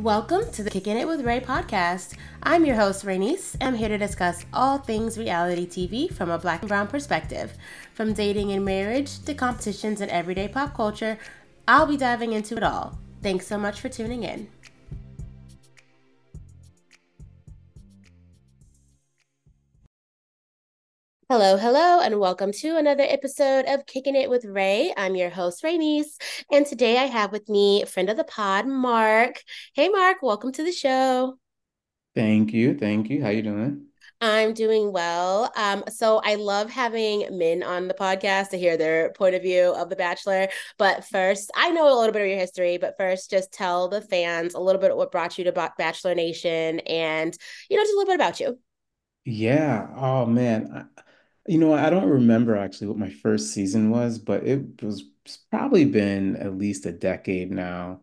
[0.00, 2.14] Welcome to the Kicking It with Rae podcast.
[2.42, 3.54] I'm your host, Renise.
[3.60, 7.52] I'm here to discuss all things reality TV from a black and brown perspective.
[7.92, 11.18] From dating and marriage to competitions and everyday pop culture,
[11.68, 12.98] I'll be diving into it all.
[13.22, 14.48] Thanks so much for tuning in.
[21.30, 24.92] Hello, hello, and welcome to another episode of Kicking It with Rae.
[24.96, 26.20] I'm your host, Renise,
[26.50, 29.40] and today I have with me friend of the pod, Mark.
[29.74, 31.38] Hey, Mark, welcome to the show.
[32.16, 33.22] Thank you, thank you.
[33.22, 33.86] How you doing?
[34.20, 35.52] I'm doing well.
[35.54, 39.72] Um, so I love having men on the podcast to hear their point of view
[39.72, 40.48] of The Bachelor.
[40.78, 44.00] But first, I know a little bit of your history, but first, just tell the
[44.00, 47.96] fans a little bit what brought you to Bachelor Nation and, you know, just a
[47.96, 48.58] little bit about you.
[49.24, 49.86] Yeah.
[49.96, 50.88] Oh man.
[51.50, 55.36] You know, I don't remember actually what my first season was, but it was it's
[55.36, 58.02] probably been at least a decade now.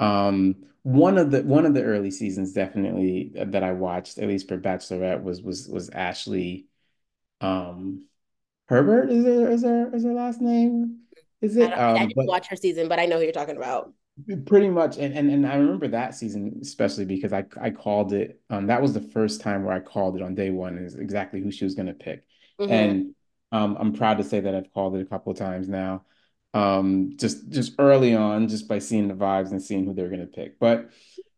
[0.00, 4.48] Um, one of the one of the early seasons definitely that I watched, at least
[4.48, 6.68] for Bachelorette, was was was Ashley
[7.40, 8.06] um
[8.68, 9.24] Herbert is
[9.64, 11.00] her is her last name?
[11.42, 11.72] Is I, it?
[11.94, 13.92] I Um, didn't but watch her season, but I know who you're talking about.
[14.46, 18.40] Pretty much, and, and and I remember that season especially because I I called it.
[18.50, 21.40] Um, that was the first time where I called it on day one is exactly
[21.40, 22.24] who she was going to pick,
[22.58, 23.14] hmm and
[23.52, 26.04] um, I'm proud to say that I've called it a couple of times now.
[26.54, 30.20] Um, just just early on, just by seeing the vibes and seeing who they're going
[30.20, 30.58] to pick.
[30.58, 30.90] But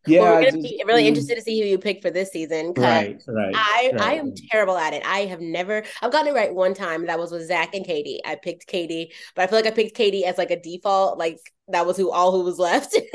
[0.06, 2.75] Well, we're gonna just be really interested to see who you pick for this season
[2.77, 5.03] right, right, I I am terrible at it.
[5.05, 7.07] I have never I've gotten it right one time.
[7.07, 8.20] That was with Zach and Katie.
[8.25, 11.19] I picked Katie, but I feel like I picked Katie as like a default.
[11.19, 12.97] Like that was who all who was left.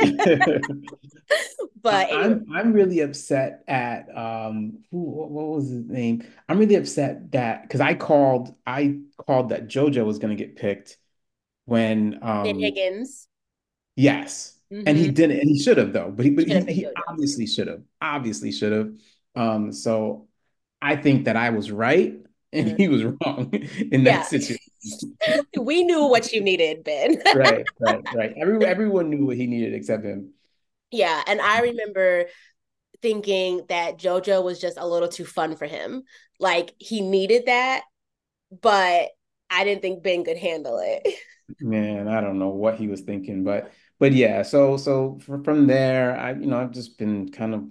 [1.82, 6.24] But anyway, I'm I'm really upset at um who what, what was his name?
[6.48, 10.98] I'm really upset that because I called I called that JoJo was gonna get picked
[11.64, 13.28] when Ben um Higgins.
[13.96, 15.12] yes and he Mm-hmm.
[15.12, 18.52] didn't and he should have though but he but he, he obviously should have obviously
[18.52, 18.92] should have
[19.36, 20.28] um so
[20.82, 22.14] I think that I was right
[22.52, 25.16] and he was wrong in that Yeah, situation
[25.60, 27.22] we knew what you needed, Ben.
[27.32, 30.32] right right right every everyone knew what he needed except him
[30.90, 32.26] yeah, and I remember
[33.02, 36.04] thinking that JoJo was just a little too fun for him.
[36.40, 37.84] Like he needed that,
[38.62, 39.10] but
[39.50, 41.06] I didn't think Ben could handle it.
[41.60, 46.16] Man, I don't know what he was thinking, but but yeah, so so from there,
[46.16, 47.64] I you know I've just been kind of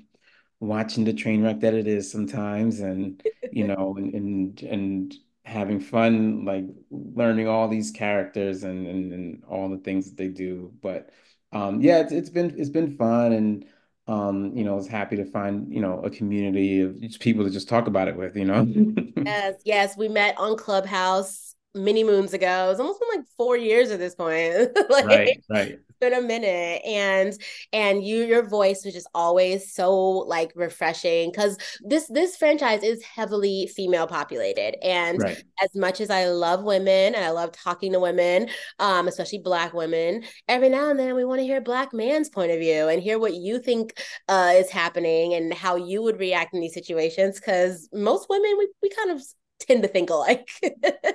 [0.60, 3.22] watching the train wreck that it is sometimes, and
[3.52, 9.44] you know, and and, and having fun, like learning all these characters and, and and
[9.46, 10.74] all the things that they do.
[10.82, 11.12] But
[11.54, 13.66] um, yeah, it's it's been it's been fun, and
[14.08, 17.50] um, you know, I was happy to find you know a community of people to
[17.50, 18.68] just talk about it with, you know.
[19.26, 22.70] Yes, yes, we met on Clubhouse many moons ago.
[22.72, 24.70] It's almost been like four years at this point.
[24.90, 27.34] like Right, right, been a minute and
[27.74, 33.04] and you your voice was just always so like refreshing because this this franchise is
[33.04, 35.44] heavily female populated and right.
[35.64, 38.48] as much as i love women and i love talking to women
[38.80, 42.52] um especially black women every now and then we want to hear black man's point
[42.52, 46.54] of view and hear what you think uh is happening and how you would react
[46.54, 49.22] in these situations because most women we, we kind of
[49.60, 50.50] tend to think alike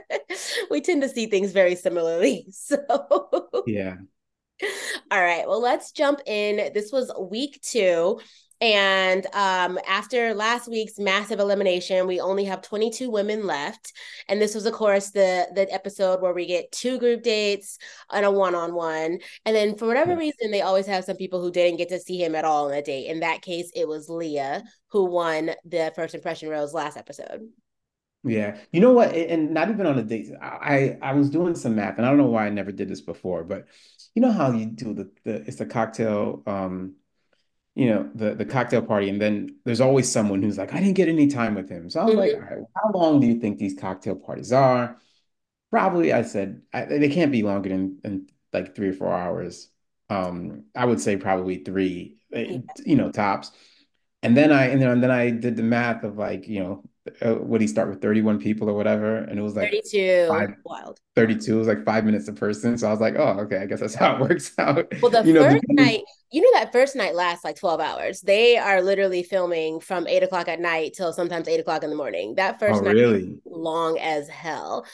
[0.70, 2.78] we tend to see things very similarly so
[3.66, 3.96] Yeah.
[5.10, 5.46] all right.
[5.46, 6.72] Well, let's jump in.
[6.72, 8.20] This was week two.
[8.60, 13.92] And um, after last week's massive elimination, we only have 22 women left.
[14.28, 17.78] And this was, of course, the the episode where we get two group dates
[18.12, 19.18] and a one-on-one.
[19.44, 22.22] And then for whatever reason, they always have some people who didn't get to see
[22.22, 23.06] him at all on a date.
[23.08, 27.48] In that case, it was Leah who won the first impression rose last episode.
[28.24, 28.56] Yeah.
[28.70, 29.12] You know what?
[29.14, 30.28] And not even on a date.
[30.40, 33.00] I I was doing some math, and I don't know why I never did this
[33.00, 33.66] before, but
[34.14, 36.94] you know how you do the, the it's a cocktail, um,
[37.74, 40.96] you know, the the cocktail party, and then there's always someone who's like, I didn't
[40.96, 41.90] get any time with him.
[41.90, 44.98] So I was like, all right, how long do you think these cocktail parties are?
[45.70, 49.68] Probably, I said, I, they can't be longer than, than like three or four hours.
[50.10, 52.60] Um, I would say probably three, eh, Yeah.
[52.84, 53.52] you know, tops.
[54.22, 56.84] And then I and then, and then I did the math of like, you know,
[57.24, 59.16] uh, would he start with 31 people or whatever?
[59.18, 60.26] And it was like 32.
[60.28, 61.00] five, Wild.
[61.16, 62.78] 32 was like five minutes a person.
[62.78, 64.92] So I was like, oh, okay, I guess that's how it works out.
[65.00, 65.76] Well, the You know, first depending.
[65.76, 66.02] night,
[66.32, 68.20] you know, that first night lasts like 12 hours.
[68.22, 71.96] They are literally filming from eight o'clock at night till sometimes eight o'clock in the
[71.96, 72.34] morning.
[72.36, 73.40] That Oh, first night is really?
[73.44, 74.86] long as hell.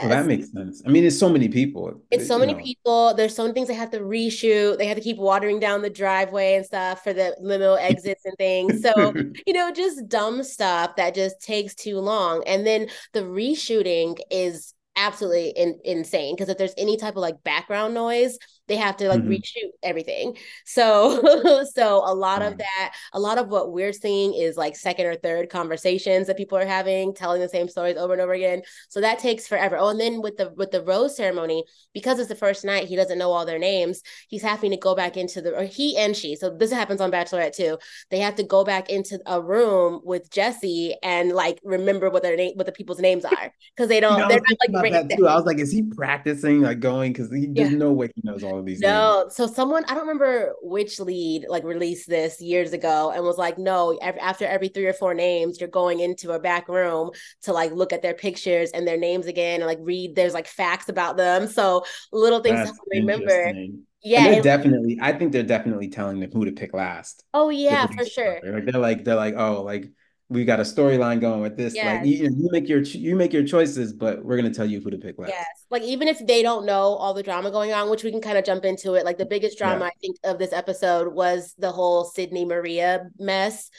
[0.00, 0.82] Well, that makes sense.
[0.86, 2.60] I mean, it's so many people, It's eh, so many know.
[2.62, 3.14] people.
[3.14, 4.76] There's so many things they have to reshoot.
[4.78, 8.36] They have to keep watering down the driveway and stuff for the limo exits and
[8.36, 8.80] things.
[8.80, 9.14] So,
[9.46, 12.42] you know, just dumb stuff that just takes too long.
[12.46, 17.42] And then the reshooting is absolutely in, insane because if there's any type of like
[17.44, 18.36] background noise,
[18.68, 19.26] they have to like Mhm.
[19.26, 20.36] reshoot everything.
[20.64, 25.06] So so a lot of that, a lot of what we're seeing is like second
[25.06, 28.62] or third conversations that people are having, telling the same stories over and over again.
[28.88, 29.76] So that takes forever.
[29.78, 32.96] Oh, and then with the with the rose ceremony, because it's the first night, he
[32.96, 34.02] doesn't know all their names.
[34.28, 36.36] He's having to go back into the or he and she.
[36.36, 37.78] So this happens on Bachelorette too.
[38.10, 42.36] They have to go back into a room with Jesse and like remember what their
[42.36, 44.70] name what the people's names are because they don't know, I they're was not like
[44.70, 45.26] about that too.
[45.28, 47.12] I was like, is he practicing, like going?
[47.12, 47.70] Because he, there's Yeah.
[47.70, 48.88] no way he knows all of these names.
[48.88, 53.38] No, so someone I don't remember which lead like released this years ago and was
[53.38, 57.10] like, no, after every three or four names, you're going into a back room
[57.42, 60.14] to like look at their pictures and their names again and like read.
[60.16, 63.54] There's like facts about them, so little things to remember.
[63.54, 67.24] And Yeah, they're definitely, I think they're definitely telling them who to pick last.
[67.34, 68.40] oh yeah, for sure.
[68.42, 69.90] Like they're like they're like, oh, like
[70.32, 71.74] we got a storyline going with this.
[71.98, 74.90] Like you, you make your you make your choices, but we're gonna tell you who
[74.90, 75.46] to pick Yes.
[75.70, 78.38] Like even if they don't know all the drama going on, which we can kind
[78.38, 79.04] of jump into it.
[79.04, 79.86] Like the biggest drama Yeah.
[79.86, 83.70] I think of this episode was the whole Sydney Maria mess.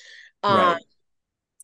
[0.43, 0.81] Um, Right.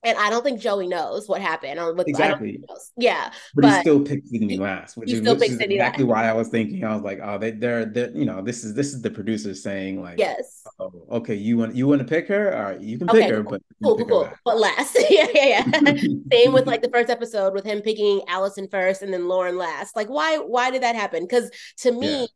[0.03, 1.73] And I don't think Joey knows what happened.
[1.73, 2.63] I don't, I don't think Exactly.
[2.97, 6.49] Yeah, But he still picked Sydney last, which is which is exactly why I was
[6.49, 6.83] thinking.
[6.83, 9.53] I was like, oh, they they're they're you know, this is this is the producer
[9.55, 10.63] saying like, Yes.
[10.79, 12.55] oh, okay, you want you want to pick her?
[12.55, 13.51] All right, you can pick Okay, her, cool.
[13.51, 14.39] but Cool, cool, cool.
[14.45, 14.95] But last.
[15.09, 15.93] yeah, yeah, yeah.
[16.31, 19.95] Same with like the first episode with him picking Allison first and then Lauren last.
[19.95, 21.23] Like why why did that happen?
[21.23, 22.29] Because to Yeah, me,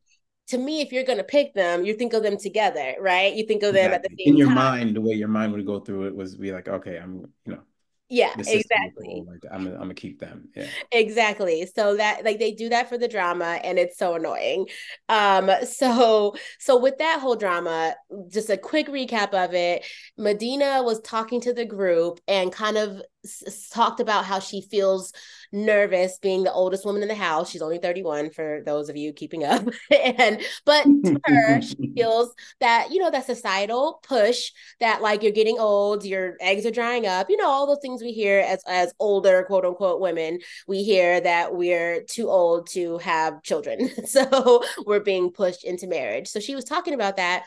[0.48, 3.34] to me, if you're gonna pick them, you think of them together, right?
[3.34, 4.24] You think of them at the exactly.
[4.26, 4.56] In your time.
[4.56, 7.54] mind, the way your mind would go through it was be like, okay, I'm you
[7.54, 7.62] know,
[8.10, 9.24] Yeah, the system is exactly.
[9.28, 10.50] Like I'm I'm gonna keep them.
[10.56, 10.68] Yeah.
[10.92, 11.66] Exactly.
[11.76, 14.68] So that like they do that for the drama and it's so annoying.
[15.10, 17.96] Um so so with that whole drama,
[18.30, 19.86] just a quick recap of it.
[20.20, 25.14] Madina was talking to the group and kind of s- talked about how she feels
[25.54, 27.50] nervous being the oldest woman in the house.
[27.50, 29.66] She's only 31 for those of you keeping up.
[29.92, 35.32] and but to her, she feels that, you know, that societal push that like you're
[35.32, 38.62] getting old, your eggs are drying up, you know, all those things we hear as
[38.68, 40.40] as older quote unquote women.
[40.68, 43.90] We hear that we're too old to have children.
[44.14, 46.28] So we're being pushed into marriage.
[46.28, 47.46] So she was talking about that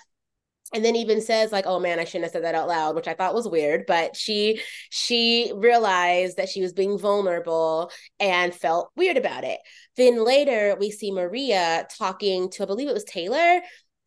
[0.72, 3.08] and then even says like oh man i shouldn't have said that out loud which
[3.08, 4.60] i thought was weird but she
[4.90, 9.60] she realized that she was being vulnerable and felt weird about it.
[9.96, 13.60] Then later we see maria talking to i believe it was taylor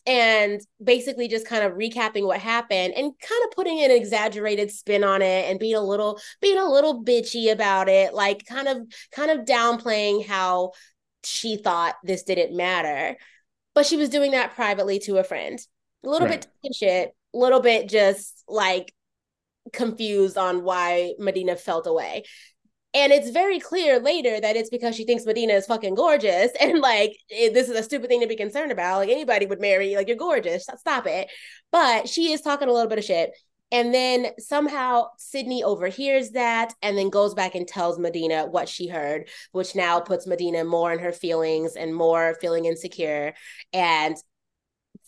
[0.06, 5.04] and basically just kind of recapping what happened and kind of putting an exaggerated spin
[5.04, 8.78] on it and being a little being a little bitchy about it like kind of
[9.12, 10.72] kind of downplaying how
[11.24, 13.18] she thought this didn't matter.
[13.76, 15.60] But she was doing that privately to a friend
[16.04, 16.46] a little Right.
[16.63, 18.94] bit shit, a little bit just like
[19.74, 22.24] confused on why Madina felt away.
[22.94, 26.51] And it's very clear later that it's because she thinks Madina is fucking gorgeous.
[26.62, 29.00] And like, it, this is a stupid thing to be concerned about.
[29.00, 30.68] Like, anybody would marry, like, you're gorgeous.
[30.78, 31.30] Stop it.
[31.72, 33.31] But she is talking a little bit of shit.
[33.72, 38.88] And then somehow Sydney overhears that and then goes back and tells Madina what she
[38.88, 43.36] heard, which now puts Madina more in her feelings and more feeling insecure.
[43.72, 44.18] And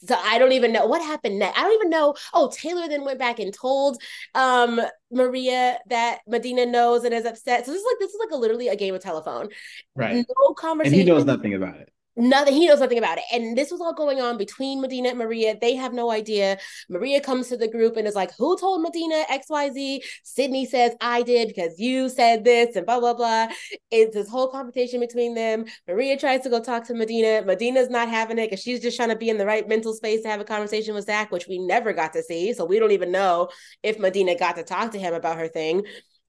[0.06, 1.58] so I don't even know what happened next.
[1.58, 2.16] I don't even know.
[2.34, 4.02] Oh, Taylor then went back and told
[4.36, 4.82] um
[5.12, 7.66] Maria that Madina knows and is upset.
[7.66, 9.50] So this is like this is like a literally a game of telephone.
[9.96, 10.26] Right.
[10.28, 11.00] No conversation.
[11.00, 11.90] And he knows nothing about it.
[12.18, 12.56] Nothing.
[12.56, 13.24] He knows nothing about it.
[13.32, 15.58] And this was all going on between Madina and Maria.
[15.60, 16.58] They have no idea.
[16.90, 20.02] Maria comes to the group and is like, Who told Madina XYZ?
[20.24, 23.48] Sydney says, I did because you said this and blah, blah, blah.
[23.92, 25.66] It's this whole conversation between them.
[25.88, 27.46] Maria tries to go talk to Madina.
[27.46, 30.22] Madina's not having it because she's just trying to be in the right mental space
[30.24, 32.52] to have a conversation with Zach, which we never got to see.
[32.52, 33.48] So we don't even know
[33.84, 35.84] if Madina got to talk to him about her thing.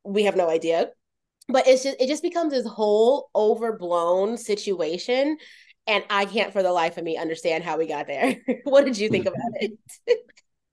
[0.05, 0.91] We have no idea.
[1.49, 5.39] But it's just it just becomes this whole overblown situation
[5.87, 8.37] and I can't for the life of me understand how we got there.
[8.65, 9.73] what did you think about it?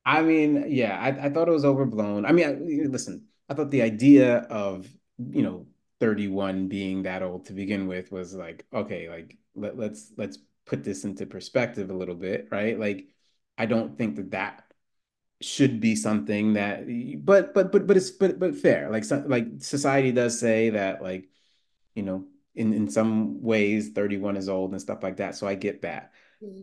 [0.05, 2.25] I mean, yeah, I, I thought it was overblown.
[2.25, 4.87] I mean, I, listen, I thought the idea of,
[5.17, 5.67] you know,
[5.99, 10.83] 31 being that old to begin with was like, okay, like let, let's let's put
[10.83, 12.79] this into perspective a little bit, right?
[12.79, 13.07] Like,
[13.57, 14.63] I don't think that that
[15.41, 16.85] should be something that,
[17.23, 18.89] but but but but it's but but fair.
[18.89, 21.29] Like, so, like society does say that, like,
[21.95, 22.25] you know,
[22.59, 25.35] in in some ways, 31 is old and stuff like that.
[25.35, 26.13] So I get that.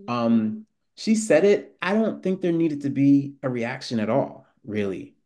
[0.08, 1.76] Um, she said it.
[1.82, 5.16] I don't think there needed to be a reaction at all, really,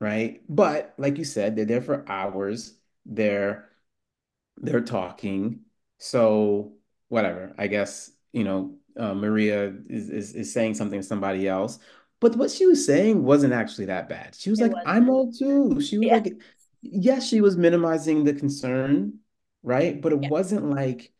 [0.00, 0.42] right?
[0.48, 2.74] But like you said, they're there for hours.
[3.06, 3.68] They're
[4.56, 5.60] they're talking.
[5.98, 6.72] So
[7.08, 7.54] whatever.
[7.58, 11.78] I guess, you know, uh, Maria is, is is saying something to somebody else.
[12.20, 14.34] But what she was saying wasn't actually that bad.
[14.34, 14.82] She was It like, was.
[14.86, 15.80] I'm old too.
[15.80, 16.14] She was Yeah.
[16.14, 16.34] like,
[16.82, 19.14] yes, she was minimizing the concern,
[19.62, 20.00] right?
[20.00, 20.28] But it Yeah.
[20.28, 21.12] wasn't like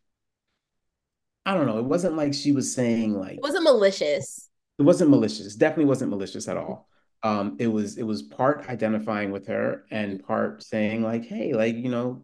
[1.45, 1.79] I don't know.
[1.79, 4.49] It wasn't like she was saying like It wasn't malicious.
[4.77, 5.55] it wasn't malicious.
[5.55, 6.87] Definitely wasn't malicious at all.
[7.23, 11.75] Um, it was it was part identifying with her and part saying like, hey, like
[11.75, 12.23] you know,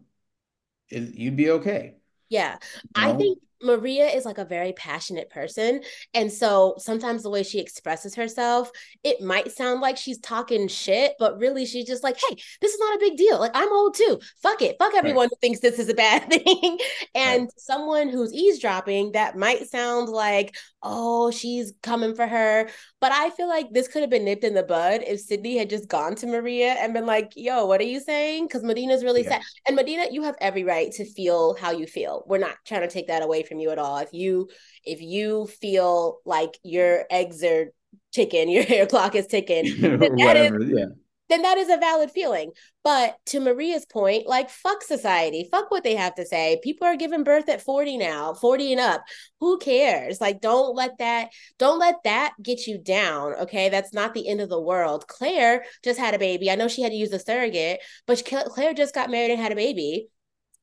[0.90, 1.96] it, you'd be okay.
[2.28, 2.58] Yeah.
[2.94, 5.82] You I think Maria is like a very passionate person.
[6.14, 8.70] And so sometimes the way she expresses herself,
[9.02, 12.80] it might sound like she's talking shit, but really she's just like, hey, this is
[12.80, 13.38] not a big deal.
[13.38, 14.20] Like, I'm old too.
[14.42, 14.76] Fuck it.
[14.78, 16.44] Fuck right, everyone who thinks this is a bad thing.
[16.62, 16.80] right,
[17.14, 20.54] and someone who's eavesdropping, that might sound like,
[20.86, 22.68] oh, she's coming for her.
[23.00, 25.68] But I feel like this could have been nipped in the bud if Sydney had
[25.68, 28.46] just gone to Maria and been like, yo, what are you saying?
[28.46, 29.42] Because Madina's really yeah, sad.
[29.66, 32.24] And Madina, you have every right to feel how you feel.
[32.26, 33.98] We're not trying to take that away from you at all.
[33.98, 34.48] If you
[34.84, 37.72] if you feel like your eggs are
[38.12, 40.86] ticking, your hair clock is ticking, then that is yeah,
[41.28, 42.52] then that is a valid feeling.
[42.84, 46.60] But to Maria's point, like fuck society, fuck what they have to say.
[46.62, 49.04] People are giving birth at 40 now, 40 and up.
[49.40, 50.20] Who cares?
[50.20, 53.68] Like don't let that don't let that get you down, okay?
[53.68, 55.08] That's not the end of the world.
[55.08, 56.50] Claire just had a baby.
[56.50, 59.52] I know she had to use a surrogate, but Claire just got married and had
[59.52, 60.08] a baby.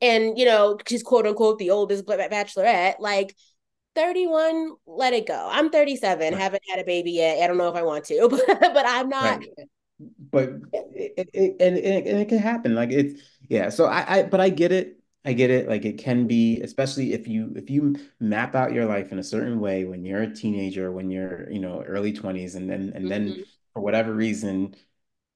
[0.02, 2.96] And you know, she's quote unquote the oldest bachelorette.
[3.00, 3.36] Like
[3.96, 5.48] 31, let it go.
[5.52, 7.44] I'm 37, right, haven't had a baby yet.
[7.44, 9.40] I don't know if I want to, but, but I'm not.
[9.40, 9.68] right.
[10.20, 12.76] But it, it, and, it, and it can happen.
[12.76, 13.70] Like it's yeah.
[13.70, 15.00] So I, I but I get it.
[15.26, 15.70] I get it.
[15.70, 19.24] Like it can be, especially if you if you map out your life in a
[19.24, 23.10] certain way when you're a teenager, when you're you know early 20s, and then and
[23.12, 23.44] then Mhm.
[23.74, 24.76] for whatever reason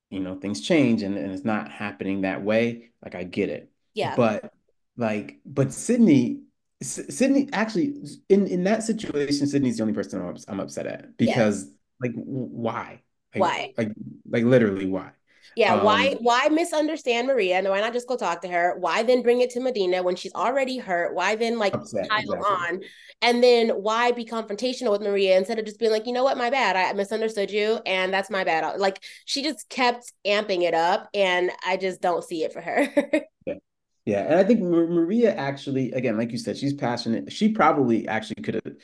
[0.10, 3.72] you know things change and, and it's not happening that way like i get it
[3.94, 4.16] Yeah.
[4.16, 4.54] but
[4.96, 6.42] like but sydney
[6.82, 7.96] S- sydney actually
[8.30, 11.70] in in that situation sydney's the only person i'm, I'm upset at because
[12.02, 13.02] like why
[13.42, 13.74] like Why?
[13.78, 13.94] like
[14.30, 15.12] like literally why
[15.56, 17.56] Yeah, why um why misunderstand Maria?
[17.58, 18.76] and why not just go talk to her?
[18.80, 21.16] Why then bring it to Madina when she's already hurt?
[21.16, 22.82] Why then like upset pile exactly on?
[23.24, 26.38] And then why be confrontational with Maria instead of just being like, you know what,
[26.38, 26.76] my bad.
[26.76, 28.80] I misunderstood you and that's my bad.
[28.80, 32.88] Like she just kept amping it up and I just don't see it for her.
[33.46, 33.54] yeah
[34.06, 38.08] yeah and i think Ma- maria actually again like you said she's passionate she probably
[38.08, 38.76] actually could have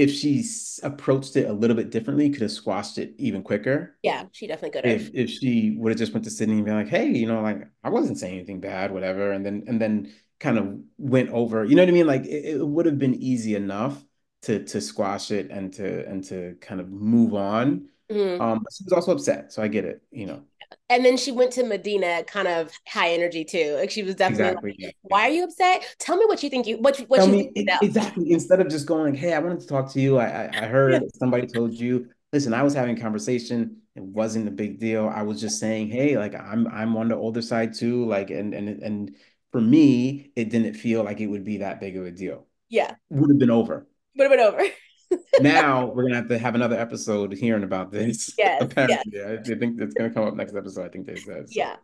[0.00, 0.44] if she
[0.82, 4.70] approached it a little bit differently could have squashed it even quicker yeah, she definitely
[4.70, 5.02] could have.
[5.02, 7.42] if if she would have just went to Sydney and been like, hey, you know,
[7.42, 11.64] like I wasn't saying anything bad, whatever, and then and then kind of went over,
[11.64, 12.06] you know what I mean?
[12.06, 14.02] Like it, it would have been easy enough
[14.42, 17.88] to to squash it and to and to kind of move on.
[18.10, 18.40] Mhm.
[18.40, 20.44] Um, she was also upset, so I get it, you know.
[20.88, 23.76] And then she went to Madina kind of high energy too.
[23.78, 24.76] Like she was definitely Exactly.
[24.80, 25.84] like, why are you upset?
[25.98, 28.60] Tell me what you think you what you what Tell you me think exactly instead
[28.60, 30.18] of just going like, hey, I wanted to talk to you.
[30.18, 32.08] I, I I heard somebody told you.
[32.32, 33.78] Listen, I was having a conversation.
[33.96, 35.08] It wasn't a big deal.
[35.08, 38.06] I was just saying, hey, like I'm I'm on the older side too.
[38.06, 39.16] Like and and and
[39.52, 42.46] for me, it didn't feel like it would be that big of a deal.
[42.68, 42.94] Yeah.
[43.10, 43.86] Would have been over.
[44.16, 44.62] Would have been over.
[45.40, 48.34] Now we're gonna have to have another episode hearing about this.
[48.36, 48.62] yes.
[48.76, 49.02] Yes.
[49.06, 50.84] Apparently, I think it's gonna come up next episode.
[50.84, 51.76] I think they said Yeah.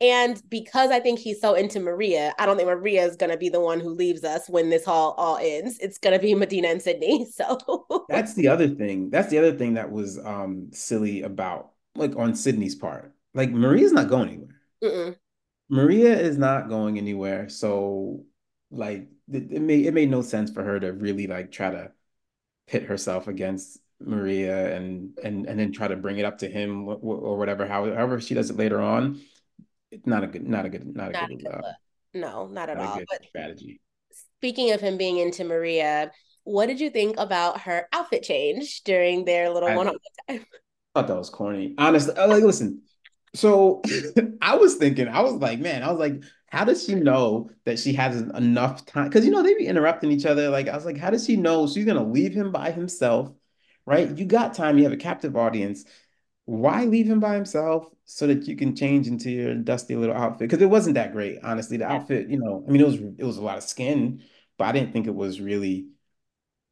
[0.00, 3.36] And because I think he's so into Maria, I don't think Maria is going to
[3.36, 5.78] be the one who leaves us when this all all ends.
[5.78, 7.26] It's going to be Madina and Sydney.
[7.40, 9.10] So That's the other thing.
[9.10, 13.14] That's the other thing that was um silly about like on Sydney's part.
[13.34, 14.60] Like Maria's not going anywhere.
[14.82, 15.16] Mm-mm.
[15.68, 17.48] Maria is not going anywhere.
[17.48, 18.24] So
[18.70, 21.92] like it, it made it made no sense for her to really like try to
[22.70, 26.88] pit herself against Maria and and and then try to bring it up to him
[26.88, 27.66] or, whatever.
[27.66, 29.20] However she does it later on,
[29.90, 31.72] it's not a good not a good not a not a good good uh.
[32.14, 32.98] No, not at not all.
[32.98, 33.80] good But strategy.
[34.38, 36.12] speaking of him being into Maria,
[36.44, 40.46] what did you think about her outfit change during their little I one-on-one time?
[40.94, 41.74] thought that was corny.
[41.76, 42.82] Honestly, like listen.
[43.34, 43.82] So
[44.42, 47.78] I was thinking, I was like, man, I was like, how does she know that
[47.78, 49.08] she has enough time?
[49.08, 50.50] Because you know they be interrupting each other.
[50.50, 53.32] Like I was like, how does she know she's gonna leave him by himself?
[53.86, 54.16] Right?
[54.16, 54.76] You got time.
[54.76, 55.84] You have a captive audience.
[56.46, 60.48] Why leave him by himself so that you can change into your dusty little outfit?
[60.48, 61.76] Because it wasn't that great, honestly.
[61.76, 64.22] The outfit, you know, I mean, it was it was a lot of skin,
[64.58, 65.88] but I didn't think it was really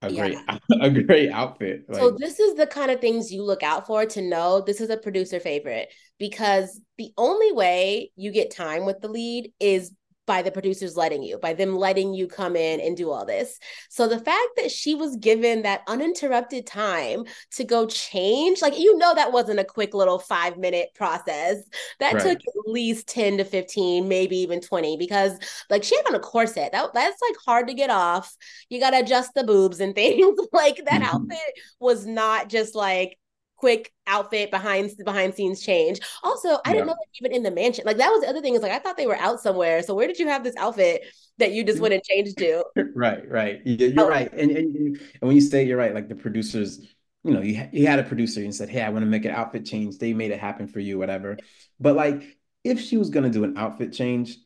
[0.03, 0.23] a Yeah.
[0.23, 0.39] great
[0.81, 1.87] a great outfit.
[1.93, 4.91] So this is the kind of things you look out for to know this is
[4.91, 5.89] a producer favorite
[6.19, 9.93] because the only way you get time with the lead is
[10.29, 13.59] by the producers letting you, by them letting you come in and do all this.
[13.91, 17.25] So the fact that she was given that uninterrupted time
[17.57, 21.57] to go change, like you know that wasn't a quick little 5 minute process.
[21.99, 25.37] That took at least 10 to 15, maybe even 20 because
[25.71, 26.71] like she had on a corset.
[26.73, 28.37] That that's like hard to get off
[28.69, 30.39] you got to adjust the boobs and things.
[30.53, 31.07] like that Mhm.
[31.15, 33.19] outfit was not just like
[33.59, 36.01] quick outfit behind behind scenes change.
[36.23, 36.73] Also, I yeah.
[36.73, 37.85] didn't know that even in the mansion.
[37.87, 39.83] Like that was the other thing is like I thought they were out somewhere.
[39.83, 41.05] So where did you have this outfit
[41.39, 42.65] that you just went and changed to?
[42.95, 43.61] right, right.
[43.65, 44.09] Yeah, you're oh.
[44.09, 44.33] right.
[44.33, 46.81] And, and and when you say you're right, like the producers,
[47.25, 49.33] you know, you you had a producer and said, "Hey, I want to make an
[49.33, 51.37] outfit change." They made it happen for you, whatever.
[51.81, 52.23] But like,
[52.65, 54.37] if she was gonna do an outfit change,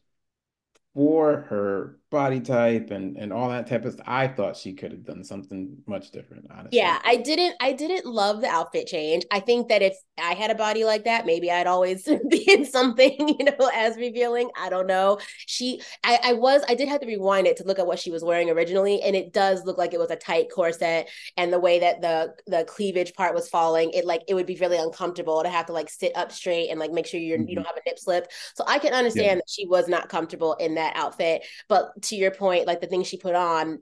[0.94, 4.92] for her body type and and all that type of stuff, I thought she could
[4.92, 6.78] have done something much different, honestly.
[6.78, 9.24] Yeah, I didn't I didn't love the outfit change.
[9.32, 12.64] I think that if I had a body like that, maybe I'd always be in
[12.64, 14.50] something, you know, as revealing.
[14.56, 15.18] I don't know.
[15.46, 18.12] She I, I was I did have to rewind it to look at what she
[18.12, 21.58] was wearing originally, and it does look like it was a tight corset and the
[21.58, 25.42] way that the the cleavage part was falling, it like it would be really uncomfortable
[25.42, 27.48] to have to like sit up straight and like make sure you're mm-hmm.
[27.48, 28.30] you don't have a nip slip.
[28.54, 29.34] So I can understand yeah.
[29.36, 31.44] that she was not comfortable in that that outfit.
[31.68, 33.80] But to your point, like the thing she put on,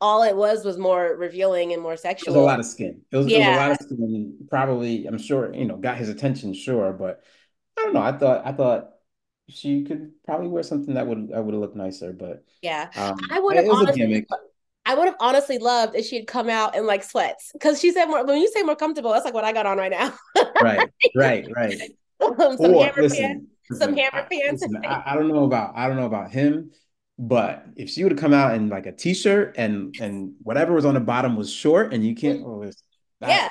[0.00, 2.34] all it was was more revealing and more sexual.
[2.34, 3.02] It was a lot of skin.
[3.10, 3.36] It was, yeah.
[3.36, 4.38] it was a lot of skin.
[4.48, 7.22] Probably, I'm sure, you know, got his attention, sure, but
[7.78, 8.02] I don't know.
[8.02, 8.90] I thought, I thought
[9.48, 13.16] she could probably wear something that would, I would have looked nicer, but yeah, um,
[13.30, 14.26] I would have honestly.
[14.86, 17.90] I would have honestly loved if she had come out in like sweats because she
[17.90, 18.24] said more.
[18.24, 20.12] When you say more comfortable, that's like what I got on right now.
[20.60, 21.80] right, right, right.
[22.20, 24.62] Um, some or, listen, pants some hammer pants.
[24.62, 26.70] Listen, I, I, don't know about I don't know about him,
[27.18, 30.84] but if she would have come out in like a t-shirt and and whatever was
[30.84, 32.66] on the bottom was short and you can't, mm.
[32.66, 32.72] oh,
[33.20, 33.48] that, yeah.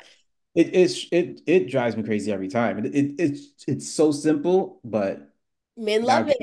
[0.56, 2.86] It is it it drives me crazy every time.
[2.86, 5.34] It, it it's it's so simple, but
[5.76, 6.38] men love it.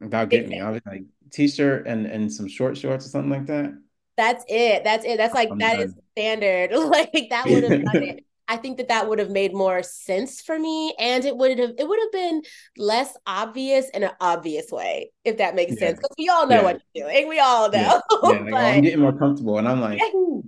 [0.00, 0.60] About getting me.
[0.60, 3.76] I was like t-shirt and and some short shorts or something like that.
[4.16, 4.84] That's it.
[4.84, 5.16] That's it.
[5.16, 5.82] That's like I'm that done.
[5.82, 6.70] is standard.
[6.90, 8.26] like that would have done it.
[8.48, 11.72] I think that that would have made more sense for me, and it would have
[11.78, 12.42] it would have been
[12.76, 15.88] less obvious in an obvious way, if that makes yeah.
[15.88, 15.98] sense.
[15.98, 16.62] Because we all know yeah.
[16.62, 17.28] what you're doing.
[17.28, 18.00] We all know.
[18.22, 18.30] Yeah.
[18.30, 20.00] like, but, oh, I'm getting more comfortable, and I'm like,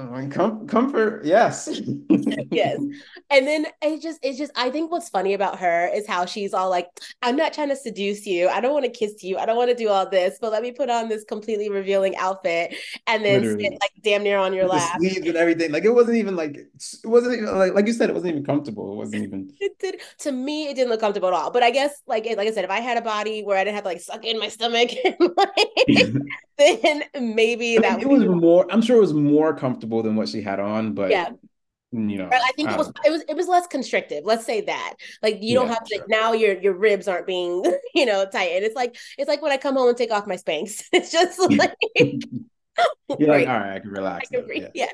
[0.00, 1.68] Oh, com- comfort, yes.
[2.52, 2.78] yes.
[3.30, 6.54] And then it just, it's just, I think what's funny about her is how she's
[6.54, 6.86] all like,
[7.20, 8.48] I'm not trying to seduce you.
[8.48, 9.38] I don't want to kiss you.
[9.38, 12.14] I don't want to do all this, but let me put on this completely revealing
[12.16, 12.76] outfit
[13.08, 14.98] and then sit like damn near on your With lap.
[14.98, 15.72] sleeves and everything.
[15.72, 16.68] Like it wasn't even like, it
[17.02, 18.92] wasn't even like, like you said, it wasn't even comfortable.
[18.92, 19.52] It wasn't even.
[19.60, 21.50] it did, to me, it didn't look comfortable at all.
[21.50, 23.74] But I guess, like, like I said, if I had a body where I didn't
[23.74, 24.90] have to like suck in my stomach,
[25.36, 26.14] like,
[26.56, 30.16] then maybe I mean, that it was more, I'm sure it was more comfortable than
[30.16, 31.30] what she had on, but yeah.
[31.92, 34.94] you know i think it was it was it was less constrictive let's say that.
[35.22, 36.04] Like you yeah, don't have to sure.
[36.08, 39.52] now your your ribs aren't being you know tight and it's like it's like when
[39.52, 40.84] i come home and take off my Spanx.
[40.92, 41.74] It's just like
[43.18, 44.68] you're like all right i can relax I can yeah.
[44.74, 44.90] yeah.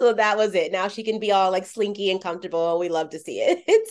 [0.00, 0.72] So that was it.
[0.72, 2.78] Now she can be all like slinky and comfortable.
[2.78, 3.90] We love to see it.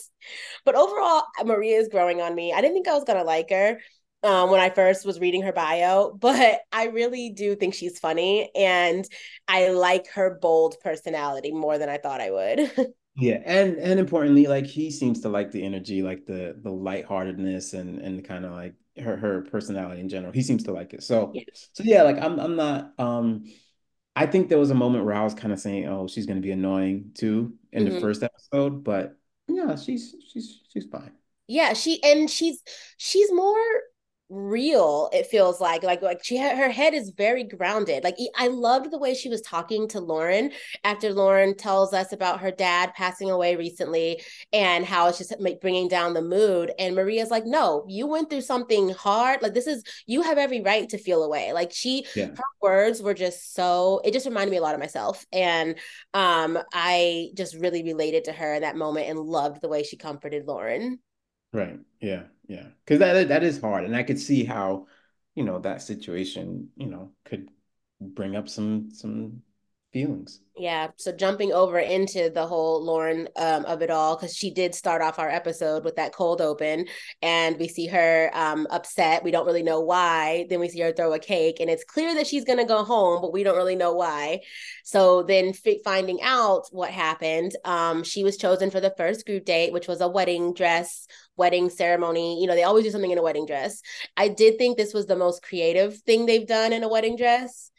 [0.64, 2.54] But overall maria is growing on me.
[2.54, 3.80] I didn't think i was gonna like her
[4.26, 8.50] um, when I first was reading her bio, but I really do think she's funny
[8.56, 9.08] and
[9.48, 12.94] I like her bold personality more than I thought I would.
[13.16, 17.74] yeah, and and importantly, like he seems to like the energy, like the the lightheartedness
[17.74, 20.34] and and kind of like her her personality in general.
[20.34, 21.04] He seems to like it.
[21.04, 21.44] So yeah.
[21.74, 23.46] so yeah, like I'm I'm not um
[24.16, 26.38] I think there was a moment where I was kind of saying, "Oh, she's going
[26.38, 27.96] to be annoying too" in mm-hmm.
[27.96, 31.12] the first episode, but yeah, she's she's she's fine.
[31.48, 32.62] Yeah, she and she's
[32.98, 33.58] she's more
[34.30, 38.04] real it feels like like like she had her head is very grounded.
[38.04, 40.52] Like i loved the way she was talking to lauren
[40.84, 45.88] after lauren tells us about her dad passing away recently and how it's just bringing
[45.88, 49.42] down the mood and maria's like no you went through something hard.
[49.42, 51.54] Like this is you have every right to feel away.
[51.54, 52.28] Like she yeah.
[52.28, 55.76] her words were just so it just reminded me a lot of myself and
[56.14, 59.98] um i just really related to her in that moment and loved the way she
[59.98, 61.00] comforted lauren
[61.56, 61.80] Right.
[62.02, 62.24] Yeah.
[62.48, 62.68] Yeah.
[62.84, 64.88] Because that that is hard, and I could see how,
[65.36, 67.50] you know, that situation, you know, could
[68.02, 69.42] bring up some some
[69.94, 70.42] feelings.
[70.58, 70.90] Yeah.
[70.98, 75.02] So jumping over into the whole Lauren um, of it all, because she did start
[75.02, 76.88] off our episode with that cold open,
[77.22, 79.24] and we see her um, upset.
[79.24, 80.48] We don't really know why.
[80.50, 82.84] Then we see her throw a cake, and it's clear that she's going to go
[82.84, 84.42] home, but we don't really know why.
[84.84, 89.46] So then f- finding out what happened, um, she was chosen for the first group
[89.46, 92.42] date, which was a wedding dress wedding ceremony.
[92.42, 93.82] You know, they always do something in a wedding dress.
[94.18, 97.72] I did think this was the most creative thing they've done in a wedding dress.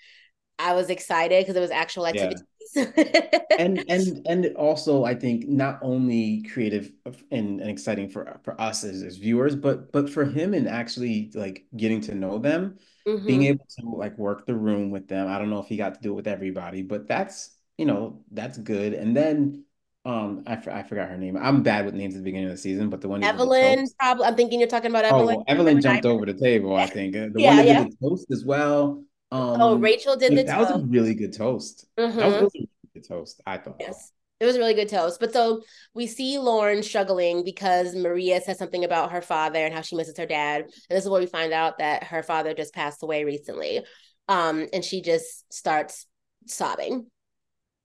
[0.59, 2.42] I was excited because it was actual activities.
[2.42, 2.47] Yeah.
[3.59, 6.90] and and and also I think not only creative
[7.31, 11.31] and, and exciting for for us as, as viewers, but but for him and actually
[11.35, 13.27] like getting to know them, mm-hmm.
[13.27, 15.29] being able to like work the room with them.
[15.29, 18.23] I don't know if he got to do it with everybody, but that's you know
[18.33, 18.95] that's good.
[18.95, 19.64] And then
[20.07, 21.37] um I, I forgot her name.
[21.37, 24.25] I'm bad with names at the beginning of the season, but the one Evelyn probably
[24.25, 25.38] I'm thinking you're talking about Evelyn.
[25.40, 27.14] Oh, Evelyn jumped over the table, I think.
[27.14, 27.83] The yeah, one that yeah.
[27.85, 29.03] did the toast as well.
[29.33, 30.47] Um, oh, Rachel did the toast.
[30.47, 30.75] that toast.
[30.75, 31.87] was a really good toast.
[31.99, 32.19] Mm-hmm.
[32.19, 32.45] That was mm-hmm.
[32.45, 33.77] really good toast, I thought.
[33.81, 34.12] Yes.
[34.38, 35.19] It was a really good toast.
[35.19, 35.62] But so
[35.95, 40.16] we see Lauren struggling because Maria says something about her father and how she misses
[40.19, 40.62] her dad.
[40.62, 43.83] And this is where we find out that her father just passed away recently.
[44.29, 46.07] Um, and she just starts
[46.47, 47.07] sobbing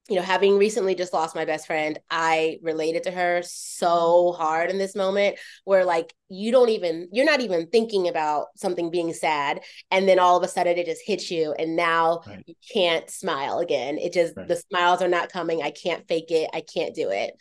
[0.10, 4.42] you know, having recently just lost my best friend, I related to her so mm-hmm.
[4.42, 8.90] hard in this moment where like you don't even you're not even thinking about something
[8.90, 9.62] being sad
[9.92, 12.44] and then all of a sudden it just hits you and now right.
[12.48, 13.98] you can't smile again.
[13.98, 14.48] It just right.
[14.48, 15.62] the smiles are not coming.
[15.62, 16.50] I can't fake it.
[16.54, 17.34] I can't do it.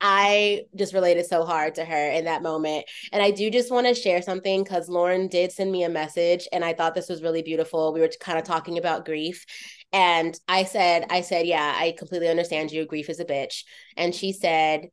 [0.00, 2.84] I just related so hard to her in that moment.
[3.12, 6.46] And I do just want to share something because Lauren did send me a message
[6.52, 7.92] and I thought this was really beautiful.
[7.92, 9.44] We were kind of talking about grief.
[9.92, 12.86] And I said, I said, yeah, I completely understand you.
[12.86, 13.64] Grief is a bitch.
[13.96, 14.88] And she said,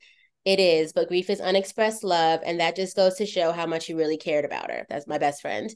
[0.46, 2.40] it is, but grief is unexpressed love.
[2.46, 4.86] And that just goes to show how much you really cared about her.
[4.90, 5.74] That's my best friend.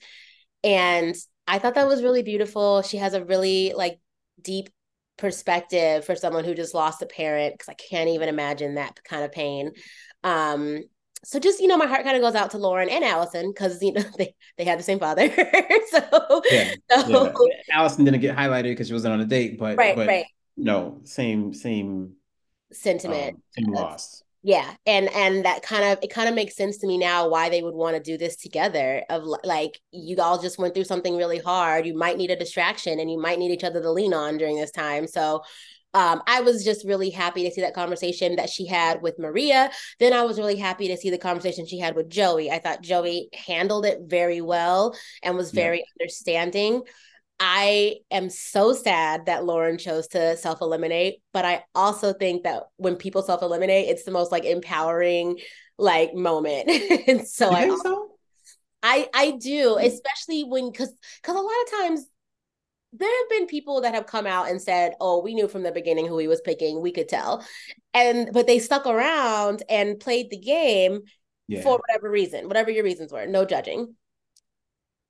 [0.64, 1.16] And
[1.48, 2.82] I thought that was really beautiful.
[2.84, 4.00] She has a really like
[4.42, 4.70] deep
[5.18, 9.24] perspective for someone who just lost a parent because I can't even imagine that kind
[9.24, 9.72] of pain.
[10.24, 10.84] Um,
[11.24, 13.82] so just you know, my heart kind of goes out to Lauren and Allison because
[13.82, 15.30] you know they they have the same father.
[15.90, 17.32] so, yeah, so yeah.
[17.72, 20.26] Allison didn't get highlighted because she wasn't on a date, but right, but, right.
[20.58, 22.14] No, same same
[22.72, 24.24] sentiment, um, same loss.
[24.42, 27.50] Yeah, and and that kind of it kind of makes sense to me now why
[27.50, 29.04] they would want to do this together.
[29.10, 31.86] Of like you all just went through something really hard.
[31.86, 34.56] You might need a distraction, and you might need each other to lean on during
[34.56, 35.08] this time.
[35.08, 35.44] So
[35.94, 39.72] um, I was just really happy to see that conversation that she had with Maria.
[40.00, 42.52] Then I was really happy to see the conversation she had with Joey.
[42.52, 46.04] I thought Joey handled it very well and was very yeah.
[46.04, 46.84] understanding.
[47.40, 52.64] I am so sad that Lauren chose to self eliminate, but I also think that
[52.76, 55.40] when people self eliminate, it's the most like empowering
[55.78, 56.70] like moment.
[57.08, 58.10] and so I, so?
[58.84, 59.86] I I do, hmm.
[59.86, 62.06] especially when because because a lot of times
[62.94, 65.72] there have been people that have come out and said, "Oh, we knew from the
[65.72, 66.82] beginning who he was picking.
[66.82, 67.46] We could tell,"
[67.94, 71.02] and but they stuck around and played the game
[71.48, 71.62] yeah.
[71.62, 73.28] for whatever reason, whatever your reasons were.
[73.28, 73.96] No judging.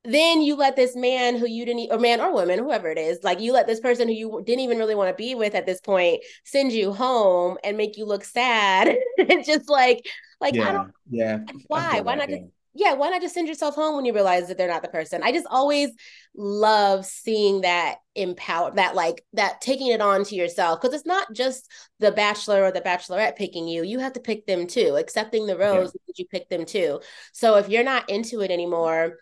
[0.06, 3.20] Then you let this man who you didn't, or man or woman, whoever it is,
[3.24, 5.66] like you let this person who you didn't even really want to be with at
[5.66, 8.98] this point send you home and make you look sad.
[9.18, 10.06] and just like,
[10.40, 11.40] like yeah, I don't, yeah.
[11.68, 12.00] Why?
[12.02, 14.68] Why not just yeah, why not just send yourself home when you realize that they're
[14.68, 15.24] not the person?
[15.24, 15.90] I just always
[16.36, 21.32] love seeing that empower that like that taking it on to yourself because it's not
[21.34, 23.84] just the bachelor or the bachelorette picking you.
[23.84, 24.96] You have to pick them too.
[24.98, 26.14] Accepting the rose yeah.
[26.18, 27.00] you pick them too.
[27.34, 29.18] So if you're not into it anymore,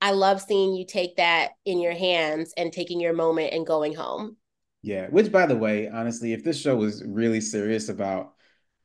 [0.00, 3.94] I love seeing you take that in your hands and taking your moment and going
[3.94, 4.36] home.
[4.82, 8.34] Yeah, which by the way, honestly, if this show was really serious about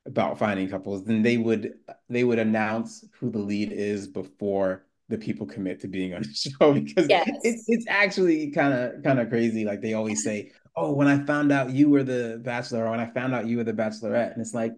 [0.05, 1.73] about finding couples, then they would
[2.09, 6.33] they would announce who the lead is before the people commit to being on the
[6.33, 7.29] show because yes.
[7.43, 9.65] it's it's actually kind of kind of crazy.
[9.65, 12.99] Like they always say, "Oh, when I found out you were the bachelor, or when
[12.99, 14.73] I found out you were the bachelorette," and it's like,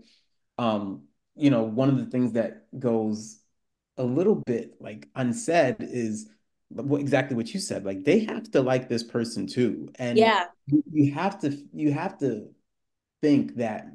[0.58, 1.04] um,
[1.36, 3.40] you know, one of the things that goes
[3.98, 6.30] a little bit like unsaid is
[6.70, 7.86] what exactly what you said.
[7.86, 11.94] Like they have to like this person too, and yeah, you, you have to you
[11.94, 12.50] have to
[13.22, 13.88] think that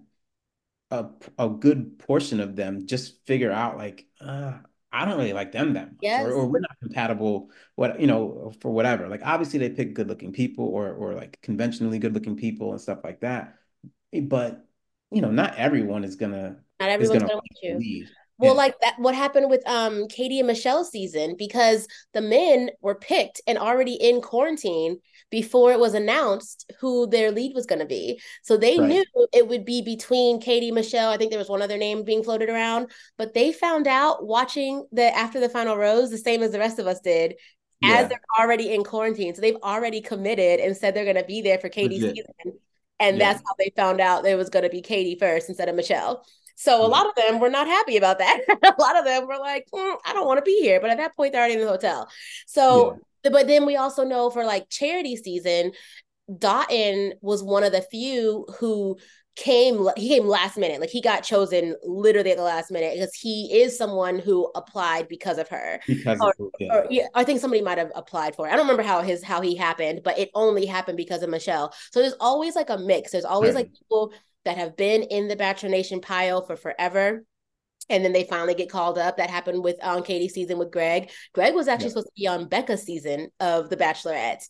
[0.90, 1.06] a,
[1.38, 4.54] a good portion of them just figure out like uh,
[4.92, 6.26] I don't really like them that much, yes.
[6.26, 7.50] or, or we're not compatible.
[7.76, 9.08] What you know for whatever.
[9.08, 12.80] Like obviously they pick good looking people or or like conventionally good looking people and
[12.80, 13.56] stuff like that.
[14.12, 14.66] But
[15.12, 18.06] you know, not everyone is gonna not everyone's gonna, gonna you.
[18.40, 18.58] Well, yeah.
[18.58, 23.40] like that, what happened with um Katie and Michelle's season because the men were picked
[23.46, 24.98] and already in quarantine
[25.30, 28.20] before it was announced who their lead was going to be.
[28.42, 28.88] So they right.
[28.88, 31.10] knew it would be between Katie, Michelle.
[31.10, 34.86] I think there was one other name being floated around, but they found out watching
[34.90, 37.34] the after the final rose the same as the rest of us did.
[37.82, 37.98] Yeah.
[37.98, 39.34] As they're already in quarantine.
[39.34, 42.26] So they've already committed and said they're going to be there for Katie's Legit.
[42.44, 42.58] season.
[42.98, 43.32] And yeah.
[43.32, 46.22] that's how they found out it was going to be Katie first instead of Michelle.
[46.56, 48.40] So a lot of them were not happy about that.
[48.48, 50.80] a lot of them were like, mm, I don't want to be here.
[50.80, 52.08] But at that point, they're already in the hotel.
[52.46, 53.30] So, yeah.
[53.30, 55.72] but then we also know for like charity season,
[56.30, 58.96] Dotun was one of the few who
[59.36, 63.14] came he came last minute like he got chosen literally at the last minute because
[63.14, 66.74] he is someone who applied because of her because or, of, yeah.
[66.74, 69.22] Or, yeah i think somebody might have applied for it i don't remember how his
[69.22, 72.76] how he happened but it only happened because of michelle so there's always like a
[72.76, 73.66] mix there's always right.
[73.66, 74.12] like people
[74.50, 77.24] that have been in the Bachelor Nation pile for forever.
[77.88, 79.16] And then they finally get called up.
[79.16, 81.10] That happened with on um, Katie's season with Greg.
[81.32, 81.90] Greg was actually yeah.
[81.90, 84.44] supposed to be on Becca's season of The Bachelorette.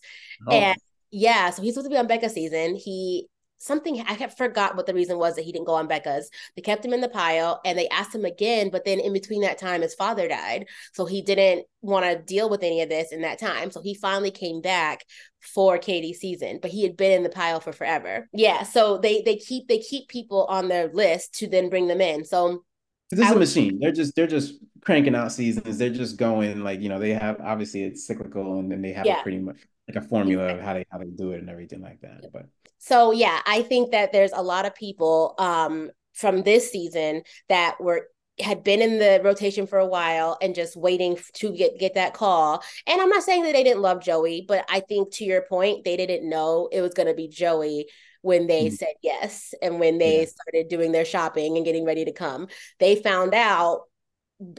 [0.47, 0.51] Oh.
[0.51, 0.77] And
[1.11, 2.75] yeah, so he's supposed to be on Becca's season.
[2.75, 3.27] He
[3.61, 6.29] something I forgot what the reason was that he didn't go on Becca's.
[6.55, 9.41] They kept him in the pile and they asked him again, but then in between
[9.41, 10.65] that time, his father died.
[10.93, 13.71] So he didn't want to deal with any of this in that time.
[13.71, 15.05] So he finally came back
[15.39, 18.27] for Katie's season, but he had been in the pile for forever.
[18.33, 18.63] Yeah.
[18.63, 22.25] So they they keep they keep people on their list to then bring them in.
[22.25, 22.63] So
[23.09, 23.79] this is a machine.
[23.79, 25.77] They're just they're just cranking out seasons.
[25.77, 29.05] They're just going like you know they have obviously it's cyclical and then they have
[29.05, 29.19] yeah.
[29.19, 31.81] a pretty much like a formula of how they how they do it and everything
[31.81, 32.25] like that.
[32.31, 32.47] But
[32.83, 37.79] so yeah, I think that there's a lot of people um from this season that
[37.79, 38.07] were
[38.39, 42.15] had been in the rotation for a while and just waiting to get get that
[42.15, 42.63] call.
[42.87, 45.85] And I'm not saying that they didn't love Joey, but I think to your point,
[45.85, 47.87] they didn't know it was going to be Joey
[48.23, 48.75] when they mm-hmm.
[48.75, 50.25] said yes and when they yeah.
[50.25, 52.47] started doing their shopping and getting ready to come.
[52.79, 53.81] They found out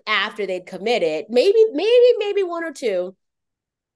[0.06, 3.16] after they'd committed, maybe maybe maybe one or two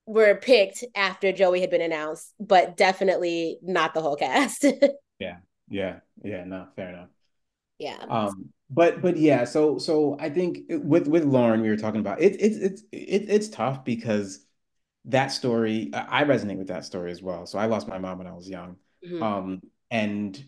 [0.07, 4.65] were picked after Joey had been announced, but definitely not the whole cast.
[5.19, 5.39] yeah.
[5.69, 6.01] Yeah.
[6.23, 7.09] Yeah, no, fair enough.
[7.79, 7.99] Yeah.
[8.09, 12.21] Um but but yeah, so so I think with with Lauren we were talking about
[12.21, 14.45] it it's it's it, it's tough because
[15.07, 17.47] that story I resonate with that story as well.
[17.47, 18.77] So I lost my mom when I was young.
[19.07, 19.23] Mm-hmm.
[19.23, 20.43] Um and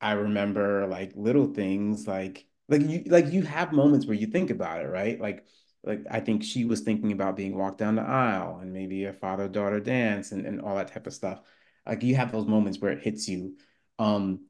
[0.00, 4.50] I remember like little things like like you like you have moments where you think
[4.50, 5.20] about it, right?
[5.20, 5.44] Like
[5.84, 9.12] like I think she was thinking about being walked down the aisle and maybe a
[9.12, 11.40] father daughter dance and, and all that type of stuff.
[11.86, 13.56] Like you have those moments where it hits you.
[13.98, 14.46] Um,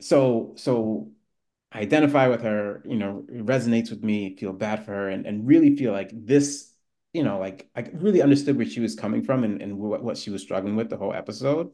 [0.00, 1.10] so so
[1.72, 5.46] I identify with her, you know, resonates with me, feel bad for her, and, and
[5.46, 6.72] really feel like this,
[7.12, 10.18] you know, like I really understood where she was coming from and, and what, what
[10.18, 11.70] she was struggling with the whole episode.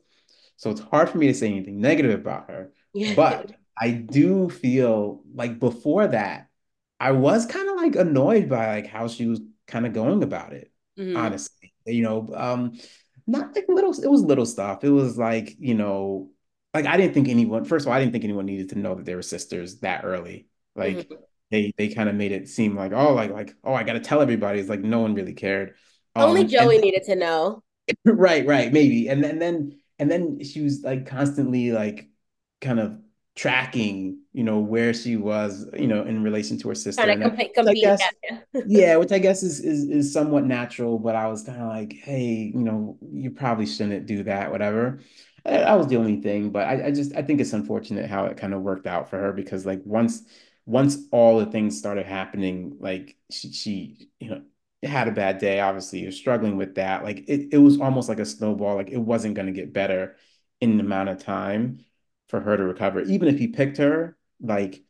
[0.57, 2.73] So it's hard for me to say anything negative about her.
[2.95, 3.15] Yeah.
[3.15, 6.49] But I do feel like before that,
[6.99, 10.53] I was kind of like annoyed by like how she was kind of going about
[10.53, 10.71] it.
[10.99, 11.17] Mm-hmm.
[11.17, 12.79] Honestly, you know, um,
[13.27, 13.93] not like little.
[13.93, 14.85] It was little stuff.
[14.85, 16.31] It was like you know,
[16.73, 17.65] like I didn't think anyone.
[17.65, 20.05] First of all, I didn't think anyone needed to know that they were sisters that
[20.05, 20.49] early.
[20.75, 21.15] Like mm-hmm.
[21.51, 24.01] they they kind of made it seem like oh like like oh I got to
[24.01, 24.59] tell everybody.
[24.59, 25.75] It's like no one really cared.
[26.15, 27.63] Um, Only Joey and, needed to know.
[28.05, 32.09] right, right, maybe, and then and then and then she was like constantly like
[32.61, 32.99] kind of
[33.37, 37.03] tracking, you know, where she was, you know, in relation to her sister.
[37.03, 38.03] Trying to compete, compete guess,
[38.67, 41.93] yeah, which I guess is, is is somewhat natural, but I was kind of like,
[41.93, 45.01] hey, you know, you probably shouldn't do that, whatever.
[45.45, 48.37] That was the only thing, but I, I just I think it's unfortunate how it
[48.37, 50.23] kind of worked out for her because like once
[50.65, 54.43] once all the things started happening, like she she you know
[54.83, 55.61] had a bad day.
[55.61, 57.05] Obviously, you're struggling with that.
[57.05, 58.77] Like it it was almost like a snowball.
[58.77, 60.17] Like it wasn't going to get better
[60.61, 61.85] in an amount of time
[62.29, 63.01] for her to recover.
[63.03, 64.83] Even if he picked her, like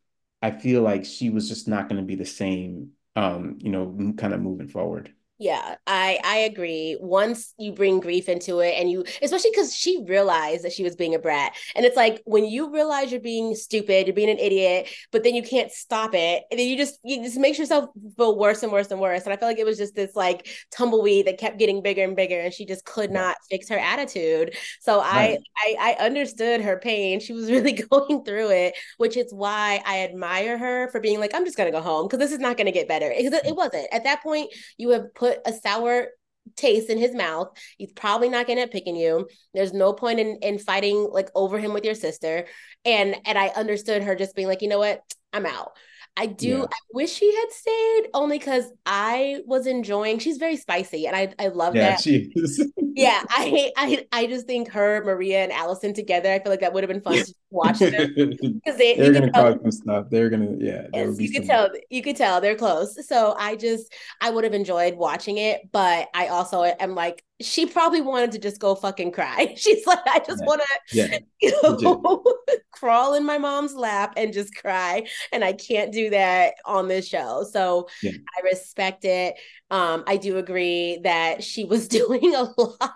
[0.43, 4.15] I feel like she was just not going to be the same, um, you know,
[4.17, 5.13] kind of moving forward.
[5.39, 6.97] Yeah, I I agree.
[6.99, 10.97] Once you bring grief into it and you especially cuz she realized that she was
[10.97, 11.55] being a brat.
[11.75, 15.35] And it's like when you realize you're being stupid, you're being an idiot, but then
[15.35, 16.45] you can't stop it.
[16.51, 19.25] And then you just you just makes yourself feel worse and worse and worse.
[19.25, 22.17] And I felt like it was just this like tumbleweed that kept getting bigger and
[22.17, 23.21] bigger and she just could yeah.
[23.21, 24.57] not fix her attitude.
[24.81, 25.39] So right.
[25.59, 27.21] I, I I understood her pain.
[27.21, 31.35] She was really going through it, which is why I admire her for being like
[31.35, 33.13] I'm just going to go home because this is not going to get better.
[33.15, 33.87] Because it, it wasn't.
[33.93, 36.09] At that point you have put put a sour
[36.57, 37.49] taste in his mouth.
[37.77, 39.29] He's probably not gonna picking you.
[39.53, 42.47] There's no point in in fighting like over him with your sister.
[42.85, 45.01] And and I understood her just being like, you know what,
[45.33, 45.73] I'm out.
[46.19, 46.49] I do.
[46.49, 46.63] Yeah.
[46.63, 50.19] I wish she had stayed only because I was enjoying.
[50.19, 52.01] She's very spicy, and I I love yeah, that.
[52.01, 52.73] She is.
[52.95, 56.33] yeah, I I I just think her, Maria, and Allison together.
[56.33, 59.31] I feel like that would have been fun to watch them because they they're gonna
[59.31, 60.07] cause some stuff.
[60.11, 60.87] They're gonna yeah.
[60.95, 61.69] Yes, you could tell.
[61.91, 63.07] You could tell they're close.
[63.07, 67.67] So I just I would have enjoyed watching it, but I also am like she
[67.67, 69.55] probably wanted to just go fucking cry.
[69.57, 70.47] She's like, I just yeah.
[70.47, 71.19] want to yeah.
[71.41, 72.25] you know,
[72.71, 75.07] crawl in my mom's lap and just cry.
[75.33, 77.45] And I can't do that on this show.
[77.51, 78.13] So yeah.
[78.13, 79.35] I respect it.
[79.71, 82.95] Um, I do agree that she was doing a lot.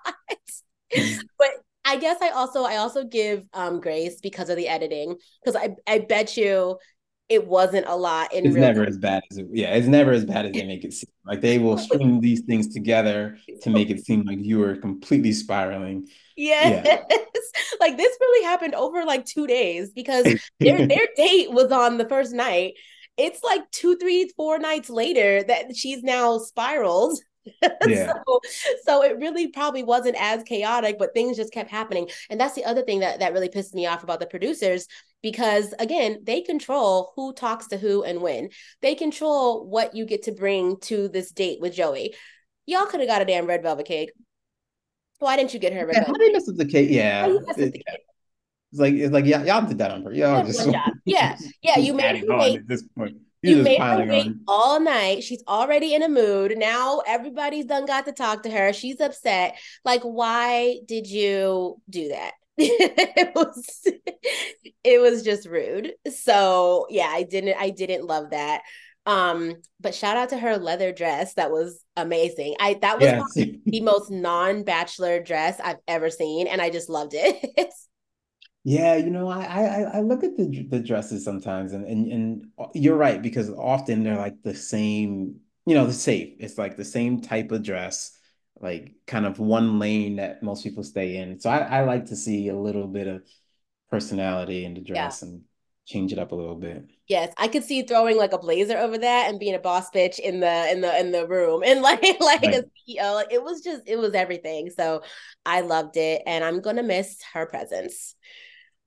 [0.92, 1.20] Mm-hmm.
[1.38, 1.50] but
[1.84, 5.16] I guess I also I also give um grace because of the editing.
[5.44, 6.78] Because I, I bet you
[7.30, 10.24] it wasn't a lot in it's never as bad as it, yeah it's never as
[10.24, 11.08] bad as they make it seem.
[11.24, 15.32] Like they will string these things together to make it seem like you are completely
[15.32, 16.08] spiraling.
[16.36, 16.84] Yes.
[16.84, 17.16] Yeah.
[17.80, 20.26] like this really happened over like two days because
[20.60, 22.74] their their date was on the first night.
[23.16, 27.18] It's like two three four nights later that she's now spiraled
[27.86, 28.12] yeah.
[28.26, 28.40] so,
[28.84, 32.08] so it really probably wasn't as chaotic, but things just kept happening.
[32.28, 34.86] And that's the other thing that, that really pissed me off about the producers,
[35.22, 38.50] because again, they control who talks to who and when.
[38.82, 42.14] They control what you get to bring to this date with Joey.
[42.66, 44.12] Y'all could have got a damn red velvet cake.
[45.18, 46.20] Why didn't you get her red yeah, velvet?
[46.20, 46.88] How they mess with the cake?
[46.90, 47.36] Yeah.
[48.72, 50.16] It's like it's like yeah, y'all did that on purpose.
[50.64, 50.74] Y'all
[51.04, 51.78] yeah, yeah.
[51.78, 53.16] You made her wait at this point.
[53.42, 55.24] You made her wait all night.
[55.24, 56.54] She's already in a mood.
[56.58, 58.72] Now everybody's done got to talk to her.
[58.72, 59.58] She's upset.
[59.84, 62.32] Like, why did you do that?
[62.58, 63.86] it was
[64.84, 65.92] it was just rude.
[66.12, 68.62] So yeah, I didn't I didn't love that.
[69.06, 71.34] Um, but shout out to her leather dress.
[71.34, 72.56] That was amazing.
[72.60, 73.56] I that was yes.
[73.64, 77.50] the most non-bachelor dress I've ever seen, and I just loved it.
[78.64, 82.46] yeah, you know, I I I look at the the dresses sometimes, and and and
[82.58, 85.40] uh, you're right because often they're like the same.
[85.66, 86.34] You know, the safe.
[86.40, 88.18] It's like the same type of dress,
[88.60, 91.38] like kind of one lane that most people stay in.
[91.38, 93.22] So I, I like to see a little bit of
[93.90, 95.28] personality in the dress yeah.
[95.28, 95.42] and
[95.86, 96.84] change it up a little bit.
[97.08, 100.18] Yes, I could see throwing like a blazer over that and being a boss bitch
[100.18, 102.54] in the in the in the room and like like right.
[102.54, 103.14] a CEO.
[103.14, 104.70] Like it was just it was everything.
[104.70, 105.02] So
[105.44, 108.14] I loved it, and I'm gonna miss her presence.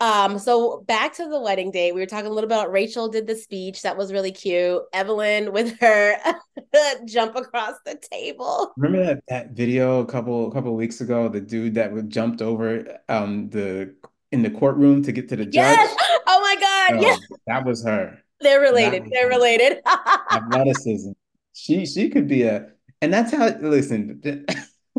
[0.04, 3.26] Um, so back to the wedding day, we were talking a little about Rachel did
[3.26, 4.82] the speech that was really cute.
[4.92, 6.18] Evelyn with her
[7.06, 8.74] jump across the table.
[8.76, 11.30] Remember that, that video a couple a couple weeks ago?
[11.30, 13.96] The dude that jumped over um the
[14.34, 15.54] in the courtroom to get to the judge.
[15.54, 15.96] Yes!
[16.28, 17.00] Oh my god!
[17.00, 18.20] Oh, yeah, that was her.
[18.42, 19.10] They're related.
[19.10, 19.78] They're related.
[20.32, 21.12] Athleticism.
[21.54, 22.68] She she could be a,
[23.02, 23.48] and that's how.
[23.62, 24.22] Listen,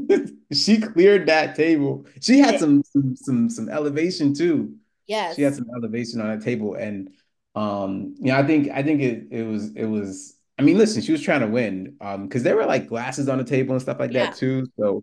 [0.53, 2.07] she cleared that table.
[2.23, 4.75] She had some some some some elevation too.
[5.07, 7.11] Yes, she had some elevation on that table, and
[7.55, 10.37] um, you know, I think I think it it was it was.
[10.59, 13.39] I mean, listen, she was trying to win, um, because there were like glasses on
[13.39, 14.27] the table and stuff like yeah.
[14.27, 14.67] that too.
[14.79, 15.03] So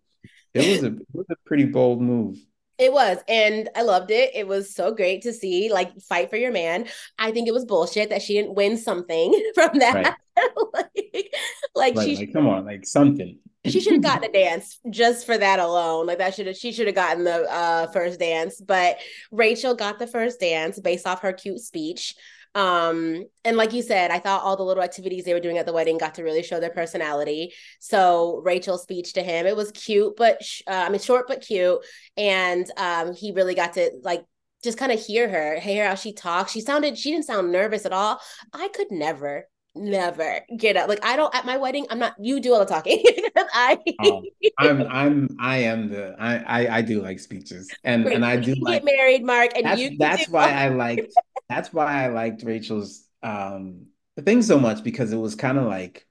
[0.54, 2.38] it was a it was a pretty bold move.
[2.82, 4.32] It was, and I loved it.
[4.34, 6.88] It was so great to see, like, fight for your man.
[7.20, 10.18] I think it was bullshit that she didn't win something from that.
[10.36, 10.50] Right.
[10.74, 11.34] like,
[11.76, 13.38] like right, she, like, come on, like something.
[13.66, 16.08] She should have gotten a dance just for that alone.
[16.08, 18.60] Like that should have, she should have gotten the uh, first dance.
[18.60, 18.98] But
[19.32, 22.16] Rachel got the first dance based off her cute speech.
[22.54, 25.66] Um, and like you said, I thought all the little activities they were doing at
[25.66, 27.54] the wedding got to really show their personality.
[27.80, 31.42] So Rachel's speech to him, it was cute, but sh- uh, I mean, short but
[31.42, 31.80] cute,
[32.18, 34.26] and um, he really got to like
[34.64, 36.52] just kind of hear her, hear how she talks.
[36.52, 38.20] She sounded, she didn't sound nervous at all.
[38.54, 40.90] I could never never get up.
[40.90, 41.86] Like I don't at my wedding.
[41.90, 42.16] I'm not.
[42.20, 43.04] You do all the talking.
[43.54, 43.80] I.
[44.00, 44.24] um,
[44.58, 44.88] I'm.
[44.88, 45.38] I'm.
[45.40, 46.16] I am the.
[46.20, 46.38] I.
[46.38, 48.16] I, I do like speeches, and Great.
[48.16, 49.98] and I do like get married, Mark, and that's, you.
[49.98, 51.14] That's why I liked.
[51.50, 53.88] That's why I liked Rachel's um
[54.24, 56.06] thing so much because it was kind of like.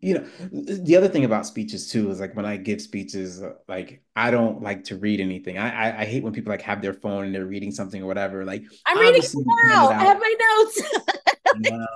[0.00, 4.02] You know, the other thing about speeches too is like when I give speeches, like
[4.14, 5.56] I don't like to read anything.
[5.56, 8.06] I, I, I hate when people like have their phone and they're reading something or
[8.06, 8.44] whatever.
[8.44, 9.88] Like I'm reading now.
[9.88, 10.82] I have my notes.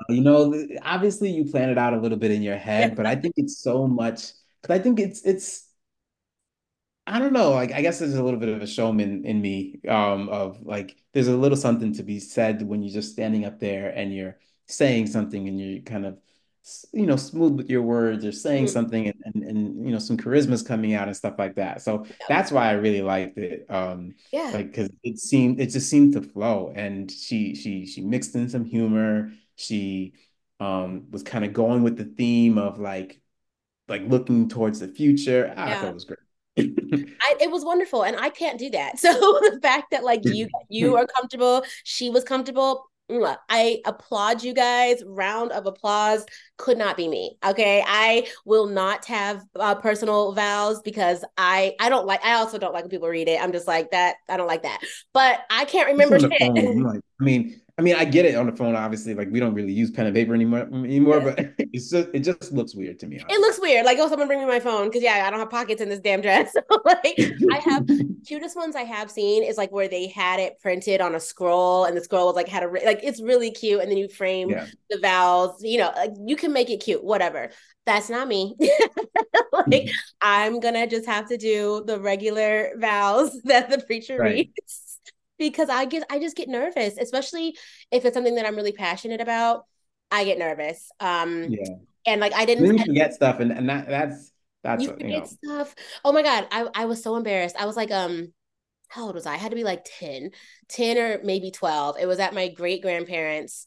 [0.09, 3.14] you know, obviously you plan it out a little bit in your head, but I
[3.16, 5.68] think it's so much because I think it's it's
[7.07, 9.81] I don't know, like I guess there's a little bit of a showman in me,
[9.88, 13.59] um, of like there's a little something to be said when you're just standing up
[13.59, 16.18] there and you're saying something and you're kind of
[16.92, 18.73] you know smooth with your words or saying mm-hmm.
[18.73, 21.81] something and, and and you know some charisma's coming out and stuff like that.
[21.81, 24.51] So that's why i really liked it um yeah.
[24.53, 28.49] like because it seemed it just seemed to flow and she she she mixed in
[28.49, 30.14] some humor she
[30.61, 33.21] um, was kind of going with the theme of like
[33.88, 35.53] like looking towards the future.
[35.57, 36.18] I thought it was great.
[36.59, 38.99] I, it was wonderful, and I can't do that.
[38.99, 42.85] So the fact that like you you are comfortable, she was comfortable.
[43.49, 45.03] I applaud you guys.
[45.07, 46.27] Round of applause
[46.59, 47.38] could not be me.
[47.44, 52.23] Okay, I will not have uh, personal vows because I I don't like.
[52.25, 53.42] I also don't like when people read it.
[53.42, 54.16] I'm just like that.
[54.29, 54.81] I don't like that.
[55.14, 56.18] But I can't remember.
[56.18, 58.75] Like, I mean, I mean, I get it on the phone.
[58.75, 61.35] Obviously, like we don't really use pen and paper anymore anymore, yeah.
[61.37, 63.21] but it's just it just looks weird to me.
[63.21, 63.35] Honestly.
[63.37, 63.87] It looks weird.
[63.87, 66.01] Like, oh, someone bring me my phone because yeah, I don't have pockets in this
[66.01, 66.53] damn dress.
[66.85, 67.21] like,
[67.53, 67.88] I have
[68.27, 71.85] cutest ones I have seen is like where they had it printed on a scroll,
[71.85, 74.51] and the scroll was like had a like it's really cute, and then you frame
[74.51, 74.67] yeah.
[74.91, 75.62] the vowels.
[75.62, 77.51] You know, like you can make it cute, whatever.
[77.87, 78.57] That's not me.
[79.69, 79.88] like.
[80.21, 84.51] I'm gonna just have to do the regular vows that the preacher right.
[84.57, 84.88] reads
[85.38, 87.57] because I get I just get nervous, especially
[87.90, 89.64] if it's something that I'm really passionate about.
[90.11, 90.90] I get nervous.
[91.01, 91.74] Um yeah.
[92.07, 94.33] and like I didn't then you forget stuff and, and that that's
[94.64, 95.24] that's you, you know.
[95.24, 95.74] stuff.
[96.05, 97.57] Oh my god, I, I was so embarrassed.
[97.59, 98.33] I was like, um,
[98.88, 99.35] how old was I?
[99.35, 100.31] I had to be like 10,
[100.68, 101.96] 10 or maybe 12.
[102.01, 103.66] It was at my great grandparents'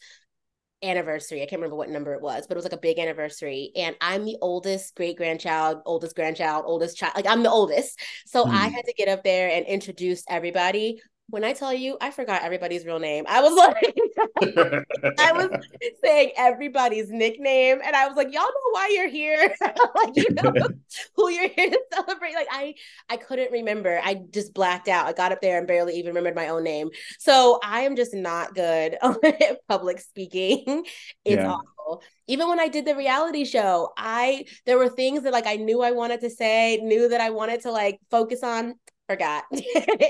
[0.83, 1.41] anniversary.
[1.41, 3.71] I can't remember what number it was, but it was like a big anniversary.
[3.75, 7.13] And I'm the oldest great grandchild, oldest grandchild, oldest child.
[7.15, 7.99] Like I'm the oldest.
[8.25, 8.49] So mm.
[8.49, 11.01] I had to get up there and introduce everybody
[11.31, 13.23] When I tell you, I forgot everybody's real name.
[13.27, 13.53] I was
[14.43, 15.49] like, I was
[16.03, 20.53] saying everybody's nickname, and I was like, y'all know why you're here, like you know
[21.15, 22.35] who you're here to celebrate.
[22.35, 22.75] Like I,
[23.09, 24.01] I couldn't remember.
[24.03, 25.07] I just blacked out.
[25.07, 26.89] I got up there and barely even remembered my own name.
[27.17, 30.85] So I am just not good at public speaking.
[31.23, 31.53] It's yeah.
[31.53, 32.03] awful.
[32.27, 35.81] Even when I did the reality show, I there were things that like I knew
[35.81, 38.75] I wanted to say, knew that I wanted to like focus on
[39.11, 39.43] forgot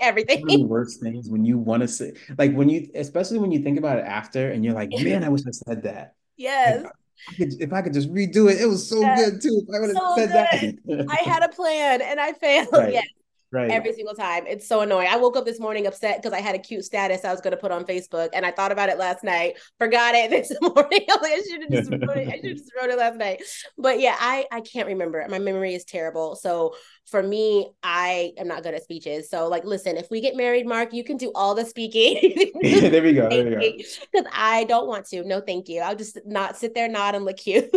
[0.02, 0.42] everything.
[0.48, 3.52] One of the worst things when you want to say, like when you, especially when
[3.52, 6.16] you think about it after, and you're like, man, I wish I said that.
[6.38, 6.84] Yes.
[6.84, 6.94] Like,
[7.30, 9.30] I could, if I could just redo it, it was so yes.
[9.30, 9.62] good too.
[9.68, 11.00] If I would have so said good.
[11.00, 11.08] that.
[11.10, 12.70] I had a plan and I failed.
[12.72, 12.94] Right.
[12.94, 13.08] Yes.
[13.54, 13.70] Right.
[13.70, 14.46] Every single time.
[14.48, 15.10] It's so annoying.
[15.12, 17.52] I woke up this morning upset because I had a cute status I was going
[17.52, 21.06] to put on Facebook and I thought about it last night, forgot it this morning.
[21.10, 22.28] I, like, I should have just wrote it.
[22.30, 23.42] I should just wrote it last night.
[23.78, 25.26] But yeah, I I can't remember.
[25.30, 26.36] My memory is terrible.
[26.36, 26.76] So
[27.08, 29.30] for me, I am not good at speeches.
[29.30, 32.52] So like, listen, if we get married, Mark, you can do all the speaking.
[32.62, 33.28] there we go.
[33.28, 33.84] There we go.
[34.14, 35.26] Because I don't want to.
[35.26, 35.82] No, thank you.
[35.82, 37.70] I'll just not sit there, nod, and look cute.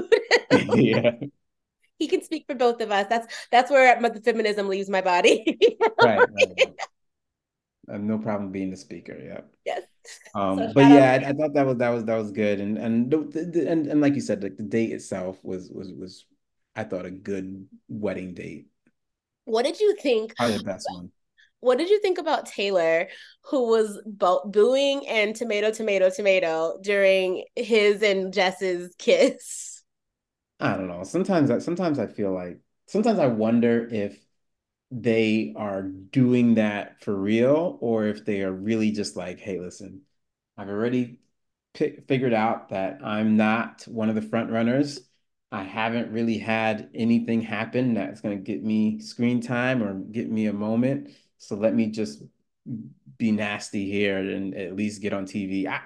[0.74, 1.14] yeah
[2.04, 3.06] he can speak for both of us.
[3.08, 5.58] That's that's where the feminism leaves my body.
[6.02, 6.74] right, right,
[7.88, 9.18] I have no problem being the speaker.
[9.18, 9.40] Yeah.
[9.64, 9.82] Yes.
[10.34, 12.76] Um, so but yeah, I, I, thought that was that was that was good, and
[12.76, 16.26] and the, the, and and like you said, like the date itself was was was,
[16.76, 18.66] I thought a good wedding date.
[19.46, 20.36] What did you think?
[20.36, 21.10] Probably the best one.
[21.60, 23.08] What did you think about Taylor,
[23.44, 29.73] who was bo- booing and tomato, tomato, tomato during his and Jess's kiss?
[30.60, 31.04] I don't know.
[31.04, 34.18] Sometimes I sometimes I feel like sometimes I wonder if
[34.90, 40.02] they are doing that for real or if they are really just like, hey, listen,
[40.56, 41.20] I've already
[41.74, 45.00] figured out that I'm not one of the front runners.
[45.52, 50.30] I haven't really had anything happen that's going to get me screen time or get
[50.30, 51.10] me a moment.
[51.38, 52.22] So let me just
[53.18, 55.68] be nasty here and at least get on TV.
[55.68, 55.80] I,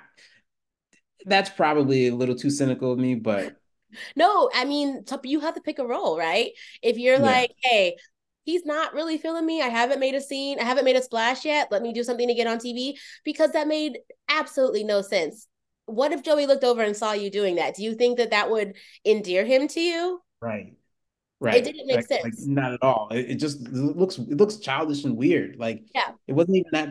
[1.27, 3.57] that's probably a little too cynical of me, but
[4.17, 6.51] no, I mean, you have to pick a role, right?
[6.83, 7.23] If you're yeah.
[7.23, 7.97] like, hey,
[8.45, 9.61] he's not really feeling me.
[9.61, 10.59] I haven't made a scene.
[10.59, 11.69] I haven't made a splash yet.
[11.71, 15.47] Let me do something to get on TV because that made absolutely no sense.
[15.85, 17.77] What if Joey looked over and saw you doing that?
[17.77, 18.75] Do you think that that would
[19.05, 20.23] endear him to you?
[20.41, 20.75] Right.
[21.41, 21.57] Right.
[21.57, 22.25] It didn't make like, sense.
[22.25, 23.09] Like, not at all.
[23.11, 25.57] It, it, just looks it looks childish and weird.
[25.57, 26.89] Like yeah, it wasn't even that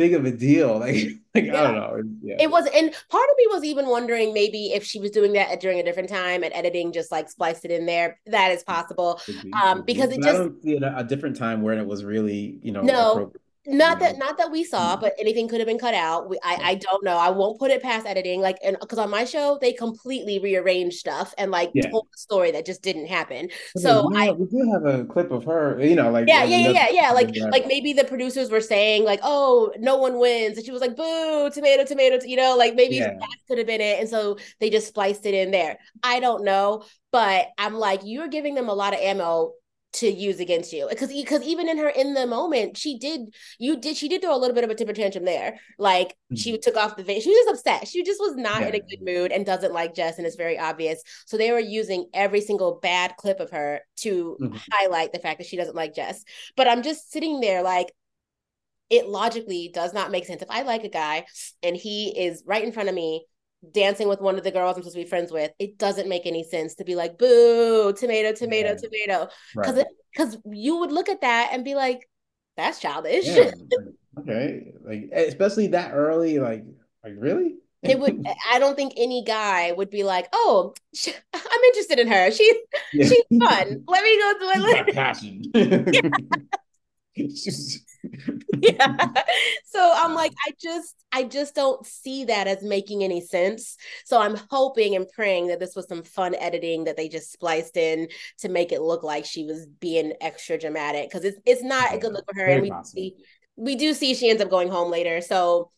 [0.00, 0.70] big of a deal.
[0.80, 0.96] Like,
[1.34, 1.60] like yeah.
[1.60, 2.02] I don't know.
[2.22, 2.36] Yeah.
[2.40, 5.60] It was, and part of me was even wondering maybe if she was doing that
[5.60, 8.18] during a different time and editing just like spliced it in there.
[8.26, 9.20] That is possible.
[9.26, 11.86] Be, um, because it just I don't see it a, a different time where it
[11.86, 13.32] was really, you know, no,
[13.70, 15.00] not that not that we saw mm-hmm.
[15.00, 16.28] but anything could have been cut out.
[16.28, 17.16] We, i i don't know.
[17.16, 20.98] I won't put it past editing like and because on my show they completely rearranged
[20.98, 21.88] stuff and like yeah.
[21.90, 23.48] told the story that just didn't happen.
[23.76, 26.56] So we i we do have a clip of her you know like yeah yeah
[26.56, 27.10] yeah yeah, yeah.
[27.12, 30.56] like like maybe the producers were saying like oh no one wins.
[30.56, 33.14] And she was like boo tomato tomato you know like maybe yeah.
[33.18, 34.00] that could have been it.
[34.00, 35.78] And so they just spliced it in there.
[36.02, 39.52] I don't know but i'm like you're giving them a lot of ammo
[39.92, 43.76] to use against you because because even in her in the moment she did you
[43.76, 46.36] did she did throw a little bit of a temper tantrum there like mm-hmm.
[46.36, 48.68] she took off the vein she was upset she just was not yeah.
[48.68, 51.58] in a good mood and doesn't like Jess and it's very obvious so they were
[51.58, 54.56] using every single bad clip of her to mm-hmm.
[54.70, 56.24] highlight the fact that she doesn't like Jess
[56.56, 57.92] but I'm just sitting there like
[58.90, 61.26] it logically does not make sense if I like a guy
[61.62, 63.24] and he is right in front of me
[63.72, 66.26] dancing with one of the girls I'm supposed to be friends with, it doesn't make
[66.26, 68.76] any sense to be like, boo, tomato, tomato, yeah.
[68.76, 69.28] tomato.
[69.54, 69.86] Because right.
[70.12, 72.08] because you would look at that and be like,
[72.56, 73.26] that's childish.
[73.26, 73.50] Yeah.
[74.18, 74.72] okay.
[74.84, 76.64] Like especially that early, like,
[77.04, 77.56] like really?
[77.82, 82.08] it would i don't think any guy would be like oh she, i'm interested in
[82.08, 82.56] her she's
[82.92, 83.06] yeah.
[83.06, 85.82] she's fun let me go to my passion yeah.
[89.66, 93.76] So I'm like, I just, I just don't see that as making any sense.
[94.04, 97.76] So I'm hoping and praying that this was some fun editing that they just spliced
[97.76, 101.94] in to make it look like she was being extra dramatic because it's it's not
[101.94, 102.46] a good look for her.
[102.46, 103.14] Very and we see,
[103.56, 105.20] we do see she ends up going home later.
[105.20, 105.70] So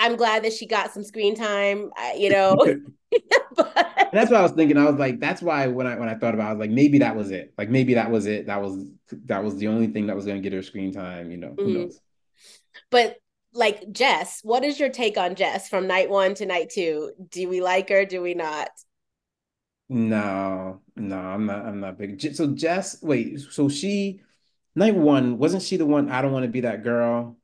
[0.00, 1.90] I'm glad that she got some screen time.
[2.16, 2.56] You know,
[3.56, 4.10] but...
[4.12, 4.78] that's what I was thinking.
[4.78, 6.70] I was like, that's why when I when I thought about, it, I was like,
[6.70, 7.52] maybe that was it.
[7.58, 8.46] Like maybe that was it.
[8.46, 8.86] That was
[9.26, 11.30] that was the only thing that was going to get her screen time.
[11.30, 11.64] You know, mm-hmm.
[11.64, 12.00] who knows?
[12.90, 13.18] But
[13.52, 17.12] like Jess, what is your take on Jess from night one to night two?
[17.28, 18.04] Do we like her?
[18.06, 18.70] Do we not?
[19.88, 21.66] No, no, I'm not.
[21.66, 22.34] I'm not big.
[22.34, 23.40] So Jess, wait.
[23.40, 24.20] So she,
[24.74, 26.10] night one, wasn't she the one?
[26.10, 27.36] I don't want to be that girl.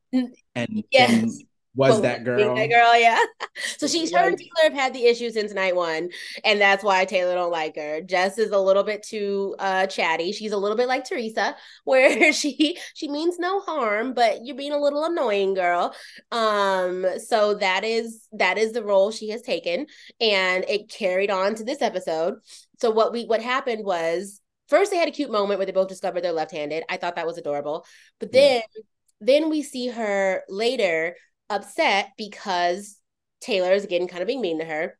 [0.55, 1.43] And yes.
[1.77, 2.55] Was that girl.
[2.55, 3.19] That girl, yeah.
[3.77, 6.09] so she's her and Taylor have had the issue since night one,
[6.43, 8.01] and that's why Taylor don't like her.
[8.01, 10.31] Jess is a little bit too uh chatty.
[10.31, 14.73] She's a little bit like Teresa, where she she means no harm, but you're being
[14.73, 15.93] a little annoying, girl.
[16.31, 19.85] Um, so that is that is the role she has taken,
[20.19, 22.35] and it carried on to this episode.
[22.79, 25.87] So what we what happened was first they had a cute moment where they both
[25.87, 26.83] discovered they're left-handed.
[26.89, 27.85] I thought that was adorable,
[28.19, 28.61] but then.
[28.75, 28.81] Yeah.
[29.19, 31.15] Then we see her later
[31.49, 32.97] upset because
[33.41, 34.97] Taylor is again kind of being mean to her.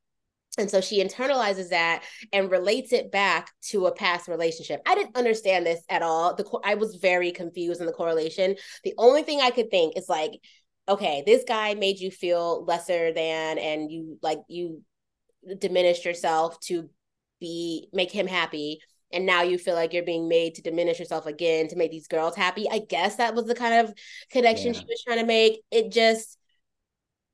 [0.58, 4.82] And so she internalizes that and relates it back to a past relationship.
[4.88, 6.36] I didn't understand this at all.
[6.36, 8.56] The I was very confused in the correlation.
[8.84, 10.32] The only thing I could think is like,
[10.90, 14.82] okay, this guy made you feel lesser than, and you like you
[15.60, 16.90] diminished yourself to
[17.40, 18.80] be make him happy
[19.12, 22.08] and now you feel like you're being made to diminish yourself again to make these
[22.08, 22.68] girls happy.
[22.70, 23.94] I guess that was the kind of
[24.30, 24.80] connection yeah.
[24.80, 25.62] she was trying to make.
[25.72, 26.38] It just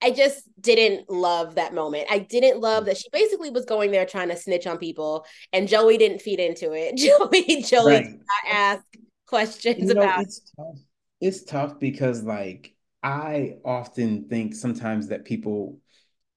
[0.04, 2.08] I just didn't love that moment.
[2.12, 2.86] I didn't love mm.
[2.88, 6.40] that she basically was going there trying to snitch on people, and Joey didn't feed
[6.40, 6.98] into it.
[6.98, 8.04] Joey, Joey right.
[8.04, 8.84] did not ask
[9.28, 10.24] questions you know, about.
[10.24, 10.80] It's tough.
[11.22, 15.80] it's tough because, like, I often think sometimes that people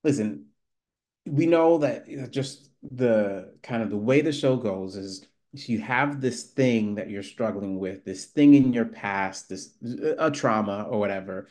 [0.04, 0.46] listen.
[1.26, 6.20] We know that just the kind of the way the show goes is you have
[6.20, 9.74] this thing that you're struggling with, this thing in your past, this
[10.18, 11.48] a trauma or whatever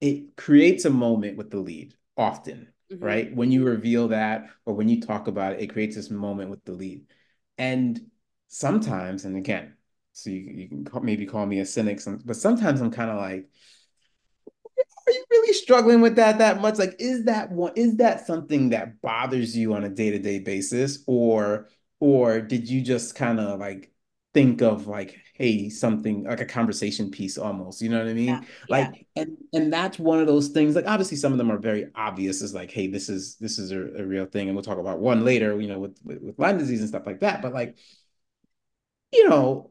[0.00, 3.04] it creates a moment with the lead often, mm-hmm.
[3.04, 3.34] right?
[3.34, 6.64] When you reveal that or when you talk about it, it creates this moment with
[6.64, 7.06] the lead.
[7.58, 8.00] And
[8.48, 9.74] sometimes, and again,
[10.12, 13.16] so you, you can call, maybe call me a cynic, but sometimes I'm kind of
[13.16, 13.85] like, are you really
[15.62, 16.78] struggling with that that much?
[16.78, 21.02] Like, is that one, is that something that bothers you on a day-to-day basis?
[21.06, 21.68] Or,
[22.00, 23.92] or did you just kind of like
[24.36, 28.26] think of like hey something like a conversation piece almost you know what i mean
[28.26, 29.22] yeah, like yeah.
[29.22, 32.42] and and that's one of those things like obviously some of them are very obvious
[32.42, 34.98] is like hey this is this is a, a real thing and we'll talk about
[34.98, 37.78] one later you know with, with with lyme disease and stuff like that but like
[39.10, 39.70] you know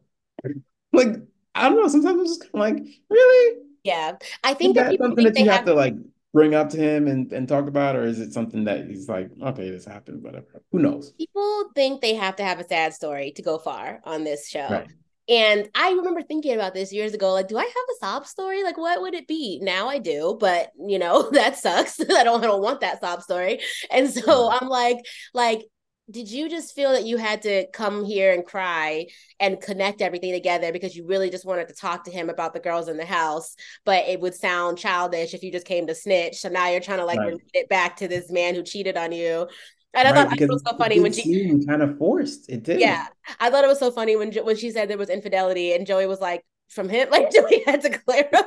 [0.93, 1.09] like
[1.53, 4.11] i don't know sometimes i'm just kind of like really yeah
[4.43, 5.95] i think that, something that you have, have to like
[6.36, 9.29] bring up to him and, and talk about, or is it something that he's like,
[9.41, 10.61] okay, this happened, whatever?
[10.73, 11.13] Who knows?
[11.13, 14.67] People think they have to have a sad story to go far on this show.
[14.69, 14.88] Right.
[15.29, 17.31] And I remember thinking about this years ago.
[17.31, 18.63] Like, do I have a sob story?
[18.63, 19.59] Like, what would it be?
[19.63, 21.99] Now I do, but you know that sucks.
[22.01, 22.43] I don't.
[22.43, 23.61] I don't want that sob story.
[23.89, 24.97] And so I'm like,
[25.33, 25.65] like
[26.09, 29.07] did you just feel that you had to come here and cry
[29.39, 32.59] and connect everything together because you really just wanted to talk to him about the
[32.59, 36.37] girls in the house but it would sound childish if you just came to snitch
[36.37, 37.27] so now you're trying to like right.
[37.27, 39.47] relate it back to this man who cheated on you
[39.95, 42.81] and I right, thought it was so funny when she kind of forced it did.
[42.81, 43.07] Yeah,
[43.39, 46.05] I thought it was so funny when when she said there was infidelity, and Joey
[46.05, 48.41] was like, "From him?" Like Joey had to clarify,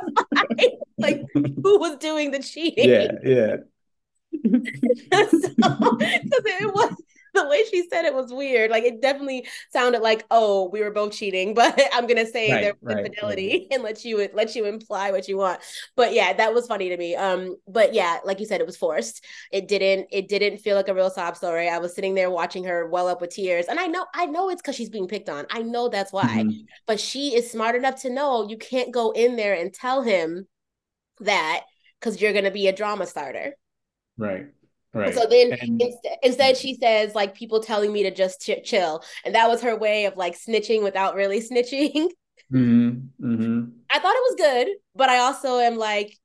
[0.99, 2.91] like who was doing the cheating.
[2.91, 3.57] Yeah, yeah.
[4.45, 6.95] so, it was
[7.43, 8.71] the way she said it was weird.
[8.71, 12.61] Like it definitely sounded like, oh, we were both cheating, but I'm gonna say right,
[12.61, 13.67] there was right, infidelity right.
[13.73, 15.61] and let you let you imply what you want.
[15.97, 17.17] But yeah, that was funny to me.
[17.17, 19.25] Um, but yeah, like you said, it was forced.
[19.53, 21.69] It didn't it didn't feel like a real sob story.
[21.69, 24.51] I was sitting there watching her well up with tears, and I know I know
[24.51, 25.47] it's because she's being picked on.
[25.51, 26.25] I know that's why.
[26.25, 26.61] Mm-hmm.
[26.87, 30.47] But she is smart enough to know you can't go in there and tell him
[31.21, 31.63] that
[31.99, 33.55] because you're gonna be a drama starter.
[34.17, 34.47] Right.
[34.95, 35.15] Right.
[35.15, 39.05] So then and, instead, instead she says like people telling me to just ch- chill,
[39.25, 42.09] and that was her way of like snitching without really snitching.
[42.53, 43.33] Mm-hmm.
[43.33, 43.65] Mm-hmm.
[43.91, 46.17] I thought it was good, but I also am like,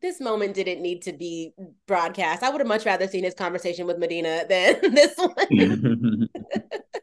[0.00, 1.52] this moment didn't need to be
[1.86, 2.42] broadcast.
[2.42, 6.28] I would have much rather seen his conversation with Madina than this one.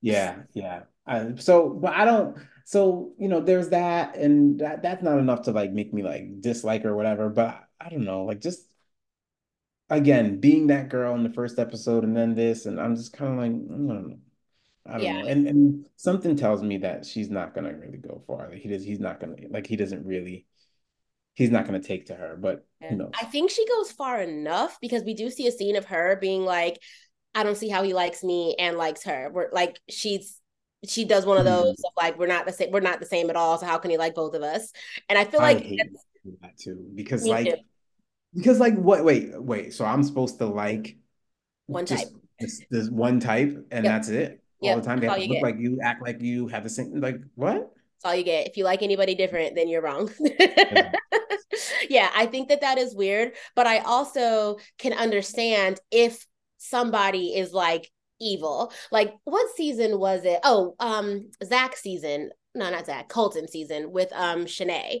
[0.00, 0.82] yeah, yeah.
[1.06, 2.36] Uh, so, but I don't.
[2.64, 6.40] So you know, there's that, and that that's not enough to like make me like
[6.40, 7.28] dislike or whatever.
[7.28, 7.48] But
[7.80, 8.62] I, I don't know, like just
[9.90, 13.32] again, being that girl in the first episode and then this, and I'm just kind
[13.32, 14.18] of like, I don't know.
[14.84, 15.22] I don't yeah.
[15.22, 15.28] know.
[15.28, 18.48] And and something tells me that she's not gonna really go far.
[18.50, 20.46] Like he does, he's not gonna like he doesn't really
[21.34, 22.66] he's not gonna take to her, but?
[22.82, 26.44] I think she goes far enough because we do see a scene of her being
[26.44, 26.80] like,
[27.32, 29.30] I don't see how he likes me and likes her.
[29.32, 30.40] We're like she's
[30.86, 31.86] she does one of those mm-hmm.
[31.86, 33.58] of like we're not the same we're not the same at all.
[33.58, 34.72] So how can he like both of us?
[35.08, 35.58] And I feel I like
[36.40, 37.56] that too because like too.
[38.34, 39.04] Because like what?
[39.04, 39.74] Wait, wait.
[39.74, 40.96] So I'm supposed to like
[41.66, 42.08] one type.
[42.38, 43.92] This, this one type, and yep.
[43.92, 45.00] that's it all the time.
[45.00, 45.42] They have to look get.
[45.42, 47.00] like you, act like you, have the same.
[47.00, 47.54] Like what?
[47.54, 48.46] That's all you get.
[48.48, 50.10] If you like anybody different, then you're wrong.
[51.88, 56.26] yeah, I think that that is weird, but I also can understand if
[56.58, 58.72] somebody is like evil.
[58.90, 60.40] Like what season was it?
[60.44, 62.30] Oh, um, Zach season.
[62.54, 63.08] No, not Zach.
[63.08, 65.00] Colton season with um Shanae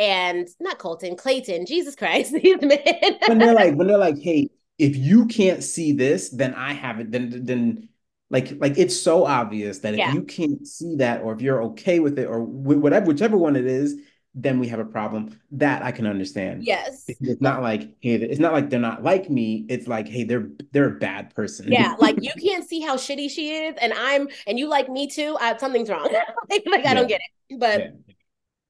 [0.00, 3.18] and not Colton, Clayton, Jesus Christ, these men.
[3.26, 4.48] when they're like, when they're like, hey,
[4.78, 7.12] if you can't see this, then I have it.
[7.12, 7.88] Then then
[8.30, 10.14] like like it's so obvious that if yeah.
[10.14, 13.66] you can't see that, or if you're okay with it, or whatever, whichever one it
[13.66, 13.94] is,
[14.34, 15.38] then we have a problem.
[15.50, 16.64] That I can understand.
[16.64, 17.04] Yes.
[17.06, 19.66] It's not like, hey, it's not like they're not like me.
[19.68, 21.70] It's like, hey, they're they're a bad person.
[21.70, 25.08] Yeah, like you can't see how shitty she is, and I'm and you like me
[25.08, 25.36] too.
[25.38, 26.10] I, something's wrong.
[26.50, 27.58] like, like I don't get it.
[27.58, 28.09] But yeah.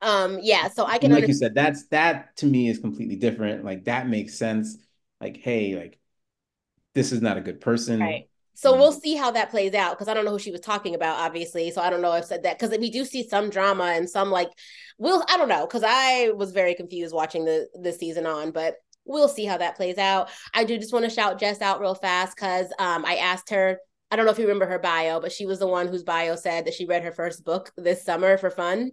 [0.03, 0.69] Um, yeah.
[0.69, 3.65] So I can like you said, that's that to me is completely different.
[3.65, 4.77] Like that makes sense.
[5.21, 5.99] Like, hey, like
[6.95, 8.01] this is not a good person.
[8.01, 8.29] Right.
[8.55, 10.95] So we'll see how that plays out because I don't know who she was talking
[10.95, 11.71] about, obviously.
[11.71, 14.31] So I don't know if said that because we do see some drama and some
[14.31, 14.51] like
[14.99, 18.75] we'll I don't know because I was very confused watching the the season on, but
[19.07, 20.29] we'll see how that plays out.
[20.53, 23.79] I do just want to shout Jess out real fast because um I asked her.
[24.11, 26.35] I don't know if you remember her bio, but she was the one whose bio
[26.35, 28.91] said that she read her first book this summer for fun.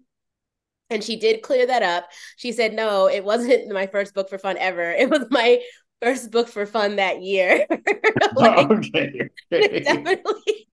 [0.89, 2.09] And she did clear that up.
[2.37, 4.91] She said, no, it wasn't my first book for fun ever.
[4.97, 5.61] It was my
[6.01, 7.65] first book for fun that year.
[8.35, 9.29] like, okay.
[9.51, 10.67] definitely,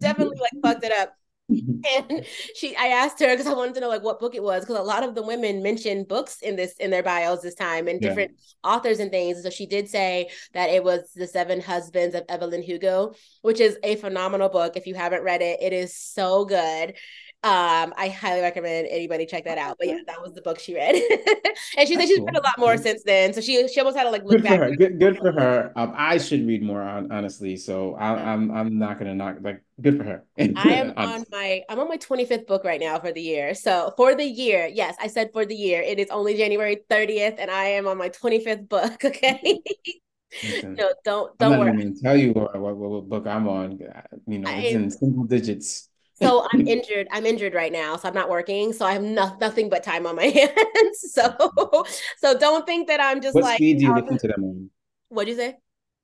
[0.00, 1.14] definitely like fucked it up.
[1.48, 4.62] and she i asked her because i wanted to know like what book it was
[4.64, 7.88] because a lot of the women mentioned books in this in their bios this time
[7.88, 8.70] and different yeah.
[8.70, 12.62] authors and things so she did say that it was the seven husbands of evelyn
[12.62, 16.94] hugo which is a phenomenal book if you haven't read it it is so good
[17.44, 19.76] um, I highly recommend anybody check that out.
[19.76, 20.94] But yeah, that was the book she read,
[21.76, 23.32] and she said she's read a lot more since then.
[23.32, 24.58] So she she almost had to like look good back.
[24.60, 24.76] For her.
[24.76, 25.72] Good, good for her.
[25.74, 27.56] Um, I should read more on honestly.
[27.56, 30.24] So I, am I'm, I'm not gonna knock like good for her.
[30.38, 33.54] I am on my I'm on my 25th book right now for the year.
[33.54, 35.82] So for the year, yes, I said for the year.
[35.82, 39.02] It is only January 30th, and I am on my 25th book.
[39.12, 39.60] Okay.
[40.42, 41.82] Listen, no, don't don't I'm not worry.
[41.82, 43.78] even tell you what, what, what book I'm on.
[44.26, 45.90] You know, it's I, in single digits
[46.22, 47.08] so I'm injured.
[47.10, 48.72] I'm injured right now, so I'm not working.
[48.72, 51.12] So I have no, nothing but time on my hands.
[51.12, 51.84] So,
[52.18, 53.52] so don't think that I'm just what like.
[53.52, 54.70] What speed do you listen to them on?
[55.08, 55.56] What'd you say?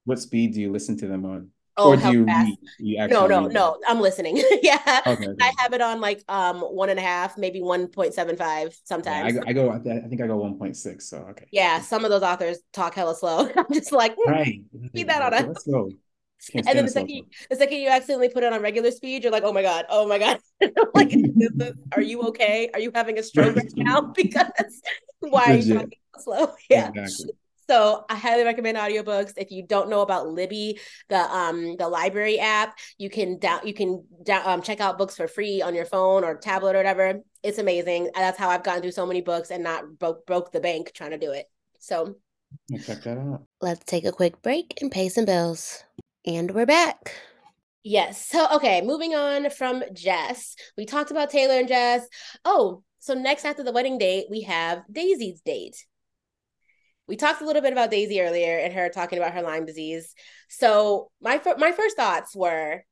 [0.05, 1.51] What speed do you listen to them on?
[1.81, 3.79] Oh, or do you, read, you no, no, no.
[3.87, 4.37] I'm listening.
[4.63, 5.37] yeah, okay, okay.
[5.41, 8.77] I have it on like um one and a half, maybe one point seven five
[8.83, 9.35] sometimes.
[9.35, 9.71] Yeah, I, I, go.
[9.71, 11.09] I think I go one point six.
[11.09, 11.47] So okay.
[11.53, 13.49] Yeah, some of those authors talk hella slow.
[13.57, 14.61] I'm just like, right.
[14.93, 15.47] Keep that on.
[15.47, 15.91] Let's go
[16.55, 19.33] and then the second, you, the second you accidentally put it on regular speed, you're
[19.33, 20.39] like, oh my god, oh my god,
[20.95, 21.13] like,
[21.93, 22.71] are you okay?
[22.73, 24.01] Are you having a stroke right now?
[24.01, 24.81] Because
[25.21, 26.53] why are you talking so slow?
[26.71, 26.89] Yeah.
[26.89, 27.35] Exactly.
[27.69, 29.35] So I highly recommend audiobooks.
[29.37, 30.81] If you don't know about Libby,
[31.11, 35.17] the um the library app, you can down you can down, um, check out books
[35.17, 37.21] for free on your phone or tablet or whatever.
[37.43, 38.11] It's amazing.
[38.15, 41.11] That's how I've gotten through so many books and not broke broke the bank trying
[41.11, 41.45] to do it.
[41.79, 42.15] So
[42.87, 43.43] check that out.
[43.61, 45.85] Let's take a quick break and pay some bills.
[46.29, 47.15] And we're back.
[47.83, 48.27] Yes.
[48.27, 50.57] So, okay, moving on from Jess.
[50.77, 52.07] We talked about Taylor and Jess.
[52.45, 55.87] Oh, so next after the wedding date, we have Daisy's date.
[57.07, 60.15] We talked a little bit about Daisy earlier and her talking about her Lyme disease.
[60.51, 62.83] So, my my first thoughts were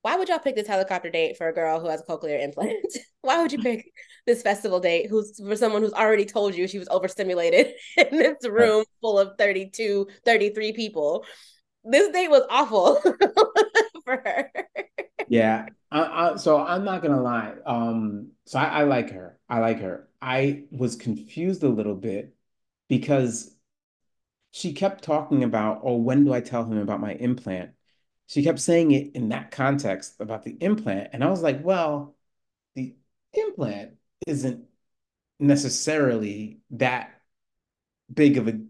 [0.00, 2.96] why would y'all pick this helicopter date for a girl who has a cochlear implant?
[3.20, 3.92] why would you pick
[4.26, 8.48] this festival date who's for someone who's already told you she was overstimulated in this
[8.48, 11.26] room full of 32, 33 people?
[11.88, 13.00] This date was awful
[14.04, 14.50] for her.
[15.28, 15.66] yeah.
[16.36, 17.54] So I'm not gonna lie.
[17.64, 19.38] Um, so I, I like her.
[19.48, 20.08] I like her.
[20.20, 22.34] I was confused a little bit
[22.88, 23.54] because
[24.50, 27.72] she kept talking about, oh, when do I tell him about my implant?
[28.26, 31.10] She kept saying it in that context about the implant.
[31.12, 32.16] And I was like, well,
[32.74, 32.96] the
[33.34, 33.92] implant
[34.26, 34.64] isn't
[35.38, 37.10] necessarily that
[38.12, 38.60] big of a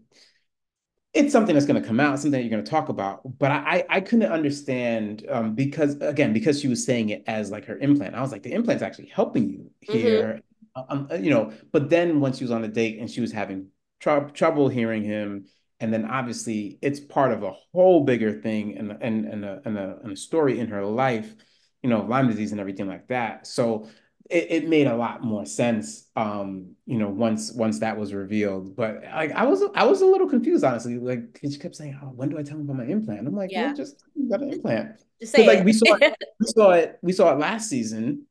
[1.17, 3.21] it's something that's going to come out, something that you're going to talk about.
[3.39, 7.65] But I, I couldn't understand um, because again, because she was saying it as like
[7.65, 8.15] her implant.
[8.15, 10.41] I was like, the implant's actually helping you here,
[10.77, 10.93] mm-hmm.
[10.93, 11.51] um, uh, you know.
[11.71, 13.67] But then once she was on a date and she was having
[13.99, 15.45] tr- trouble hearing him,
[15.79, 19.77] and then obviously it's part of a whole bigger thing and and and a, and
[19.77, 21.33] a, and a story in her life,
[21.81, 23.47] you know, Lyme disease and everything like that.
[23.47, 23.87] So
[24.29, 28.75] it, it made a lot more sense um you know once once that was revealed.
[28.75, 30.97] But like i was i was a little confused honestly.
[30.97, 33.27] Like she kept saying oh when do i tell him about my implant?
[33.27, 33.73] I'm like yeah.
[33.73, 34.97] just got an implant.
[35.19, 36.15] Just say like we saw it.
[36.39, 38.25] we saw it we saw it last season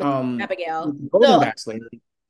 [0.00, 0.92] um abigail.
[1.10, 1.40] golden no.
[1.40, 1.78] bachelor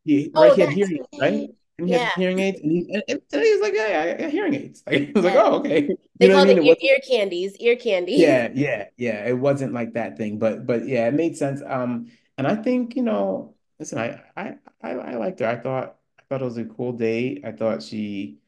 [0.05, 1.49] he, oh, right he had hearing aids right?
[1.79, 1.99] and he yeah.
[1.99, 4.55] had hearing aids and he, and, and he was like yeah, yeah i got hearing
[4.55, 4.83] aids.
[4.87, 5.31] Like, he was yeah.
[5.31, 5.89] like oh okay.
[6.21, 8.13] You they called it, it ear, ear candies ear candy.
[8.13, 9.27] Yeah yeah yeah.
[9.27, 11.63] It wasn't like that thing but but yeah it made sense.
[11.67, 12.09] Um
[12.39, 15.47] and I think, you know, listen, I I I, I liked her.
[15.47, 17.45] I thought I thought it was a cool date.
[17.45, 18.39] I thought she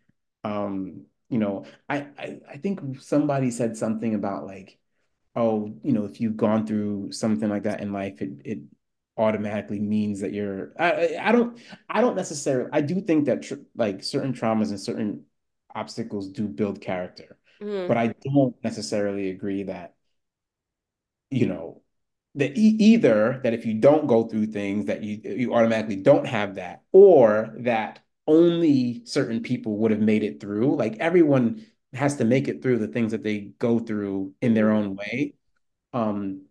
[0.45, 4.79] um, you know, I, I I think somebody said something about like,
[5.37, 8.59] oh, you know, if you've gone through something like that in life, it it
[9.17, 11.59] automatically means that you're I, I don't
[11.89, 15.25] I don't necessarily I do think that tr like certain traumas and certain
[15.75, 17.89] obstacles do build character Mm-hmm.
[17.89, 19.95] but I don't necessarily agree that
[21.31, 21.83] you know
[22.37, 26.27] that e either that if you don't go through things that you you automatically don't
[26.27, 32.17] have that or that only certain people would have made it through like everyone has
[32.17, 35.35] to make it through the things that they go through in their own way
[35.93, 36.43] um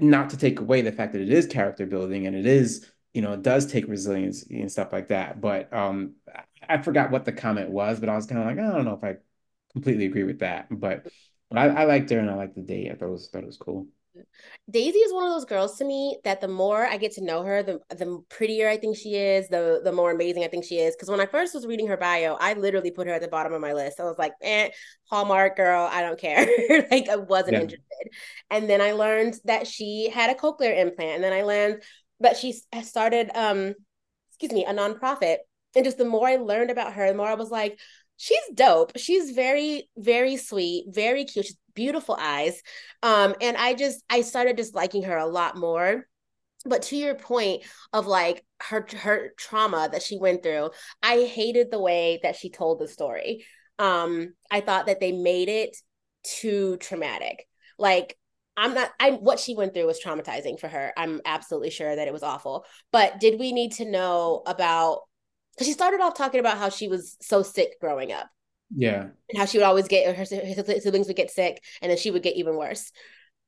[0.00, 3.22] not to take away the fact that it is character building and it is, you
[3.22, 5.40] know, it does take resilience and stuff like that.
[5.40, 6.14] But um,
[6.68, 8.94] I forgot what the comment was, but I was kind of like, I don't know
[8.94, 9.16] if I
[9.72, 10.68] completely agree with that.
[10.70, 11.06] But,
[11.54, 12.90] I, I liked her and I liked the date.
[12.90, 13.86] I thought it was thought it was cool.
[14.70, 17.42] Daisy is one of those girls to me that the more I get to know
[17.42, 20.78] her, the the prettier I think she is, the the more amazing I think she
[20.78, 20.94] is.
[20.94, 23.52] Because when I first was reading her bio, I literally put her at the bottom
[23.52, 24.00] of my list.
[24.00, 24.70] I was like, eh,
[25.10, 26.46] Hallmark girl, I don't care.
[26.90, 27.60] like I wasn't Yeah.
[27.60, 28.08] interested.
[28.50, 31.82] And then I learned that she had a cochlear implant, and then I learned
[32.20, 33.74] that she started um,
[34.30, 35.38] excuse me, a nonprofit.
[35.74, 37.78] And just the more I learned about her, the more I was like,
[38.16, 38.92] she's dope.
[38.96, 41.46] She's very, very sweet, very cute.
[41.46, 42.60] She's beautiful eyes.
[43.02, 46.06] Um, and I just I started just liking her a lot more.
[46.64, 47.62] But to your point
[47.92, 50.70] of like her her trauma that she went through,
[51.02, 53.44] I hated the way that she told the story.
[53.78, 55.76] Um, I thought that they made it
[56.22, 57.46] too traumatic.
[57.78, 58.16] Like
[58.56, 60.92] I'm not I what she went through was traumatizing for her.
[60.96, 62.64] I'm absolutely sure that it was awful.
[62.92, 65.00] But did we need to know about
[65.54, 68.28] because she started off talking about how she was so sick growing up
[68.74, 69.08] Yeah.
[69.28, 72.10] and how she would always get her, her siblings would get sick and then she
[72.10, 72.90] would get even worse.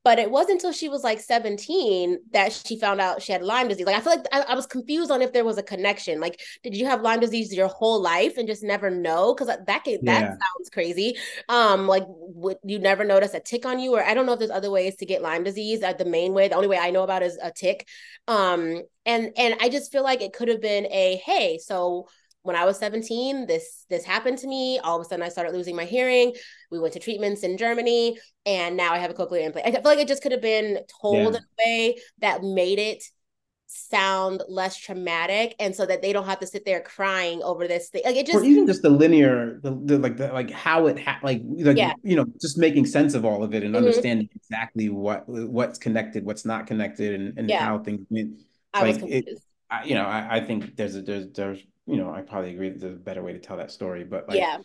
[0.03, 3.67] But it wasn't until she was like 17 that she found out she had Lyme
[3.67, 3.87] disease.
[3.87, 6.19] Like I feel like I, I was confused on if there was a connection.
[6.19, 9.33] Like, did you have Lyme disease your whole life and just never know?
[9.33, 11.17] Because that can, that sounds crazy.
[11.49, 13.95] Um, like would you never notice a tick on you?
[13.95, 15.81] Or I don't know if there's other ways to get Lyme disease.
[15.81, 17.87] Uh, the main way, the only way I know about is a tick.
[18.27, 22.09] Um, and and I just feel like it could have been a hey, so
[22.45, 24.79] when I was 17, this this happened to me.
[24.79, 26.33] All of a sudden, I started losing my hearing.
[26.71, 29.67] We went to treatments in Germany, and now I have a cochlear implant.
[29.67, 31.39] I feel like it just could have been told Yeah.
[31.39, 33.03] in a way that made it
[33.67, 37.89] sound less traumatic, and so that they don't have to sit there crying over this
[37.89, 38.03] thing.
[38.05, 40.99] Like it Or just, even just the linear, the, the like the like how it
[40.99, 43.77] ha like like yeah, you know, just making sense of all of it and Mhm.
[43.77, 47.59] understanding exactly what what's connected, what's not connected, and, and yeah.
[47.59, 48.41] how things went.
[48.73, 49.43] I was Like it, confused.
[49.69, 52.69] I, you know, I, I think there's a there's there's you know, I probably agree
[52.69, 54.59] that there's a better way to tell that story, but like, Yeah.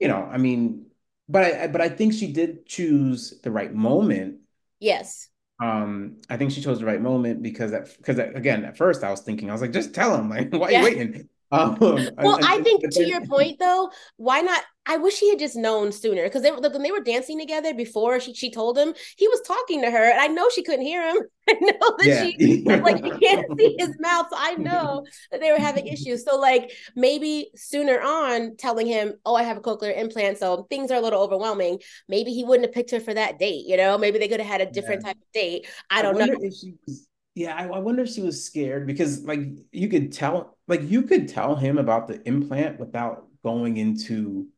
[0.00, 0.86] you know, I mean,
[1.28, 4.40] but I but I think she did choose the right moment.
[4.80, 5.28] Yes.
[5.62, 9.10] Um, I think she chose the right moment because that because again, at first I
[9.10, 11.28] was thinking, I was like, just tell him, like, why are you waiting?
[11.52, 11.76] Um,
[12.20, 14.62] Well, I and, think to your point though, why not?
[14.86, 18.18] I wish he had just known sooner because they when they were dancing together before
[18.20, 21.06] she, she told him he was talking to her, and I know she couldn't hear
[21.08, 21.18] him.
[21.48, 22.22] I know that yeah.
[22.22, 22.40] she
[22.80, 26.24] like you can't see his mouth, so I know that they were having issues.
[26.24, 30.90] So like maybe sooner on telling him, "Oh, I have a cochlear implant, so things
[30.90, 33.66] are a little overwhelming." Maybe he wouldn't have picked her for that date.
[33.66, 35.08] You know, maybe they could have had a different Yeah.
[35.08, 35.66] type of date.
[35.90, 36.26] I I don't know.
[36.40, 37.06] if she was,
[37.40, 39.40] yeah, I, I wonder if she was scared because like
[39.72, 44.48] you could tell, like you could tell him about the implant without going into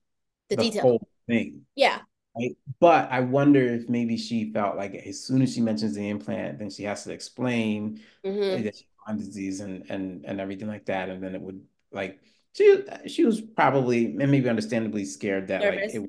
[0.50, 0.82] The the detail.
[0.82, 2.02] whole thing, Yeah.
[2.36, 2.56] right?
[2.80, 6.58] But I wonder if maybe she felt like as soon as she mentions the implant,
[6.58, 10.86] then she has to explain hmm that she Lyme disease and and and everything like
[10.86, 12.20] that, and then it would like
[12.54, 16.08] she she was probably and maybe understandably scared that like it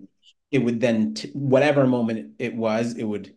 [0.52, 3.36] it would then t whatever moment it was, it would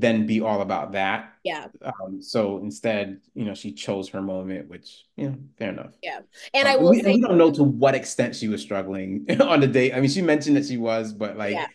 [0.00, 1.34] then be all about that.
[1.44, 1.68] Yeah.
[1.82, 5.94] Um, so instead, you know, she chose her moment, which, you know, fair enough.
[6.02, 6.20] Yeah.
[6.54, 9.26] And Um, I will we, say, we don't know to what extent she was struggling
[9.40, 9.94] on the date.
[9.94, 11.66] I mean, she mentioned that she was, but yeah.
[11.66, 11.70] like,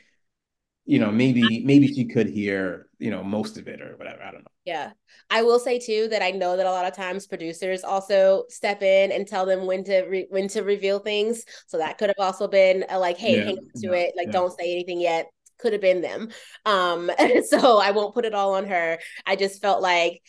[0.86, 4.24] you know, maybe maybe she could hear, you know, most of it or whatever.
[4.24, 4.52] I don't know.
[4.66, 4.92] Yeah.
[5.30, 8.82] I will say too that I know that a lot of times producers also step
[8.82, 11.46] in and tell them when to re- when to reveal things.
[11.68, 14.14] So that could have also been a like, hey, Yeah, hang on to yeah, it,
[14.18, 14.32] like yeah.
[14.32, 15.28] don't say anything yet.
[15.60, 16.30] Could have been them.
[16.66, 17.12] Um,
[17.48, 19.00] so I won't put it all on her.
[19.26, 20.22] I just felt like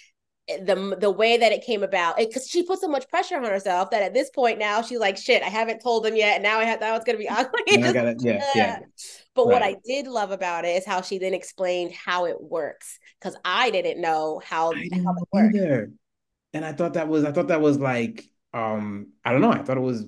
[0.48, 3.90] the the way that it came about because she put so much pressure on herself
[3.90, 6.58] that at this point now she's like shit i haven't told them yet and now
[6.58, 8.78] i have that was gonna be awkward I gotta, yeah, yeah,
[9.38, 12.98] but what I did love about it is how she then explained how it works
[13.20, 15.54] because I didn't know how I how didn't it worked.
[15.54, 15.92] either.
[16.52, 19.52] And I thought that was, I thought that was like, um, I don't know.
[19.52, 20.06] I thought it was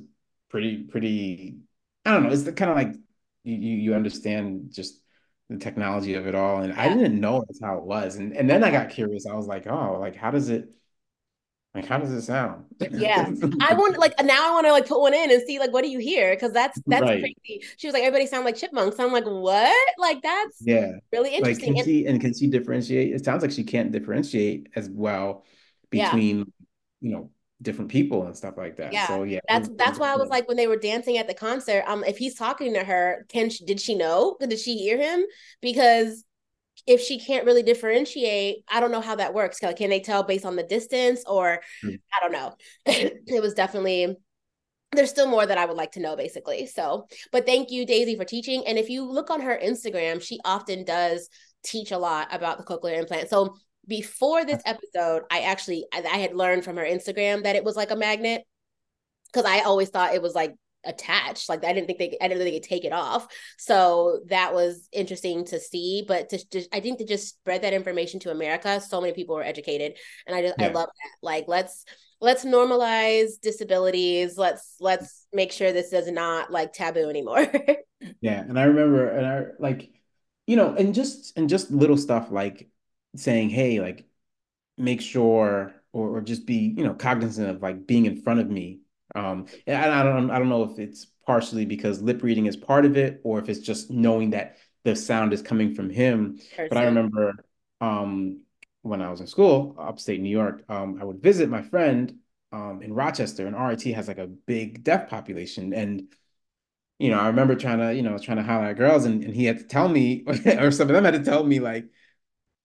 [0.48, 1.58] pretty, pretty,
[2.04, 2.30] I don't know.
[2.30, 2.94] It's the kind of like
[3.44, 4.99] you you understand just
[5.50, 6.62] the technology of it all.
[6.62, 8.16] And I didn't know that's how it was.
[8.16, 9.26] And and then I got curious.
[9.26, 10.70] I was like, oh, like how does it,
[11.74, 12.64] like how does it sound?
[12.88, 13.30] yeah.
[13.60, 15.82] I want like now I want to like put one in and see like what
[15.84, 17.20] do you hear because that's that's Right.
[17.20, 17.62] crazy.
[17.76, 18.98] She was like everybody sound like chipmunks.
[18.98, 19.76] I'm like what?
[19.98, 20.92] Like that's Yeah.
[21.12, 21.62] really Like, interesting.
[21.62, 23.14] can And she, and can she differentiate?
[23.14, 25.44] It sounds like she can't differentiate as well.
[25.90, 26.44] between yeah.
[27.00, 27.30] you know
[27.62, 28.92] different people and stuff like that.
[28.92, 29.06] Yeah.
[29.06, 31.84] So yeah, that's that's why I was like when they were dancing at the concert.
[31.86, 34.36] Um, if he's talking to her, can she, did she know?
[34.40, 35.24] Did she hear him?
[35.60, 36.24] Because
[36.86, 39.58] if she can't really differentiate, I don't know how that works.
[39.58, 41.96] Can they tell based on the distance, or mm-hmm.
[42.16, 42.54] I don't know.
[42.86, 44.16] it was definitely
[44.92, 46.66] there's still more that I would like to know, basically.
[46.66, 48.66] So, but thank you, Daisy, for teaching.
[48.66, 51.28] And if you look on her Instagram, she often does
[51.62, 53.28] teach a lot about the cochlear implant.
[53.28, 53.56] So
[53.86, 57.76] before this episode, I actually I, I had learned from her Instagram that it was
[57.76, 58.44] like a magnet
[59.32, 60.54] because I always thought it was like
[60.84, 61.48] attached.
[61.48, 63.28] Like I didn't think they I didn't think they could take it off.
[63.58, 66.04] So that was interesting to see.
[66.06, 69.34] But to just I think to just spread that information to America, so many people
[69.34, 69.96] were educated.
[70.26, 70.66] And I just yeah.
[70.66, 71.10] I love that.
[71.22, 71.84] Like let's
[72.20, 74.36] let's normalize disabilities.
[74.36, 77.46] Let's let's make sure this is not like taboo anymore.
[78.20, 78.40] yeah.
[78.40, 79.90] And I remember and I like,
[80.46, 82.68] you know, and just and just little stuff like
[83.16, 84.06] saying, hey, like
[84.76, 88.50] make sure or, or just be, you know, cognizant of like being in front of
[88.50, 88.80] me.
[89.14, 92.56] Um, and I, I don't I don't know if it's partially because lip reading is
[92.56, 96.38] part of it or if it's just knowing that the sound is coming from him.
[96.56, 96.66] Person.
[96.68, 97.34] But I remember
[97.80, 98.42] um
[98.82, 102.18] when I was in school, upstate New York, um, I would visit my friend
[102.52, 105.74] um in Rochester, and RIT has like a big deaf population.
[105.74, 106.04] And
[107.00, 109.34] you know, I remember trying to, you know, trying to holler at girls, and, and
[109.34, 111.86] he had to tell me, or some of them had to tell me, like,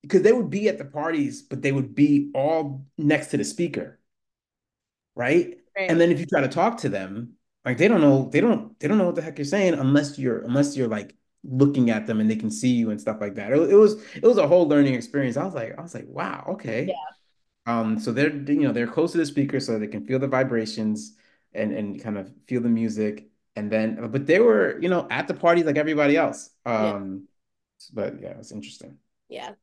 [0.07, 3.43] because they would be at the parties, but they would be all next to the
[3.43, 3.99] speaker.
[5.15, 5.57] Right?
[5.75, 5.89] right.
[5.89, 7.33] And then if you try to talk to them,
[7.63, 10.19] like they don't know, they don't, they don't know what the heck you're saying unless
[10.19, 13.35] you're unless you're like looking at them and they can see you and stuff like
[13.35, 13.51] that.
[13.51, 15.37] It, it was it was a whole learning experience.
[15.37, 16.87] I was like, I was like, wow, okay.
[16.87, 16.93] Yeah.
[17.67, 20.27] Um, so they're you know they're close to the speaker so they can feel the
[20.27, 21.15] vibrations
[21.53, 23.29] and and kind of feel the music.
[23.55, 26.49] And then but they were, you know, at the party like everybody else.
[26.65, 27.27] Um
[27.79, 27.91] yeah.
[27.93, 28.97] but yeah, it was interesting.
[29.27, 29.53] Yeah.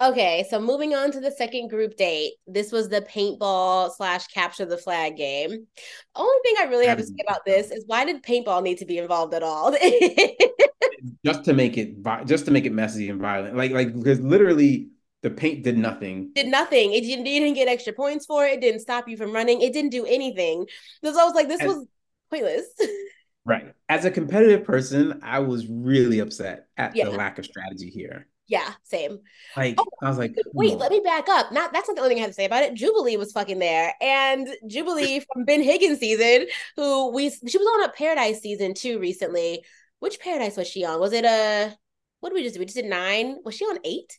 [0.00, 2.32] Okay, so moving on to the second group date.
[2.46, 5.66] This was the paintball slash capture the flag game.
[6.14, 8.86] Only thing I really have to say about this is why did paintball need to
[8.86, 9.72] be involved at all?
[11.24, 13.56] just to make it just to make it messy and violent.
[13.56, 14.90] Like like because literally
[15.22, 16.30] the paint did nothing.
[16.34, 16.92] Did nothing.
[16.92, 18.54] It didn't, didn't get extra points for it.
[18.54, 19.60] It didn't stop you from running.
[19.60, 20.66] It didn't do anything.
[21.02, 21.86] Because I was like, this As, was
[22.30, 22.66] pointless.
[23.44, 23.74] right.
[23.88, 27.06] As a competitive person, I was really upset at yeah.
[27.06, 28.28] the lack of strategy here.
[28.48, 29.18] Yeah, same.
[29.56, 31.50] Like oh, I was like, wait, let me back up.
[31.50, 32.74] Not that's not the only thing I have to say about it.
[32.74, 37.84] Jubilee was fucking there, and Jubilee from Ben Higgins season, who we she was on
[37.84, 39.64] a Paradise season too recently.
[39.98, 41.00] Which Paradise was she on?
[41.00, 41.76] Was it a
[42.20, 42.60] what did we just do?
[42.60, 43.38] We just did nine.
[43.44, 44.18] Was she on eight?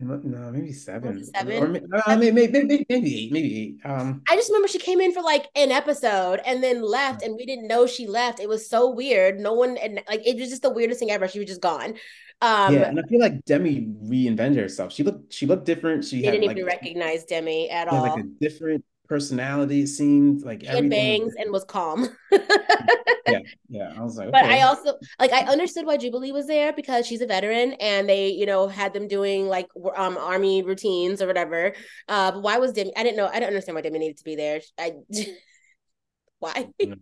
[0.00, 1.24] No, maybe seven.
[1.24, 1.62] Seven.
[1.92, 3.32] Or, uh, maybe, maybe, maybe, maybe eight.
[3.32, 3.76] Maybe eight.
[3.88, 7.36] Um, I just remember she came in for like an episode and then left, and
[7.36, 8.40] we didn't know she left.
[8.40, 9.38] It was so weird.
[9.38, 11.28] No one and like it was just the weirdest thing ever.
[11.28, 11.94] She was just gone.
[12.40, 14.92] Um, yeah, and I feel like Demi reinvented herself.
[14.92, 16.04] She looked she looked different.
[16.04, 18.02] She didn't even like, recognize Demi at all.
[18.02, 19.82] Like a different personality.
[19.82, 22.08] It seemed like she had bangs and was calm.
[22.32, 23.92] yeah, yeah.
[23.96, 27.20] I was like, but I also like I understood why Jubilee was there because she's
[27.20, 31.74] a veteran and they, you know, had them doing like um army routines or whatever.
[32.08, 32.96] Uh, but why was Demi?
[32.96, 33.28] I didn't know.
[33.32, 34.60] I don't understand why Demi needed to be there.
[34.78, 34.94] I
[36.38, 36.68] why?
[36.82, 36.96] no,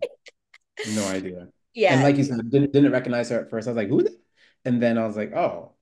[0.95, 1.49] no idea.
[1.75, 3.67] Yeah, and like you said, didn't didn't recognize her at first.
[3.67, 4.07] I was like, who?
[4.65, 5.73] And then I was like, oh,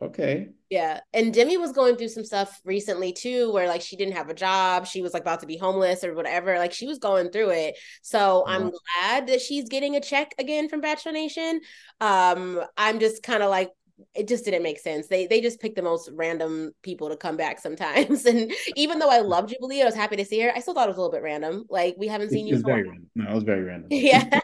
[0.00, 0.48] okay.
[0.70, 1.00] Yeah.
[1.12, 4.34] And Demi was going through some stuff recently too, where like she didn't have a
[4.34, 4.86] job.
[4.86, 6.58] She was like about to be homeless or whatever.
[6.58, 7.76] Like she was going through it.
[8.02, 11.60] So I'm glad that she's getting a check again from Bachelor Nation.
[12.00, 13.70] Um, I'm just kind of like,
[14.14, 15.06] it just didn't make sense.
[15.06, 18.26] They they just picked the most random people to come back sometimes.
[18.34, 20.52] And even though I love Jubilee, I was happy to see her.
[20.54, 21.64] I still thought it was a little bit random.
[21.68, 22.54] Like we haven't seen you.
[22.54, 23.10] It's very random.
[23.14, 23.88] No, it was very random.
[23.92, 24.40] yeah,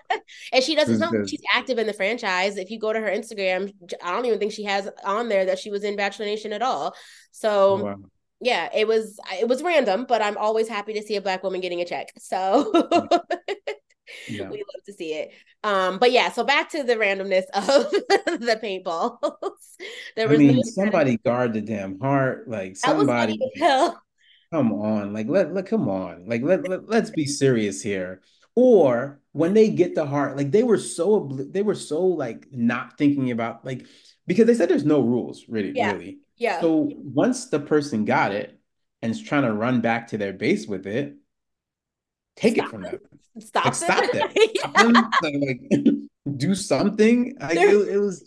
[0.52, 2.56] and she doesn't know she's active in the franchise.
[2.56, 3.72] If you go to her Instagram,
[4.02, 6.62] I don't even think she has on there that she was in Bachelor Nation at
[6.62, 6.94] all.
[7.32, 7.50] So.
[7.50, 7.96] Oh, wow.
[8.42, 11.60] Yeah, it was it was random, but I'm always happy to see a black woman
[11.60, 12.08] getting a check.
[12.16, 13.16] So hmm.
[14.28, 14.48] yeah.
[14.50, 15.32] we love to see it.
[15.62, 17.90] Um, but yeah, so back to the randomness of
[18.40, 19.20] the paintballs.
[20.16, 23.38] there was I mean, somebody guard the damn heart, like somebody.
[24.52, 28.20] Come on, like let let come on, like let, let let's be serious here.
[28.56, 32.98] Or when they get the heart, like they were so they were so like not
[32.98, 33.86] thinking about like
[34.26, 35.92] because they said there's no rules really yeah.
[35.92, 36.18] really.
[36.36, 36.60] Yeah.
[36.60, 38.58] So once the person got it
[39.02, 41.16] and is trying to run back to their base with it,
[42.40, 42.66] take Stop.
[42.66, 42.98] it from them.
[43.38, 44.32] Stop, like, stop that.
[44.54, 44.82] yeah.
[45.22, 47.36] like, like, do something.
[47.40, 48.22] Like, it, it, was,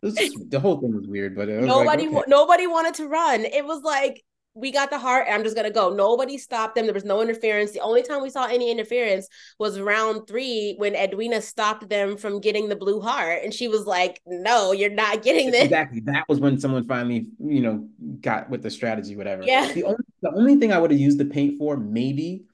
[0.00, 2.24] it was just, the whole thing was weird, but nobody, like, okay.
[2.28, 3.44] nobody wanted to run.
[3.44, 4.24] It was like
[4.58, 5.94] we got the heart and I'm just gonna go.
[5.94, 6.86] Nobody stopped them.
[6.86, 7.72] There was no interference.
[7.72, 9.28] The only time we saw any interference
[9.58, 13.40] was round three when Edwina stopped them from getting the blue heart.
[13.44, 15.64] And she was like, No, you're not getting this.
[15.64, 16.00] Exactly.
[16.00, 17.88] That was when someone finally, you know,
[18.20, 19.44] got with the strategy, whatever.
[19.44, 19.72] Yeah.
[19.72, 22.44] The only the only thing I would have used the paint for, maybe,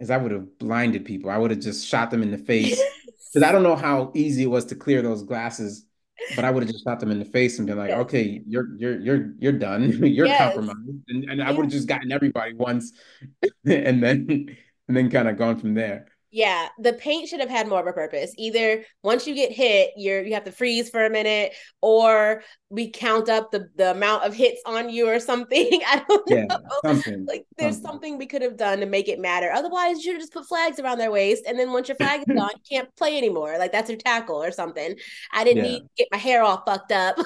[0.00, 1.30] is I would have blinded people.
[1.30, 2.80] I would have just shot them in the face.
[3.32, 5.84] Because I don't know how easy it was to clear those glasses
[6.36, 7.98] but I would have just shot them in the face and been like, yes.
[8.00, 9.90] okay, you're you're you're you're done.
[10.06, 10.38] you're yes.
[10.38, 10.78] compromised.
[11.08, 12.92] And, and I would have just gotten everybody once
[13.64, 14.56] and then
[14.88, 16.06] and then kind of gone from there.
[16.32, 18.32] Yeah, the paint should have had more of a purpose.
[18.38, 22.88] Either once you get hit, you're you have to freeze for a minute, or we
[22.90, 25.68] count up the the amount of hits on you or something.
[25.86, 26.58] I don't yeah, know.
[26.84, 27.90] Something, like there's something.
[27.90, 28.18] something.
[28.18, 29.50] we could have done to make it matter.
[29.52, 32.20] Otherwise, you should have just put flags around their waist, and then once your flag
[32.20, 33.58] is gone, you can't play anymore.
[33.58, 34.94] Like that's your tackle or something.
[35.32, 35.70] I didn't yeah.
[35.70, 37.16] need to get my hair all fucked up.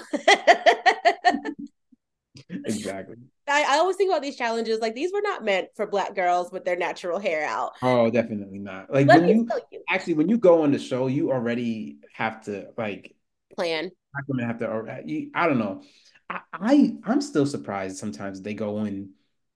[2.49, 3.17] exactly.
[3.49, 6.51] I, I always think about these challenges like these were not meant for black girls
[6.51, 7.73] with their natural hair out.
[7.83, 8.93] Oh, definitely not.
[8.93, 12.45] Like Let when you, you, actually when you go on the show, you already have
[12.45, 13.15] to like
[13.55, 13.91] plan.
[14.13, 15.03] Black women have to.
[15.05, 15.83] You, I don't know.
[16.31, 19.11] I, I I'm still surprised sometimes they go in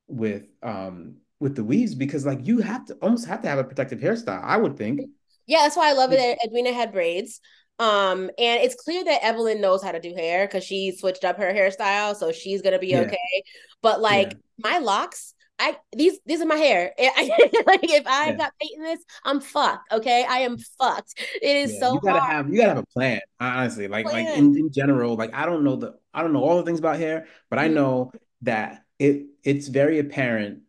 [0.06, 3.64] with um with the weaves because like you have to almost have to have a
[3.64, 4.42] protective hairstyle.
[4.42, 5.02] I would think.
[5.46, 7.40] Yeah, that's why I love it that Edwina had braids.
[7.78, 11.36] Um, and it's clear that Evelyn knows how to do hair because she switched up
[11.38, 13.00] her hairstyle, so she's gonna be yeah.
[13.00, 13.42] okay.
[13.82, 14.70] But like yeah.
[14.70, 16.92] my locks, I these these are my hair.
[16.98, 18.36] like if I yeah.
[18.36, 19.92] got paint in this, I'm fucked.
[19.92, 21.14] Okay, I am fucked.
[21.40, 21.94] It is yeah, so.
[21.94, 22.32] You gotta hard.
[22.32, 23.20] have you gotta have a plan.
[23.38, 24.24] Honestly, like plan.
[24.24, 26.80] like in, in general, like I don't know the I don't know all the things
[26.80, 27.70] about hair, but mm-hmm.
[27.70, 28.12] I know
[28.42, 30.62] that it it's very apparent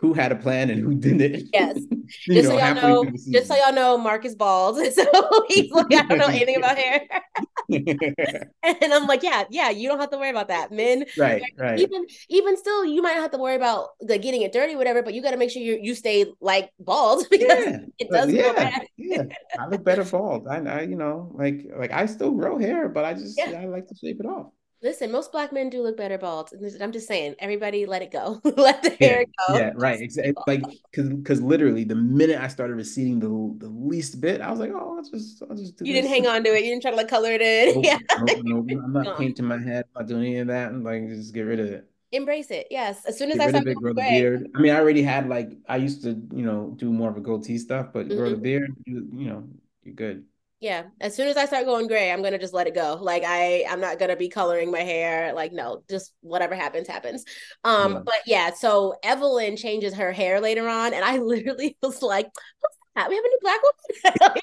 [0.00, 1.50] who had a plan and who didn't.
[1.52, 1.74] Yes.
[2.08, 4.78] just know, so y'all know, just so y'all know, Mark is bald.
[4.90, 7.06] So he's like, I don't know anything about hair.
[7.70, 10.72] and I'm like, yeah, yeah, you don't have to worry about that.
[10.72, 11.78] Men, right, right.
[11.78, 15.02] Even even still, you might not have to worry about the getting it dirty, whatever,
[15.02, 17.78] but you gotta make sure you you stay like bald because yeah.
[17.98, 19.22] it does yeah, yeah.
[19.58, 20.48] I look better bald.
[20.48, 23.60] I, I you know, like like I still grow hair, but I just yeah.
[23.60, 24.48] I like to shape it off.
[24.82, 26.52] Listen, most black men do look better bald.
[26.80, 28.40] I'm just saying, everybody let it go.
[28.56, 29.54] let the yeah, hair go.
[29.54, 30.00] Yeah, right.
[30.00, 30.32] Exactly.
[30.46, 33.28] Like because because literally the minute I started receding the
[33.66, 36.02] the least bit, I was like, oh, I'll just I'll just do You this.
[36.02, 36.64] didn't hang on to it.
[36.64, 37.84] You didn't try to like color it in.
[37.90, 37.98] Yeah.
[38.10, 40.72] I'm not painting my head, I'm not doing any of that.
[40.72, 41.86] And like just get rid of it.
[42.12, 42.66] Embrace it.
[42.70, 43.04] Yes.
[43.04, 44.50] As soon as get I start it, grow the beard.
[44.54, 47.20] I mean, I already had like I used to, you know, do more of a
[47.20, 48.16] goatee stuff, but mm-hmm.
[48.16, 49.44] grow the beard, you, you know,
[49.84, 50.24] you're good
[50.60, 52.98] yeah as soon as i start going gray i'm gonna just let it go.
[53.00, 55.32] Like i i'm not gonna be coloring my hair.
[55.32, 57.24] Like no just whatever happens happens.
[57.64, 58.00] Um yeah.
[58.04, 62.30] but yeah so evelyn changes her hair later on and i literally was like
[62.60, 63.08] what's that?
[63.08, 63.76] We have a new black woman?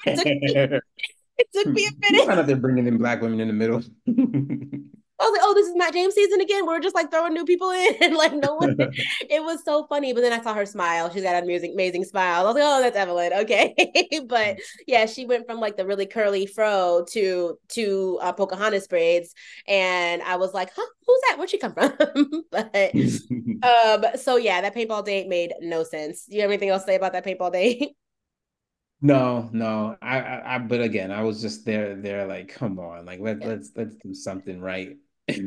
[0.06, 0.80] It, took me,
[1.38, 2.28] it took me a minute.
[2.28, 3.82] I they're bringing in black women in the middle
[5.20, 6.64] I was like, oh, this is Matt James season again.
[6.64, 7.94] We're just like throwing new people in.
[8.00, 10.12] and like, no one, it was so funny.
[10.12, 11.10] But then I saw her smile.
[11.10, 12.42] She's got an amazing, amazing smile.
[12.42, 13.32] I was like, oh, that's Evelyn.
[13.32, 13.74] Okay.
[14.26, 19.34] but yeah, she went from like the really curly fro to, to uh, Pocahontas braids.
[19.66, 21.36] And I was like, huh, who's that?
[21.36, 21.94] Where'd she come from?
[22.52, 26.26] but, um, so yeah, that paintball date made no sense.
[26.26, 27.96] Do you have anything else to say about that paintball date?
[29.00, 29.96] No, no.
[30.02, 33.40] I, I, I, but again, I was just there, there, like, come on, like, let,
[33.40, 33.48] yeah.
[33.48, 34.96] let's, let's do something right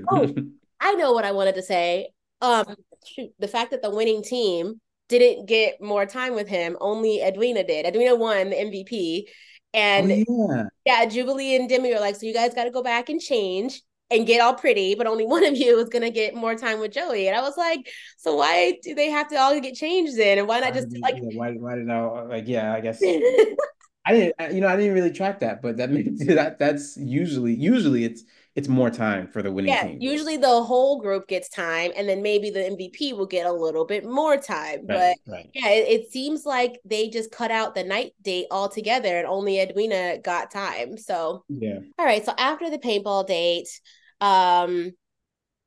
[0.10, 0.34] oh,
[0.80, 2.10] I know what I wanted to say.
[2.42, 2.76] Um,
[3.06, 7.64] shoot, the fact that the winning team didn't get more time with him, only Edwina
[7.64, 7.86] did.
[7.86, 9.26] Edwina won the MVP.
[9.74, 10.64] And oh, yeah.
[10.86, 13.82] yeah, Jubilee and Demi were like, so you guys got to go back and change
[14.12, 16.92] and get all pretty, but only one of you is gonna get more time with
[16.92, 17.28] Joey.
[17.28, 20.38] And I was like, so why do they have to all get changed in?
[20.38, 23.02] And why not just like why why did I like yeah, I guess
[24.06, 25.90] I didn't you know I didn't really track that, but that
[26.36, 28.24] that that's usually usually it's
[28.56, 29.98] it's more time for the winning yeah, team.
[30.02, 33.86] Usually the whole group gets time and then maybe the MVP will get a little
[33.86, 34.86] bit more time.
[34.86, 35.50] Right, but right.
[35.54, 39.60] yeah, it, it, seems like they just cut out the night date altogether and only
[39.60, 40.98] Edwina got time.
[40.98, 41.80] So yeah.
[41.98, 42.26] All right.
[42.26, 43.70] So after the paintball date,
[44.20, 44.92] um,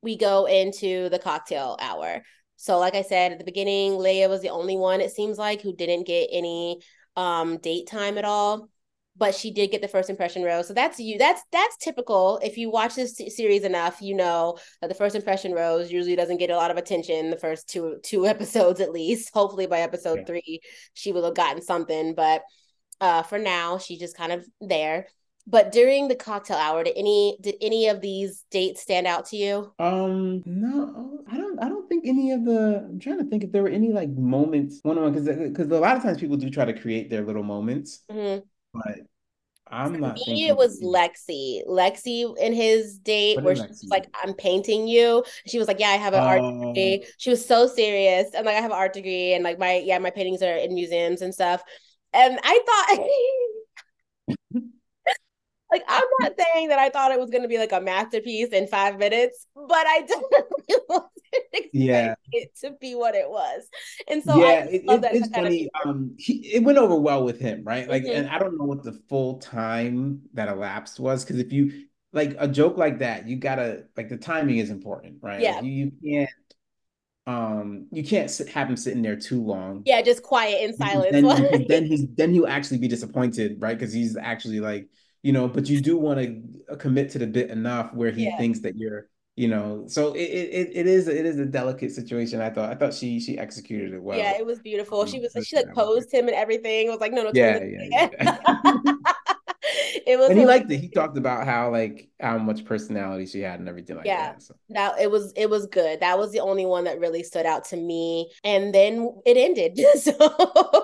[0.03, 2.21] we go into the cocktail hour.
[2.55, 5.61] So like I said at the beginning, Leah was the only one, it seems like,
[5.61, 6.81] who didn't get any
[7.17, 8.69] um date time at all
[9.17, 10.67] but she did get the first impression rose.
[10.67, 11.17] So that's you.
[11.17, 12.39] That's that's typical.
[12.43, 16.37] If you watch this series enough, you know that the first impression rose usually doesn't
[16.37, 19.31] get a lot of attention the first two two episodes at least.
[19.33, 20.25] Hopefully by episode yeah.
[20.25, 20.61] three,
[20.93, 22.13] she will have gotten something.
[22.13, 22.43] But
[22.99, 25.07] uh, for now, she's just kind of there.
[25.47, 29.37] But during the cocktail hour, did any did any of these dates stand out to
[29.37, 29.71] you?
[29.79, 31.63] Um, no, I don't.
[31.63, 32.83] I don't think any of the.
[32.89, 35.71] I'm trying to think if there were any like moments one on one because because
[35.71, 38.01] a lot of times people do try to create their little moments.
[38.11, 38.43] Mm-hmm
[38.75, 38.99] but
[39.67, 41.65] I'm not me, it was Lexi.
[41.67, 44.07] Lexi in his date What where did she was like.
[44.23, 45.23] I'm painting you.
[45.47, 47.05] She was like, Yeah, I have an art Oh, degree.
[47.17, 48.27] She was so serious.
[48.33, 50.73] And like I have an art degree and like my yeah, my paintings are in
[50.73, 51.61] museums and stuff.
[52.13, 53.07] And I thought
[55.71, 58.67] like I'm not saying that I thought it was gonna be like a masterpiece in
[58.67, 61.14] five minutes, but I definitely expecting
[61.73, 62.15] yeah.
[62.31, 63.67] it to be what it was.
[64.07, 65.69] And so Yeah, it, love it, that it's funny.
[65.85, 67.87] Um, he, it went over well with him, right?
[67.89, 68.15] Like, Mhm.
[68.15, 72.35] and I don't know what the full time that elapsed was, because if you like
[72.39, 75.41] a joke like that, you gotta like the timing is important, right?
[75.41, 75.61] Yeah.
[75.61, 76.29] you you can't
[77.27, 79.81] um you can't sit, have him sitting there too long.
[79.85, 81.11] Yeah, just quiet in silence.
[81.11, 83.77] then then he's then he'll actually be disappointed, right?
[83.77, 84.87] Because he's actually like,
[85.23, 88.37] you know, but you do want to commit to the bit enough where he yeah.
[88.37, 92.41] thinks that you're, you know, so it it, it is it is a delicate situation.
[92.41, 95.05] I thought I thought she she executed it well Yeah, it was beautiful.
[95.05, 96.87] She was she like I was like, posed him and everything.
[96.87, 98.37] It was like, no, no, yeah, yeah, yeah.
[100.05, 100.79] It was And he liked it.
[100.79, 104.15] He talked about how like how much personality she had and everything like Yeah.
[104.15, 104.41] that.
[104.41, 105.99] So That it was it was good.
[105.99, 108.31] That was the only one that really stood out to me.
[108.43, 109.79] And then it ended.
[109.95, 110.13] So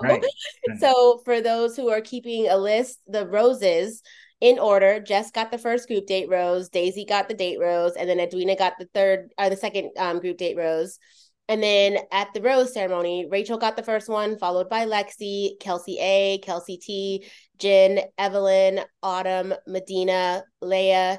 [0.00, 0.26] right,
[0.66, 0.78] right.
[0.78, 4.02] so for those who are keeping a list, the roses
[4.42, 8.10] in order, Jess got the first group date rose, Daisy got the date rose, and
[8.10, 10.98] then Edwina got the third or the second um, group date rose.
[11.48, 15.96] And then at the rose ceremony, Rachel got the first one, followed by Lexi, Kelsey
[16.00, 17.24] A, Kelsey T,
[17.58, 21.18] Jenn, Evelyn, Autumn, Madina, Leia,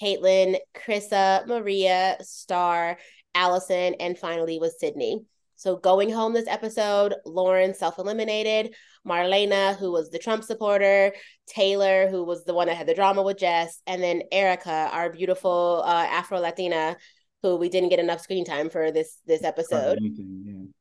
[0.00, 2.96] Caitlin, Krissa, Maria, Starr,
[3.34, 5.20] Allison, and finally was Sydney.
[5.64, 8.74] So going home this episode, Lauren self eliminated,
[9.08, 11.14] Marlena, who was the Trump supporter,
[11.46, 15.10] Taylor, who was the one that had the drama with Jess, and then Erika, our
[15.10, 16.98] beautiful uh, Afro Latina,
[17.42, 19.96] who we didn't get enough screen time for this this episode.
[19.96, 20.74] Anything,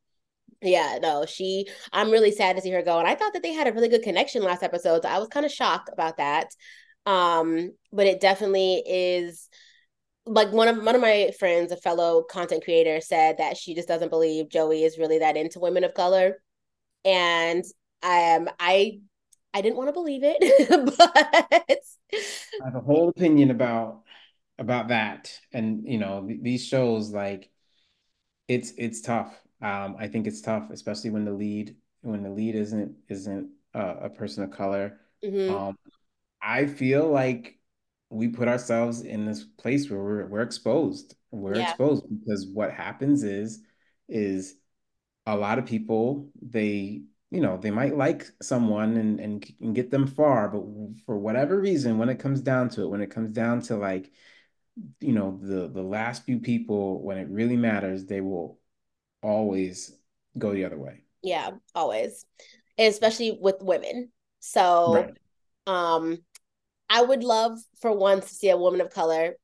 [0.61, 1.65] Yeah, no, she.
[1.93, 3.87] I'm really sad to see her go, and I thought that they had a really
[3.87, 5.03] good connection last episode.
[5.03, 6.49] So I was kind of shocked about that.
[7.05, 9.47] Um, but it definitely is
[10.25, 13.87] like one of one of my friends, a fellow content creator, said that she just
[13.87, 16.41] doesn't believe Joey is really that into women of color,
[17.05, 17.63] and
[18.03, 18.99] um, I
[19.53, 20.39] I didn't want to believe it,
[20.97, 21.81] but
[22.61, 24.01] I have a whole opinion about
[24.59, 27.49] about that, and you know th- these shows like
[28.47, 29.39] it's it's tough.
[29.61, 33.95] Um, I think it's tough, especially when the lead when the lead isn't isn't uh,
[34.01, 34.99] a person of color.
[35.23, 35.49] Mhm.
[35.49, 35.77] Um,
[36.41, 37.59] I feel like
[38.13, 41.15] we put ourselves in this place where we're we're exposed.
[41.31, 43.63] We're yeah, exposed because what happens is
[44.09, 44.55] is
[45.25, 49.91] a lot of people they you know they might like someone and, and and get
[49.91, 50.63] them far, but
[51.05, 54.11] for whatever reason, when it comes down to it, when it comes down to like
[54.99, 58.59] you know the the last few people, when it really matters, they will
[59.23, 59.97] always
[60.37, 61.03] go the other way.
[61.21, 62.25] yeah, always,
[62.77, 64.11] and especially with women.
[64.39, 65.13] So, Right.
[65.67, 66.19] um,
[66.89, 69.35] I would love for once to see a woman of color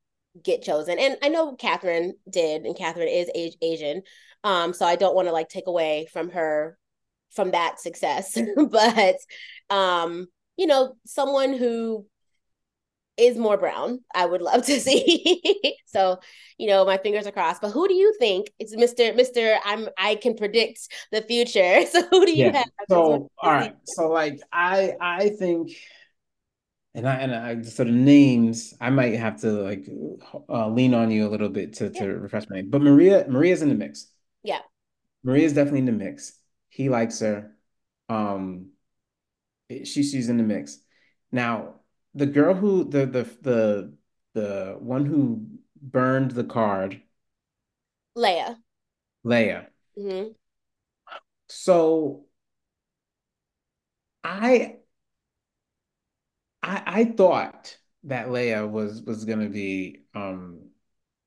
[0.42, 0.98] get chosen.
[0.98, 3.30] And I know Catherine did, and Catherine is
[3.62, 4.02] Asian.
[4.44, 6.78] Um, so I don't want to like take away from her
[7.34, 8.38] from that success.
[8.70, 9.16] but
[9.70, 10.26] um,
[10.56, 12.06] you know, someone who
[13.16, 15.76] is more brown, I would love to see.
[15.86, 16.18] so,
[16.58, 17.60] you know, my fingers are crossed.
[17.60, 18.50] But who do you think?
[18.58, 19.12] It's Mr.
[19.14, 19.58] Mr.
[19.64, 20.80] I'm I can predict
[21.12, 21.82] the future.
[21.90, 22.52] So who do you Yeah.
[22.52, 22.68] have?
[22.88, 23.74] So all right.
[23.84, 25.72] So like I I think
[26.94, 29.88] and I and I so the names I might have to like
[30.48, 32.00] uh, lean on you a little bit to Yeah.
[32.00, 32.70] to refresh my name.
[32.70, 34.06] But Maria Maria's in the mix.
[34.42, 34.60] Yeah.
[35.22, 36.32] Maria's definitely in the mix.
[36.68, 37.56] He likes her.
[38.08, 38.70] Um
[39.70, 40.78] she she's in the mix.
[41.32, 41.80] Now,
[42.14, 43.94] the girl who the the the
[44.34, 45.46] the one who
[45.80, 47.00] burned the card,
[48.16, 48.60] Leia.
[49.24, 49.70] Leia.
[49.96, 50.32] hmm
[51.48, 52.24] So
[54.24, 54.79] I
[56.70, 60.70] I I thought that Leia was was gonna be um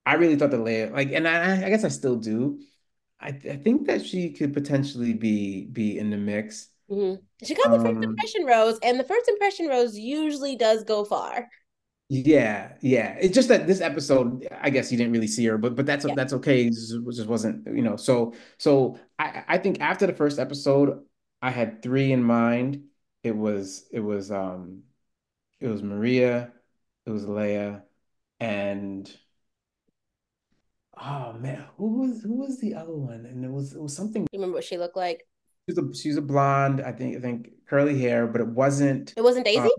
[0.05, 2.61] I really thought that Leia like and I I guess I still do.
[3.19, 6.69] I I think that she could potentially be be in the mix.
[6.89, 10.83] hmm She got the first Um impression rose, and the first impression rose usually does
[10.83, 11.49] go far.
[12.09, 13.17] yeah, yeah.
[13.19, 16.05] It's just that this episode, I guess you didn't really see her, but but that's
[16.05, 16.13] Yeah.
[16.13, 16.67] that's okay.
[16.67, 17.95] It just, it just wasn't, you know.
[17.95, 21.03] So so I I think after the first episode,
[21.41, 22.83] I had three in mind.
[23.23, 24.83] It was it was um
[25.63, 26.51] it was Maria,
[27.05, 27.81] it was Leia,
[28.39, 29.11] and
[30.95, 33.25] Oh man, who was who was the other one?
[33.25, 34.23] And it was it was something.
[34.31, 35.25] You remember what she looked like?
[35.67, 36.81] She's a she's a blonde.
[36.81, 39.13] I think I think curly hair, but it wasn't.
[39.17, 39.59] It wasn't Daisy?
[39.59, 39.71] Um,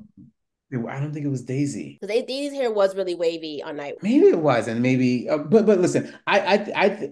[0.70, 1.98] it- I don't think it was Daisy.
[2.00, 3.94] Because Daisy's hair was really wavy on night.
[4.02, 5.28] Maybe it was, and maybe.
[5.28, 7.10] Uh, but but listen, I I I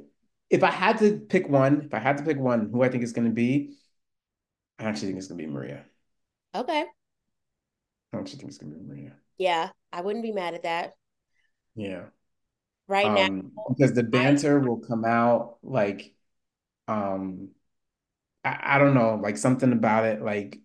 [0.50, 3.04] if I had to pick one, if I had to pick one, who I think
[3.04, 3.76] it's going to be,
[4.80, 5.84] I actually think it's going to be Maria.
[6.54, 6.86] Okay.
[8.12, 9.12] Oh, actually think it's gonna be Maria.
[9.38, 10.94] Yeah, I wouldn't be mad at that.
[11.74, 12.06] Yeah.
[12.86, 16.14] Right now, Um, because the I banter will come out like
[16.88, 17.50] um
[18.44, 20.60] I, I don't know, like something about it, like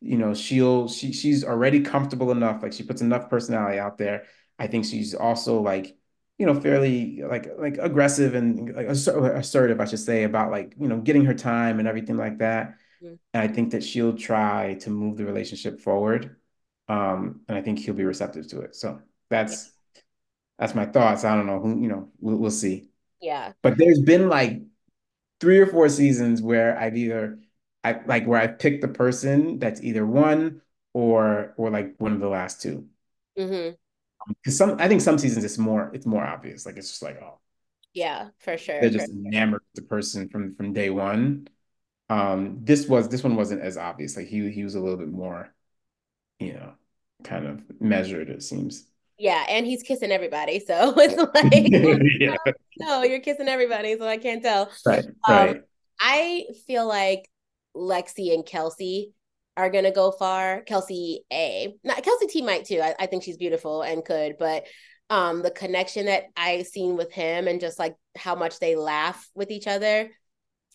[0.00, 4.26] you know, she'll she she's already comfortable enough, like she puts enough personality out there.
[4.58, 5.96] I think she's also like,
[6.38, 10.88] you know, fairly like like aggressive and like assertive, I should say, about like, you
[10.88, 12.76] know, getting her time and everything like that.
[13.00, 13.18] Mhm.
[13.34, 16.36] And I think that she'll try to move the relationship forward.
[16.90, 18.76] Um, and I think he'll be receptive to it.
[18.76, 19.72] So that's
[20.58, 21.24] that's my thoughts.
[21.24, 22.90] I don't know who, you know, we'll, we'll see.
[23.20, 23.52] yeah.
[23.62, 24.62] But there's been like
[25.40, 27.40] three or four seasons where I've either
[27.84, 30.62] I like where I've picked the person that's either one
[30.94, 32.88] or or like one of the last two.
[33.36, 33.74] mm-hmm
[34.28, 36.66] Because some I think some seasons it's more it's more obvious.
[36.66, 37.38] Like it's just like, oh,
[37.92, 38.90] Yeah, for sure.
[38.90, 38.90] they're.
[38.90, 41.48] Just enamored with the person from from day one.
[42.10, 44.16] Um, this was this one wasn't as obvious.
[44.16, 45.54] Like he he was a little bit more,
[46.40, 46.74] you know,
[47.24, 48.86] kind of measured, it seems.
[49.18, 52.36] yeah, and he's kissing everybody, so it's like, Yeah.
[52.78, 54.70] no, you're kissing everybody, so I can't tell.
[54.86, 55.56] Right, Um, right.
[56.00, 57.28] I feel like
[57.76, 59.12] Lexi and Kelsey
[59.56, 60.62] are gonna go far.
[60.62, 62.80] Kelsey A, not Kelsey T might too.
[62.80, 64.64] I, I think she's beautiful and could, but
[65.10, 69.28] um, the connection that I've seen with him and just like how much they laugh
[69.34, 70.08] with each other,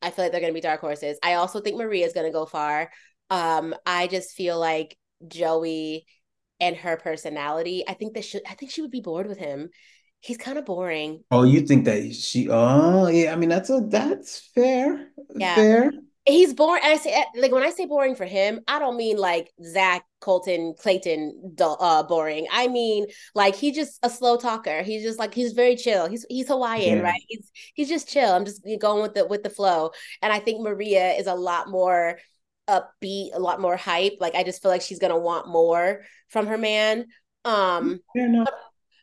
[0.01, 1.17] I feel like they're gonna be dark horses.
[1.23, 2.91] I also think Maria is gonna go far.
[3.31, 4.95] Um, I just feel like
[5.27, 6.05] Joey
[6.59, 7.83] and her personality.
[7.87, 9.69] I think that she I think she would be bored with him.
[10.21, 11.23] He's kind of boring.
[11.31, 15.09] Oh, you think that she, oh yeah, I mean that's a that's fair.
[15.35, 15.55] Yeah.
[15.55, 15.91] Fair.
[16.27, 16.81] He's boring.
[16.83, 20.03] And I say like when I say boring for him, I don't mean like Zach,
[20.21, 22.47] Colton, Clayton, uh, boring.
[22.51, 23.05] I mean
[23.35, 24.81] like he's just a slow talker.
[24.81, 26.07] He's just like he's very chill.
[26.09, 27.03] He's he's Hawaiian, Yeah.
[27.03, 27.21] right?
[27.27, 28.31] He's he's just chill.
[28.31, 29.91] I'm just going with the with the flow.
[30.23, 32.17] And I think Maria is a lot more
[32.69, 34.17] upbeat, a lot more hype.
[34.19, 37.05] Like I just feel like she's gonna want more from her man.
[37.45, 38.49] Um, Fair enough.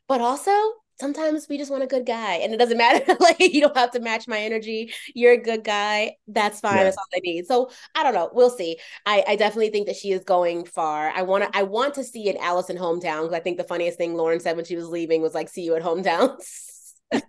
[0.09, 0.52] but also
[1.01, 3.90] sometimes we just want a good guy and it doesn't matter like you don't have
[3.93, 6.84] to match my energy you're a good guy that's fine Yeah.
[6.84, 8.76] that's all i need so i don't know we'll see
[9.06, 12.05] i, I definitely think that she is going far i want to i want to
[12.05, 14.86] see an allison hometown because i think the funniest thing lauren said when she was
[14.89, 16.36] leaving was like see you at hometown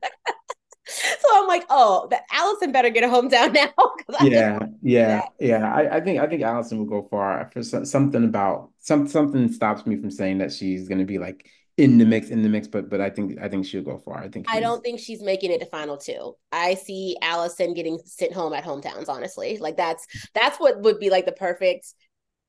[0.88, 3.72] so i'm like oh that allison better get a hometown now
[4.24, 5.74] Yeah, yeah, yeah.
[5.74, 9.52] I, I think I think Allison will go far for some, something about some something
[9.52, 12.68] stops me from saying that she's gonna be like in the mix, in the mix,
[12.68, 14.22] but but I think I think she'll go far.
[14.22, 16.36] I think I don't think she's making it to final two.
[16.52, 19.58] I see Allison getting sent home at hometowns, honestly.
[19.58, 21.94] Like that's that's what would be like the perfect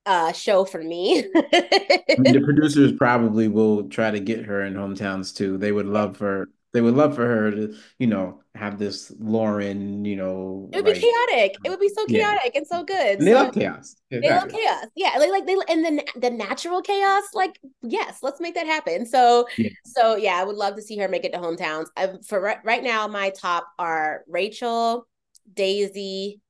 [0.06, 1.22] uh show for me.
[1.22, 5.56] The producers probably will try to get her in hometowns too.
[5.56, 10.04] They would love for they would love for her to, you know, have this Lauren,
[10.04, 11.56] you know, It would be chaotic.
[11.64, 12.34] It would be so yeah.
[12.34, 13.18] chaotic and so good.
[13.18, 13.96] And they So love chaos.
[14.10, 14.86] they love chaos.
[14.94, 17.22] Yeah, like like they and then the natural chaos.
[17.32, 19.06] Like yes, let's make that happen.
[19.06, 19.70] So Yeah.
[19.86, 21.86] so yeah, I would love to see her make it to hometowns.
[21.96, 25.06] I, for right, right now, my top are Rachel,
[25.52, 26.40] Daisy.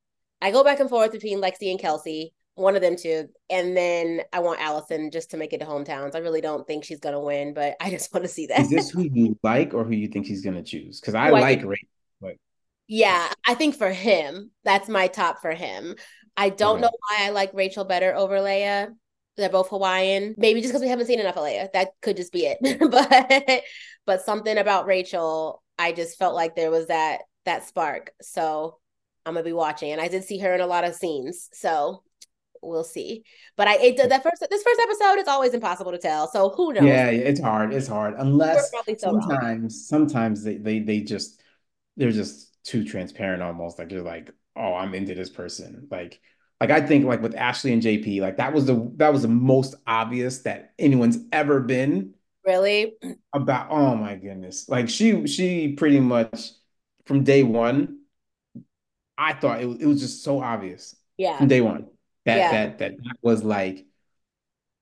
[0.43, 2.34] I go back and forth between Lexi and Kelsey.
[2.57, 6.15] One of them two, and then I want Allison just to make it to hometowns.
[6.15, 8.61] I really don't think she's gonna win, but I just want to see that.
[8.61, 11.01] Is this who you like or who you think she's gonna choose?
[11.01, 11.89] Because I like think Rachel,
[12.21, 12.35] but
[12.87, 15.97] Yeah, I think for him, that's my top for him.
[16.37, 16.83] I don't okay.
[16.83, 18.95] know why I like Rachel better over Leia.
[19.37, 20.35] They're both Hawaiian.
[20.37, 21.73] Maybe just because we haven't seen enough of Leia.
[21.73, 22.59] That could just be it.
[22.91, 23.63] but
[24.07, 28.13] but something about Rachel, I just felt like there was that that spark.
[28.23, 28.79] So
[29.27, 29.93] I'm gonna be watching.
[29.93, 31.49] And I did see her in a lot of scenes.
[31.53, 32.03] So
[32.67, 33.25] we'll see.
[33.57, 36.29] But I it that first this first episode is always impossible to tell.
[36.29, 36.85] So who knows?
[36.85, 37.73] Yeah, it's hard.
[37.73, 38.15] It's hard.
[38.19, 39.29] Unless probably so wrong.
[39.29, 41.43] sometimes sometimes they they they just
[41.97, 43.79] they're just too transparent almost.
[43.79, 45.89] Like you're like, oh, I'm into this person.
[45.91, 46.21] Like
[46.61, 49.29] like I think like with Ashley and JP, like that was the that was the
[49.29, 52.15] most obvious that anyone's ever been
[52.45, 52.95] Really?
[53.33, 53.69] about.
[53.71, 54.69] Oh my goodness.
[54.69, 56.51] Like she she pretty much
[57.07, 57.99] from day one,
[59.17, 61.39] I thought it was it was just so obvious Yeah.
[61.39, 61.87] from day one
[62.25, 62.51] that Yeah.
[62.51, 63.87] that that was like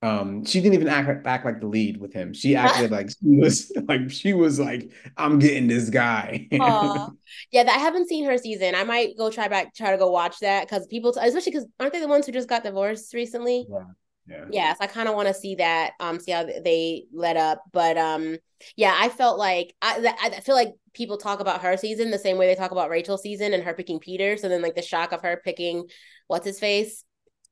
[0.02, 2.34] um she didn't even act act like the lead with him.
[2.34, 6.48] She acted like she was like she was like I'm getting this guy.
[7.50, 8.74] Yeah, that I haven't seen her season.
[8.74, 11.92] I might go try back, try to go watch that because people, especially because aren't
[11.92, 13.66] they the ones who just got divorced recently?
[13.68, 13.84] Yeah.
[14.28, 14.44] Yeah.
[14.50, 15.92] Yes, I kind of want to see that.
[16.00, 17.62] Um, see how they let up.
[17.72, 18.38] But um,
[18.76, 22.38] yeah, I felt like I I feel like people talk about her season the same
[22.38, 24.36] way they talk about Rachel's season and her picking Peter.
[24.36, 25.88] So then like the shock of her picking
[26.28, 27.04] what's his face.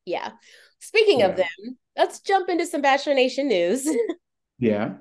[0.04, 0.32] Yeah.
[0.80, 3.88] Speaking of them, let's jump into some Bachelor Nation news.
[4.60, 4.96] Yeah.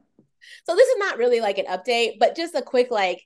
[0.66, 3.22] So this is not really like an update, but just a quick like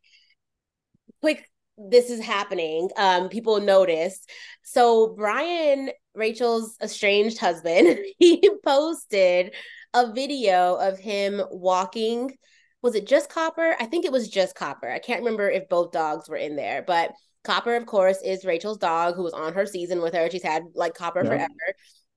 [1.22, 1.48] quick
[1.78, 2.90] this is happening.
[2.98, 4.30] Um people noticed.
[4.64, 9.54] So Brian, Rachel's estranged husband, he posted
[9.94, 12.36] a video of him walking.
[12.82, 13.76] Was it just Copper?
[13.80, 14.90] I think it was just Copper.
[14.90, 17.12] I can't remember if both dogs were in there, but
[17.44, 20.30] Copper, of course, is Rachel's dog who was on her season with her.
[20.30, 21.50] She's had like Copper forever.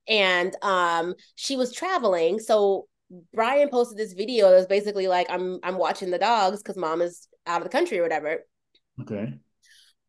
[0.07, 2.39] And um she was traveling.
[2.39, 2.87] So
[3.33, 7.01] Brian posted this video that was basically like, I'm I'm watching the dogs because mom
[7.01, 8.39] is out of the country or whatever.
[9.01, 9.33] Okay.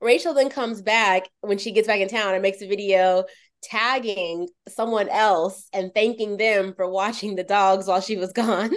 [0.00, 3.24] Rachel then comes back when she gets back in town and makes a video
[3.62, 8.72] tagging someone else and thanking them for watching the dogs while she was gone.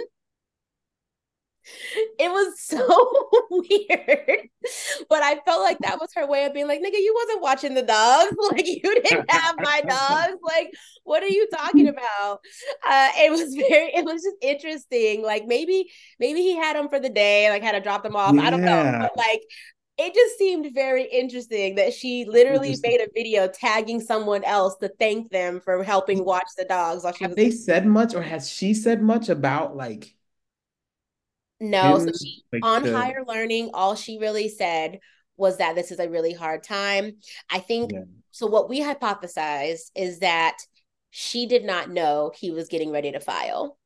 [2.18, 2.86] It was so
[3.50, 4.48] weird.
[5.08, 7.74] But I felt like that was her way of being like, nigga, you wasn't watching
[7.74, 8.36] the dogs.
[8.52, 10.38] Like you didn't have my dogs.
[10.42, 10.72] Like,
[11.04, 12.40] what are you talking about?
[12.86, 15.22] Uh, it was very, it was just interesting.
[15.22, 18.34] Like maybe, maybe he had them for the day, like had to drop them off.
[18.34, 18.42] Yeah.
[18.42, 18.98] I don't know.
[19.00, 19.42] But like
[19.98, 24.90] it just seemed very interesting that she literally made a video tagging someone else to
[24.98, 28.22] thank them for helping watch the dogs while she Have was they said much or
[28.22, 30.14] has she said much about like
[31.62, 32.96] no so she, like on the...
[32.96, 34.98] higher learning all she really said
[35.36, 37.12] was that this is a really hard time
[37.50, 38.00] i think yeah.
[38.30, 40.58] so what we hypothesized is that
[41.10, 43.78] she did not know he was getting ready to file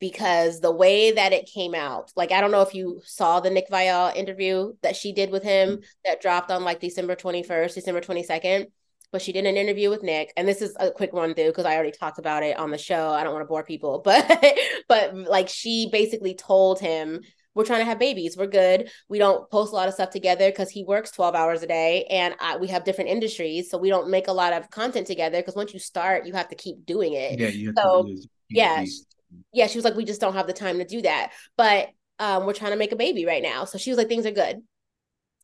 [0.00, 3.50] because the way that it came out, like I don't know if you saw the
[3.50, 5.80] Nick Viall interview that she did with him mm-hmm.
[6.04, 8.66] that dropped on like December 21st, December 22nd,
[9.12, 10.32] but she did an interview with Nick.
[10.36, 12.78] And this is a quick run through because I already talked about it on the
[12.78, 13.10] show.
[13.10, 14.44] I don't want to bore people, but
[14.88, 17.20] but like she basically told him
[17.54, 18.36] we're trying to have babies.
[18.36, 18.88] We're good.
[19.08, 22.04] We don't post a lot of stuff together because he works 12 hours a day
[22.08, 23.68] and I, we have different industries.
[23.68, 26.48] So we don't make a lot of content together because once you start, you have
[26.50, 27.40] to keep doing it.
[27.40, 27.48] Yeah.
[27.48, 28.08] You so,
[28.48, 28.84] yeah
[29.52, 31.32] yeah, she was like, we just don't have the time to do that.
[31.56, 33.64] But um, we're trying to make a baby right now.
[33.64, 34.58] So she was like, things are good.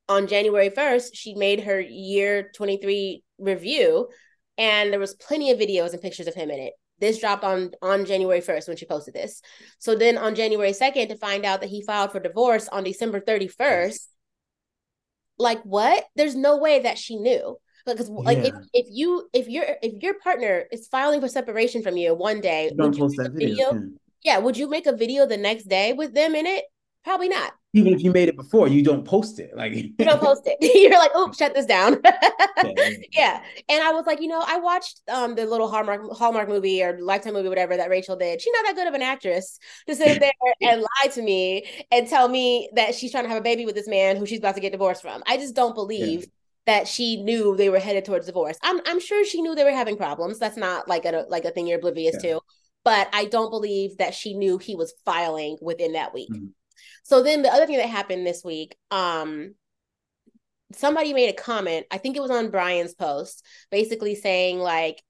[0.09, 4.09] On January 1st, she made her year 23 review,
[4.59, 6.73] and there was plenty of videos and pictures of him in it.
[7.01, 9.43] This dropped on on January 1st when she posted this.
[9.79, 13.21] So then on January 2nd, to find out that he filed for divorce on December
[13.21, 13.99] 31st,
[15.39, 16.05] like what?
[16.15, 18.45] There's no way that she knew because like yeah.
[18.45, 22.41] if, if you if your if your partner is filing for separation from you one
[22.41, 23.91] day you don't post that video, video
[24.23, 26.65] yeah would you make a video the next day with them in it
[27.05, 30.21] probably not even if you made it before you don't post it like you don't
[30.21, 32.01] post it you're like oh shut this down
[32.65, 36.49] yeah, yeah, and i was like you know i watched um the little hallmark hallmark
[36.49, 39.59] movie or lifetime movie whatever that rachel did she's not that good of an actress
[39.87, 40.33] to sit there
[40.63, 43.75] and lie to me and tell me that she's trying to have a baby with
[43.75, 46.27] this man who she's about to get divorced from i just don't believe yeah
[46.67, 48.57] that she knew they were headed towards divorce.
[48.63, 50.39] I'm I'm sure she knew they were having problems.
[50.39, 52.35] That's not like a like a thing you're oblivious yeah.
[52.35, 52.41] to.
[52.85, 56.31] But I don't believe that she knew he was filing within that week.
[56.31, 56.47] Mm-hmm.
[57.05, 59.55] So then the other thing that happened this week, um,
[60.73, 65.03] somebody made a comment, I think it was on Brian's post, basically saying like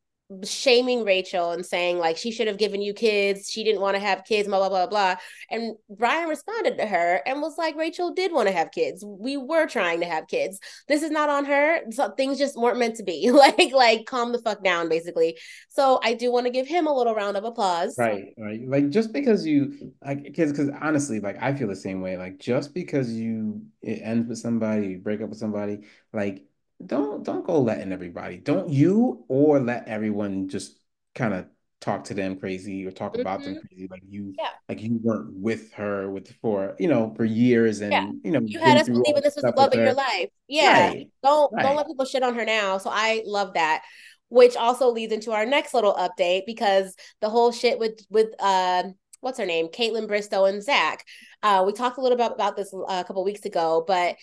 [0.45, 4.01] shaming Rachel and saying like she should have given you kids, she didn't want to
[4.01, 5.17] have kids, blah blah blah blah.
[5.51, 9.05] And Brian responded to her and was like, Rachel did want to have kids.
[9.07, 10.59] We were trying to have kids.
[10.89, 11.81] This is not on her.
[11.91, 13.31] So things just weren't meant to be.
[13.31, 15.39] like like calm the fuck down, basically.
[15.69, 17.97] So I do want to give him a little round of applause.
[17.99, 18.61] Right, right.
[18.67, 22.17] Like just because you like because because honestly, like I feel the same way.
[22.17, 25.81] Like just because you it ends with somebody, you break up with somebody,
[26.13, 26.45] like
[26.85, 30.79] don't don't go letting everybody don't you or let everyone just
[31.15, 31.47] kind of
[31.81, 33.21] talk to them crazy or talk mm-hmm.
[33.21, 33.67] about them mm-hmm.
[33.67, 34.49] crazy like you yeah.
[34.69, 38.11] like you weren't with her with for you know for years and yeah.
[38.25, 41.11] you know you had us believing this was the love of your life yeah right.
[41.23, 41.63] don't right.
[41.63, 43.83] don't let people shit on her now so i love that
[44.31, 48.85] which also leads into our next little update because the whole shit with with uh
[49.21, 51.05] what's her name kaitlyn bristowe and zach
[51.43, 54.17] uh we talked a little bit about this uh, a couple weeks ago but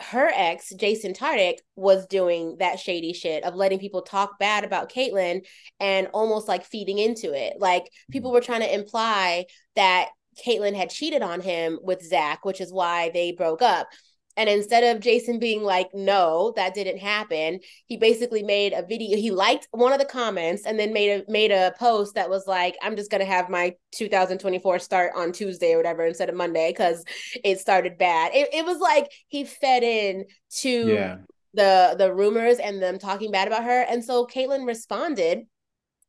[0.00, 4.90] her ex, Jason Tartick, was doing that shady shit of letting people talk bad about
[4.90, 5.46] Kaitlyn
[5.78, 7.54] and almost like feeding into it.
[7.58, 9.46] Like people were trying to imply
[9.76, 10.08] that
[10.44, 13.88] Kaitlyn had cheated on him with Zach, which is why they broke up.
[14.36, 19.16] And instead of Jason being like, no, that didn't happen, he basically made a video.
[19.16, 22.46] He liked one of the comments and then made a made a post that was
[22.46, 26.70] like, I'm just gonna have my 2024 start on Tuesday or whatever instead of Monday
[26.70, 27.04] because
[27.44, 28.32] it started bad.
[28.34, 30.24] It, it was like he fed in
[30.58, 31.16] to yeah.
[31.54, 33.82] the the rumors and them talking bad about her.
[33.82, 35.46] And so Kaitlyn responded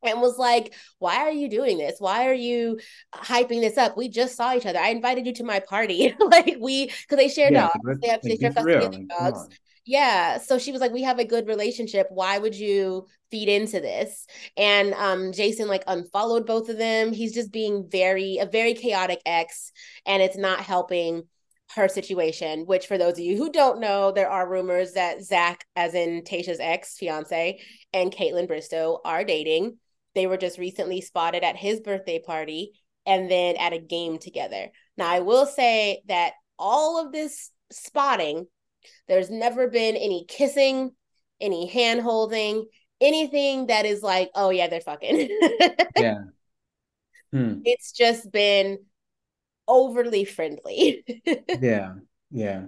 [0.06, 1.96] and was like, Why are you doing this?
[2.00, 2.80] Why are you
[3.14, 3.98] hyping this up?
[3.98, 4.80] We just saw each other.
[4.80, 6.16] I invited you to my party.
[6.20, 9.50] like, we, because they share yeah, dogs, they have they share custody dogs.
[9.86, 10.40] Yeah.
[10.40, 12.08] So she was like, We have a good relationship.
[12.10, 14.26] Why would you feed into this?
[14.58, 17.14] And um, Jason like unfollowed both of them.
[17.14, 19.72] He's just being very, a very chaotic ex,
[20.06, 21.24] and it's not helping
[21.76, 25.66] her situation, which for those of you who don't know, there are rumors that Zach,
[25.76, 27.60] as in Tasha's ex fiance,
[27.94, 29.78] and Kaitlyn Bristowe are dating
[30.16, 32.72] they were just recently spotted at his birthday party
[33.06, 34.72] and then at a game together.
[34.98, 38.48] Now, I will say that all of this spotting,
[39.08, 40.92] there's never been any kissing,
[41.40, 42.66] any hand holding,
[43.02, 45.30] anything that is like, oh yeah, they're fucking.
[45.98, 46.24] yeah.
[47.32, 47.60] Hmm.
[47.66, 48.80] It's just been
[49.68, 51.04] overly friendly.
[51.62, 51.96] yeah.
[52.32, 52.66] Yeah.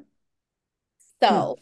[1.21, 1.57] So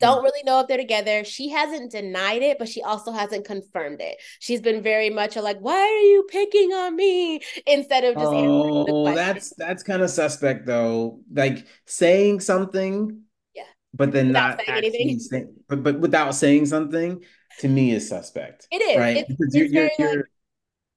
[0.00, 1.24] don't really know if they're together.
[1.24, 4.20] She hasn't denied it, but she also hasn't confirmed it.
[4.38, 9.14] She's been very much like, "Why are you picking on me?" Instead of just oh,
[9.14, 11.20] that's that's kind of suspect though.
[11.32, 13.22] Like saying something,
[13.54, 17.22] yeah, but then without not saying, but but without saying something
[17.60, 18.68] to me is suspect.
[18.70, 20.28] It is right it's, because it's you're you're, you're,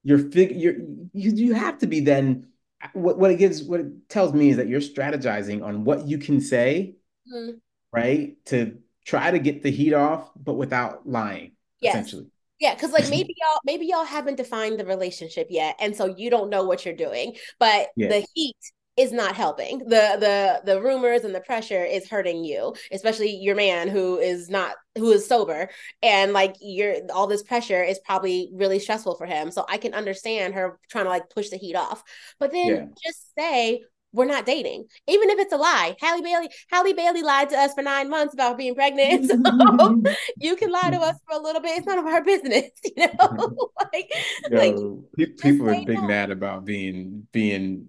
[0.02, 0.74] you're fig you're
[1.12, 2.48] you you have to be then.
[2.92, 6.16] What what it gives what it tells me is that you're strategizing on what you
[6.16, 6.94] can say,
[7.28, 7.56] mm-hmm.
[7.92, 8.36] Right?
[8.46, 11.94] To try to get the heat off, but without lying, yes.
[11.94, 12.26] essentially.
[12.60, 16.30] Yeah, because like maybe y'all maybe y'all haven't defined the relationship yet, and so you
[16.30, 17.36] don't know what you're doing.
[17.58, 18.08] But yeah.
[18.08, 18.56] the heat
[18.98, 19.78] is not helping.
[19.78, 24.50] The the the rumors and the pressure is hurting you, especially your man who is
[24.50, 25.70] not who is sober
[26.02, 29.52] and like you're all this pressure is probably really stressful for him.
[29.52, 32.02] So I can understand her trying to like push the heat off.
[32.40, 32.84] But then yeah.
[33.06, 33.82] just say
[34.18, 35.94] we're not dating, even if it's a lie.
[36.00, 39.30] Halle Bailey, Halle Bailey lied to us for nine months about being pregnant.
[39.30, 39.36] So
[40.36, 41.78] you can lie to us for a little bit.
[41.78, 43.70] It's none of our business, you know.
[43.92, 44.12] like,
[44.50, 46.08] Yo, like people are big no.
[46.08, 47.88] mad about being being.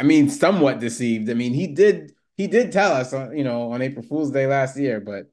[0.00, 1.30] I mean, somewhat deceived.
[1.30, 4.48] I mean, he did he did tell us, uh, you know, on April Fool's Day
[4.48, 5.30] last year, but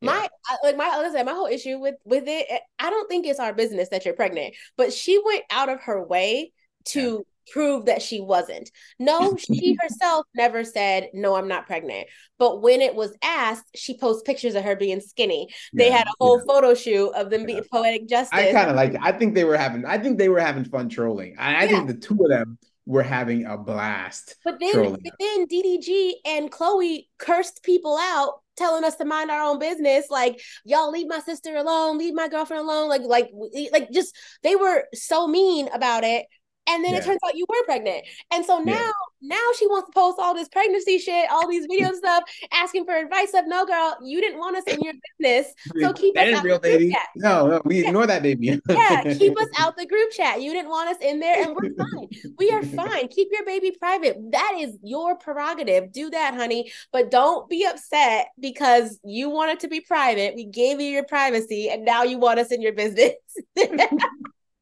[0.00, 0.10] yeah.
[0.10, 0.28] my
[0.62, 2.46] like my other side, my whole issue with with it,
[2.78, 6.02] I don't think it's our business that you're pregnant, but she went out of her
[6.02, 6.52] way
[6.86, 8.70] to prove that she wasn't.
[8.98, 12.08] No, she herself never said, No, I'm not pregnant.
[12.38, 15.48] But when it was asked, she posts pictures of her being skinny.
[15.72, 16.44] They yeah, had a whole yeah.
[16.46, 17.46] photo shoot of them yeah.
[17.46, 18.38] being poetic justice.
[18.38, 20.88] I kind of like I think they were having I think they were having fun
[20.88, 21.36] trolling.
[21.38, 24.36] I, I think the two of them were having a blast.
[24.44, 29.42] But then, but then DDG and Chloe cursed people out telling us to mind our
[29.42, 33.28] own business like y'all leave my sister alone leave my girlfriend alone like like
[33.72, 34.14] like just
[34.44, 36.26] they were so mean about it
[36.68, 36.98] and then yeah.
[36.98, 38.04] it turns out you were pregnant.
[38.32, 38.90] And so now, yeah.
[39.22, 42.96] now she wants to post all this pregnancy shit, all these video stuff, asking for
[42.96, 43.32] advice.
[43.34, 46.44] Of no, girl, you didn't want us in your business, so keep that us out
[46.44, 46.90] real, the baby.
[46.90, 47.08] Chat.
[47.16, 47.88] No, no, we yeah.
[47.88, 48.60] ignore that baby.
[48.68, 50.40] yeah, keep us out the group chat.
[50.40, 52.08] You didn't want us in there, and we're fine.
[52.38, 53.08] We are fine.
[53.08, 54.16] Keep your baby private.
[54.32, 55.92] That is your prerogative.
[55.92, 56.72] Do that, honey.
[56.92, 60.34] But don't be upset because you wanted to be private.
[60.34, 63.14] We gave you your privacy, and now you want us in your business.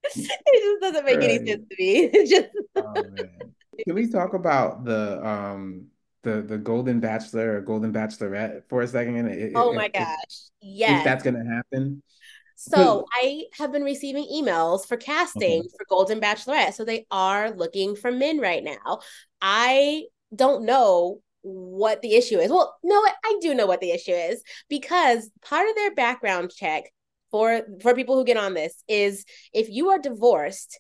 [0.16, 1.30] it just doesn't make right.
[1.30, 2.10] any sense to me.
[2.26, 2.94] just oh,
[3.84, 5.86] Can we talk about the um
[6.22, 9.28] the the Golden Bachelor or Golden Bachelorette for a second?
[9.28, 10.16] It, oh my gosh.
[10.60, 11.04] Yes.
[11.04, 12.02] That's gonna happen.
[12.56, 15.68] So I have been receiving emails for casting okay.
[15.76, 16.74] for Golden Bachelorette.
[16.74, 19.00] So they are looking for men right now.
[19.40, 20.04] I
[20.34, 22.50] don't know what the issue is.
[22.50, 26.84] Well, no, I do know what the issue is because part of their background check
[27.32, 30.78] for for people who get on this is if you are divorced,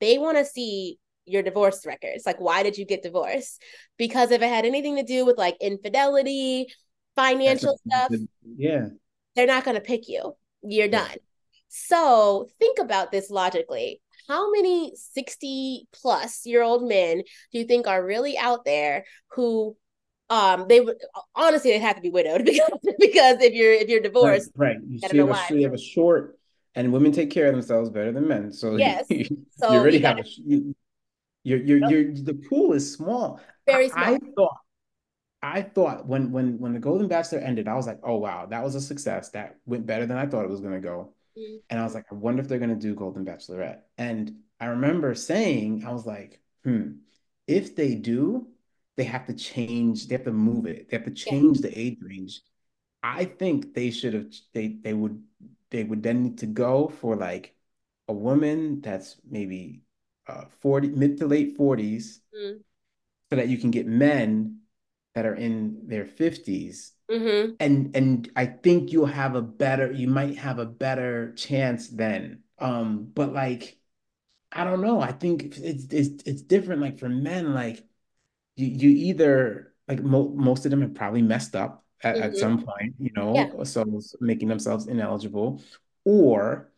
[0.00, 2.24] they want to see your divorce records.
[2.26, 3.60] Like, why did you get divorced?
[3.96, 6.68] Because if it had anything to do with like infidelity,
[7.16, 8.12] financial stuff,
[8.56, 8.88] yeah,
[9.34, 10.36] they're not going to pick you.
[10.62, 11.08] You're yeah.
[11.08, 11.16] done.
[11.68, 14.00] So think about this logically.
[14.28, 17.18] How many 60 plus year old men
[17.52, 19.76] do you think are really out there who
[20.30, 20.96] um they would
[21.34, 24.84] honestly they'd have to be widowed because because if you're if you're divorced right, right.
[24.88, 26.38] you, see have a, you have a short
[26.74, 29.24] and women take care of themselves better than men so yes you,
[29.56, 30.74] so you already you have a, you,
[31.42, 31.90] you're you're, yep.
[31.90, 34.56] you're the pool is small very small I, I thought
[35.44, 38.64] I thought when when when the Golden Bachelor ended, I was like, oh wow, that
[38.64, 39.28] was a success.
[39.32, 41.12] That went better than I thought it was gonna go.
[41.38, 41.56] Mm-hmm.
[41.68, 43.80] And I was like, I wonder if they're gonna do Golden Bachelorette.
[43.98, 46.92] And I remember saying, I was like, hmm,
[47.46, 48.48] if they do,
[48.96, 51.68] they have to change, they have to move it, they have to change yeah.
[51.68, 52.40] the age range.
[53.02, 55.22] I think they should have they they would
[55.70, 57.54] they would then need to go for like
[58.08, 59.82] a woman that's maybe
[60.26, 62.60] uh 40 mid to late 40s mm.
[63.30, 64.60] so that you can get men
[65.14, 67.54] that are in their 50s mm-hmm.
[67.60, 72.40] and and i think you'll have a better you might have a better chance then
[72.58, 73.76] um but like
[74.52, 75.58] i don't know i think it's
[75.92, 77.84] it's it's different like for men like
[78.56, 82.24] you you either like mo- most of them have probably messed up at, mm-hmm.
[82.24, 83.64] at some point, you know, yeah.
[83.64, 83.84] so
[84.20, 85.62] making themselves ineligible,
[86.04, 86.70] or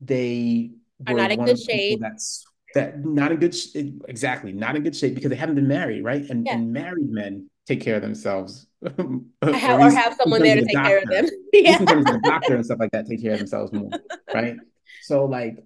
[0.00, 0.72] they
[1.06, 2.00] are not in good shape.
[2.00, 2.44] That's
[2.74, 3.74] that not in good sh-
[4.08, 6.28] exactly not in good shape because they haven't been married, right?
[6.28, 6.54] And, yeah.
[6.54, 10.72] and married men take care of themselves, or, have, or have someone there to take
[10.72, 10.88] doctor.
[10.88, 11.26] care of them.
[11.52, 13.90] yeah, in terms of the doctor and stuff like that, take care of themselves more,
[14.32, 14.56] right?
[15.02, 15.64] So like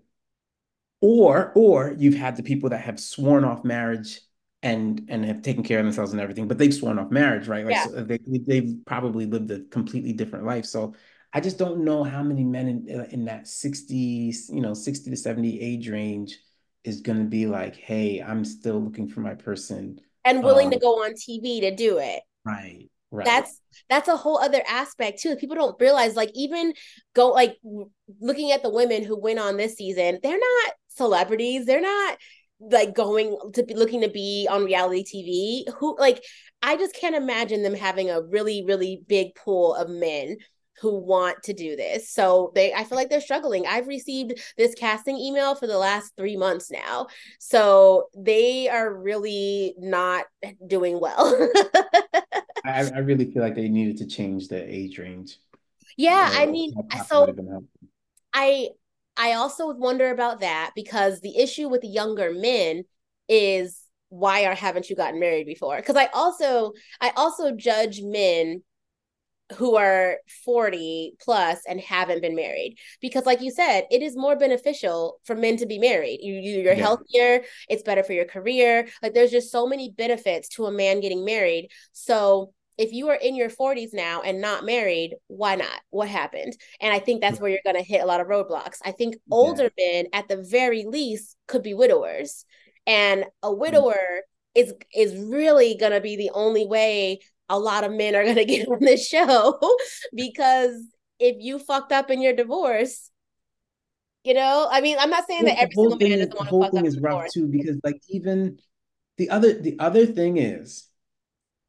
[1.00, 4.20] or or you've had the people that have sworn off marriage
[4.62, 7.64] and and have taken care of themselves and everything, but they've sworn off marriage, right?
[7.64, 7.86] Like Yeah.
[7.86, 10.66] so they they've probably lived a completely different life.
[10.66, 10.94] So
[11.32, 15.16] I just don't know how many men in in that 60, you know, 60 to
[15.16, 16.38] 70 age range
[16.84, 20.00] is going to be like, hey, I'm still looking for my person.
[20.24, 22.22] And willing Um, to go on TV to do it.
[22.44, 23.26] right, right.
[23.26, 25.36] that's that's a whole other aspect too.
[25.36, 26.72] People don't realize like even
[27.14, 27.56] go like
[28.20, 31.66] looking at the women who went on this season, they're not celebrities.
[31.66, 32.18] They're not
[32.60, 35.66] like going to be looking to be on reality TV.
[35.78, 36.22] Who like
[36.62, 40.36] I just can't imagine them having a really really big pool of men
[40.80, 42.10] who want to do this.
[42.10, 43.66] So they I feel like they're struggling.
[43.66, 47.08] I've received this casting email for the last 3 months now.
[47.38, 50.24] So they are really not
[50.66, 51.48] doing well.
[52.64, 55.38] I, I really feel like they needed to change the age range.
[55.96, 57.88] yeah, I Uh, mean, that probably so have been helpful.
[58.32, 58.70] I
[59.16, 62.84] I also wonder about that because the issue with younger men
[63.28, 65.76] is why are haven't you gotten married before?
[65.76, 68.62] Because I also I also judge men
[69.56, 74.36] who are 40 plus and haven't been married because like you said it is more
[74.36, 76.82] beneficial for men to be married you, you you're Yeah.
[76.82, 81.00] healthier it's better for your career like there's just so many benefits to a man
[81.00, 85.80] getting married so if you are in your 40s now and not married why not?
[85.90, 86.56] What happened?
[86.80, 87.42] And i think that's hmm.
[87.42, 88.78] where you're going to hit a lot of roadblocks.
[88.82, 92.46] I think older men at the very least could be widowers.
[92.86, 93.60] And a hmm.
[93.60, 94.22] widower
[94.54, 97.20] is is really going to be the only way
[97.50, 99.58] a lot of men are going to get on this show.
[100.14, 100.74] Because
[101.18, 103.10] if you fucked up in your divorce,
[104.24, 106.36] you know, I mean, I'm not saying Well, that every single man is doesn't the
[106.36, 106.50] want to fuck.
[106.50, 107.32] The whole thing up is rough divorce.
[107.34, 108.58] too because like even
[109.18, 110.89] the other the other thing is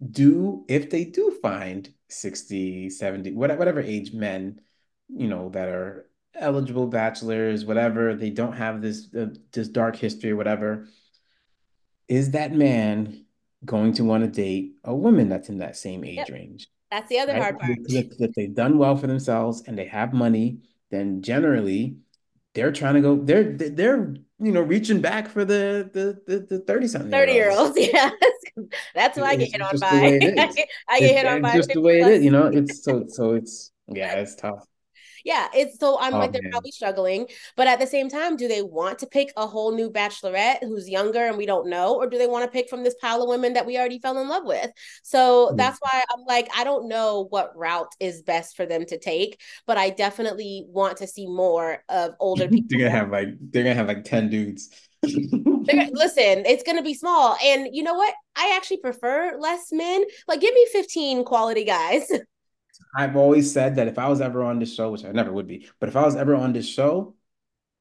[0.10, 4.60] do if they do find 60 70 whatever, whatever age men
[5.10, 10.32] you know that are eligible bachelors whatever they don't have this uh, this dark history
[10.32, 10.88] or whatever
[12.08, 13.26] is that man
[13.64, 17.08] going to want to date a woman that's in that same age Yep, range that's
[17.08, 17.42] the other right?
[17.42, 17.78] hard part.
[17.86, 20.60] If, if they've done well for themselves and they have money,
[20.92, 21.96] then generally
[22.54, 26.60] they're trying to go, they're they're you know reaching back for the the the, the
[26.60, 27.78] 30 something 30 year olds.
[27.80, 28.12] yeah.
[28.96, 30.12] That's who I get hit on by.
[30.38, 32.48] I get, I get hit on by just the way it is, you know.
[32.54, 34.66] It's so so it's yeah, it's tough.
[35.24, 36.52] Yeah, it's so I'm Oh like they're man.
[36.52, 39.90] probably struggling, but at the same time, do they want to pick a whole new
[39.90, 42.96] bachelorette who's younger and we don't know, or do they want to pick from this
[43.02, 44.72] pile of women that we already fell in love with?
[45.04, 45.58] So Yeah.
[45.58, 49.40] that's why I'm like, I don't know what route is best for them to take,
[49.68, 52.68] but I definitely want to see more of older people.
[52.70, 54.70] They're gonna have like they're gonna have like 10 dudes.
[55.04, 58.14] Listen, it's gonna be small, and you know what?
[58.36, 60.04] I actually prefer less men.
[60.28, 62.12] Like, give me 15 quality guys.
[62.96, 65.48] I've always said that if I was ever on this show, which I never would
[65.48, 67.16] be, but if I was ever on this show,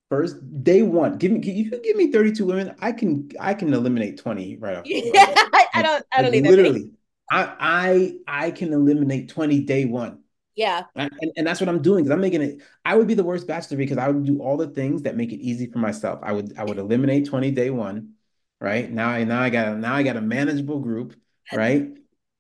[0.08, 3.72] first day one, give me if you give me 32 women, I can I can
[3.72, 4.86] eliminate 20 right off.
[4.86, 5.38] Yeah, Right.
[5.52, 6.90] I, I don't, I don't like need that literally,
[7.30, 10.19] I I I can eliminate 20 day one.
[10.60, 12.60] Yeah, And, and that's what I'm doing because I'm making it.
[12.84, 15.32] I would be the worst bachelor because I would do all the things that make
[15.32, 16.18] it easy for myself.
[16.22, 18.10] I would I would eliminate 20 day one,
[18.60, 18.90] right?
[18.90, 21.14] Now I now I got a now I got a manageable group,
[21.50, 21.88] right?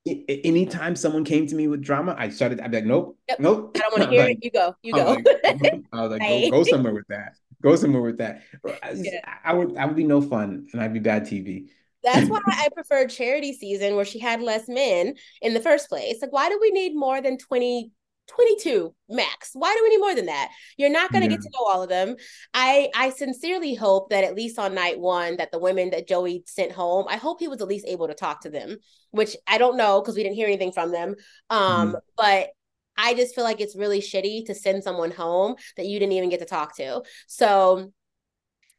[0.06, 2.60] I- I- anytime someone came to me with drama, I started.
[2.60, 3.40] I'd be like, nope, Yep.
[3.40, 3.76] nope.
[3.76, 4.44] I don't want to hear like, it.
[4.44, 5.04] You go, you go.
[5.12, 5.26] like,
[5.92, 7.32] I was like, go go somewhere with that.
[7.62, 8.42] Go somewhere with that.
[8.82, 9.20] I, just- Yeah.
[9.44, 11.68] I would I would be no fun and I'd be bad TV.
[12.02, 16.20] That's why I prefer charity season where she had less men in the first place.
[16.20, 17.90] Like, why do we need more than 20,
[18.30, 19.50] 22 max?
[19.54, 20.50] Why do we need more than that?
[20.76, 21.36] You're not going to Yeah.
[21.36, 22.16] get to know all of them.
[22.54, 26.42] I I sincerely hope that at least on night one, that the women that Joey
[26.46, 28.78] sent home, I hope he was at least able to talk to them,
[29.10, 31.14] which I don't know because we didn't hear anything from them.
[31.50, 32.00] Um, Mhm.
[32.16, 32.50] but
[32.96, 36.28] I just feel like it's really shitty to send someone home that you didn't even
[36.30, 37.02] get to talk to.
[37.26, 37.92] So,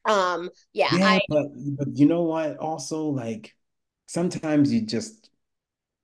[0.05, 1.45] um, yeah, Yeah, I but
[1.77, 2.57] but you know what?
[2.57, 3.55] Also, like
[4.07, 5.29] sometimes you just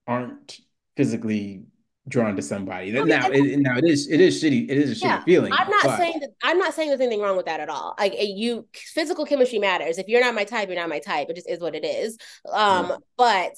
[0.06, 0.60] aren't
[0.96, 1.64] physically
[2.08, 2.90] drawn to somebody.
[2.90, 4.64] I mean, now it now it is it is shitty.
[4.70, 7.00] It is a Yeah, shitty feeling, I'm not but saying that I'm not saying there's
[7.00, 7.94] anything wrong with that at all.
[7.98, 9.98] Like you physical chemistry matters.
[9.98, 11.28] If you're not my type, you're not my type.
[11.30, 12.18] It just is what it is.
[12.52, 13.52] Um, yeah, but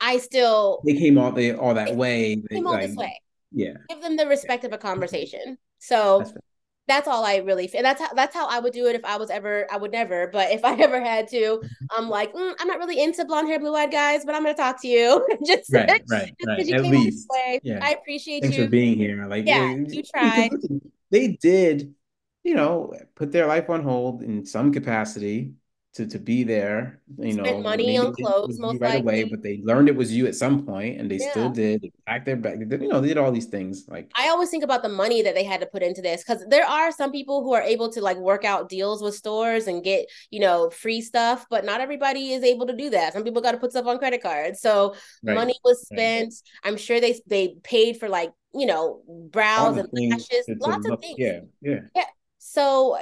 [0.00, 2.36] I still they came all the all that way.
[2.36, 3.20] They, came all like this way.
[3.52, 5.58] yeah, Give them the respect of a conversation.
[5.78, 6.24] So
[6.88, 7.82] that's all I really feel.
[7.82, 10.28] That's how that's how I would do it if I was ever I would never,
[10.28, 13.58] but if I ever had to, I'm like, mm, I'm not really into blonde hair,
[13.60, 16.68] blue eyed guys, but I'm gonna talk to you just Right, just right, because right.
[16.68, 17.60] you At came least, way.
[17.62, 17.80] yeah.
[17.80, 18.64] I appreciate Thanks you.
[18.64, 19.26] for being here.
[19.26, 20.50] Like, Yeah, eh, you tried.
[21.10, 21.94] they did,
[22.44, 25.52] you know, put their life on hold in some capacity
[25.94, 27.00] to to be there.
[27.18, 30.26] You Spend know, money on clothes, most right away, but they learned it was you
[30.26, 31.82] at some point, and they still did.
[31.82, 32.60] They packed their bag.
[32.60, 33.86] They did, you know, they did all these things.
[33.88, 36.46] Like, I always think about the money that they had to put into this because
[36.48, 39.84] there are some people who are able to like work out deals with stores and
[39.84, 43.12] get, you know, free stuff, but not everybody is able to do that.
[43.12, 44.60] Some people got to put stuff on credit cards.
[44.60, 45.98] So right, money was right.
[45.98, 46.34] spent.
[46.64, 51.16] I'm sure they they paid for like, you know, brows and lashes, lots of things.
[51.18, 52.04] yeah, yeah.
[52.44, 52.98] So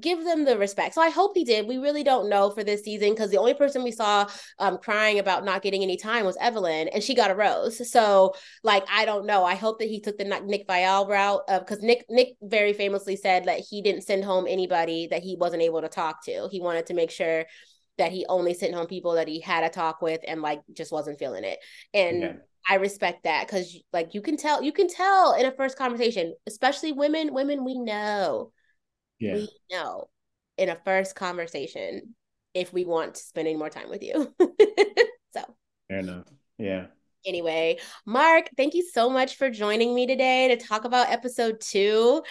[0.00, 0.94] give them the respect.
[0.94, 1.68] So I hope he did.
[1.68, 4.26] We really don't know for this season because the only person we saw
[4.58, 7.88] um, crying about not getting any time was Evelyn, and she got a rose.
[7.88, 8.34] So
[8.64, 9.44] like I don't know.
[9.44, 13.44] I hope that he took the Nick Viall route because Nick Nick very famously said
[13.44, 16.48] that he didn't send home anybody that he wasn't able to talk to.
[16.50, 17.44] He wanted to make sure
[17.98, 20.90] that he only sent home people that he had a talk with and like just
[20.90, 21.60] wasn't feeling it.
[21.94, 22.32] And Yeah.
[22.68, 26.34] I respect that because like you can tell you can tell in a first conversation,
[26.48, 27.32] especially women.
[27.32, 28.50] Women we know
[29.18, 29.34] Yeah.
[29.34, 30.08] we know
[30.56, 32.14] in a first conversation
[32.54, 34.34] if we want to spend any more time with you.
[35.36, 35.42] so,
[35.88, 36.24] Fair enough.
[36.58, 36.86] Yeah.
[37.26, 42.22] anyway, Mark, thank you so much for joining me today to talk about episode two.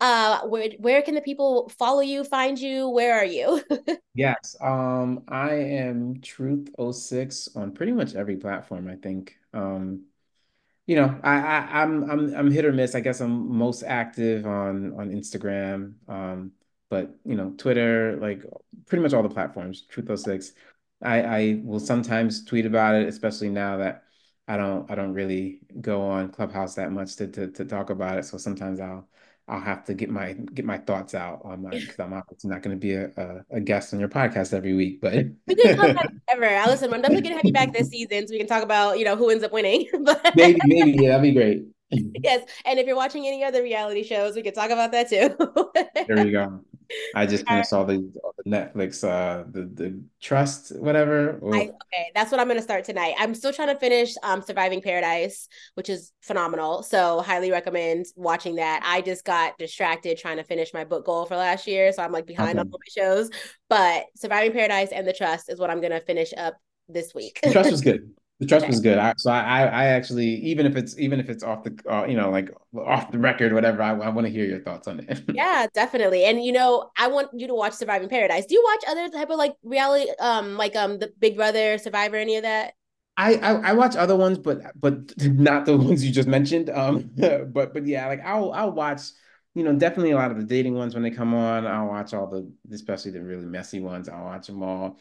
[0.00, 2.88] Uh, where where can the people follow you, find you?
[2.88, 3.62] Where are you?
[4.14, 4.56] Yes.
[4.60, 9.38] Um, I am Truth06 on pretty much every platform, I think.
[9.54, 10.04] Um,
[10.92, 12.94] you know, I, I I'm I'm I'm hit or miss.
[12.94, 15.94] I guess I'm most active on on Instagram.
[16.06, 16.52] Um,
[16.90, 18.44] but you know, Twitter, like
[18.84, 20.52] pretty much all the platforms, Truth06.
[21.02, 24.02] I I will sometimes tweet about it, especially now that
[24.46, 28.18] I don't I don't really go on Clubhouse that much to to, to talk about
[28.18, 28.26] it.
[28.26, 29.08] So sometimes I'll
[29.48, 32.62] I'll have to get my get my thoughts out on my because I'm obviously not
[32.62, 35.12] going to be a, a a guest on your podcast every week, but
[35.46, 36.46] we can come back ever.
[36.46, 38.98] I listen, I'm definitely gonna have you back this season so we can talk about
[38.98, 39.86] you know who ends up winning.
[40.02, 41.64] but maybe maybe yeah, that'd be great.
[41.90, 45.36] yes, and if you're watching any other reality shows, we could talk about that too.
[46.06, 46.60] There you go.
[47.14, 47.98] I just kind of saw the,
[48.44, 51.38] the Netflix, uh, the the Trust, whatever.
[51.52, 53.14] I, okay, that's what I'm gonna start tonight.
[53.18, 56.82] I'm still trying to finish um Surviving Paradise, which is phenomenal.
[56.82, 58.82] So highly recommend watching that.
[58.84, 62.12] I just got distracted trying to finish my book goal for last year, so I'm
[62.12, 63.30] like behind on all my shows.
[63.68, 66.56] But Surviving Paradise and The Trust is what I'm gonna finish up
[66.88, 67.40] this week.
[67.42, 68.10] The Trust was good.
[68.42, 68.68] The Trust Okay.
[68.68, 68.98] was good.
[68.98, 72.06] I, so I, I I actually even if it's even if it's off the uh,
[72.06, 73.82] you know like off the record, whatever.
[73.82, 75.22] I, I want to hear your thoughts on it.
[75.34, 76.24] Yeah, definitely.
[76.24, 78.44] And you know, I want you to watch Surviving Paradise.
[78.46, 82.16] Do you watch other type of like reality, um, like um, the Big Brother, Survivor,
[82.16, 82.74] any of that?
[83.16, 86.70] I, I I watch other ones, but but not the ones you just mentioned.
[86.70, 89.02] Um, but but yeah, like I'll I'll watch,
[89.54, 91.66] you know, definitely a lot of the dating ones when they come on.
[91.66, 94.08] I'll watch all the, especially the really messy ones.
[94.08, 94.98] I'll watch them all,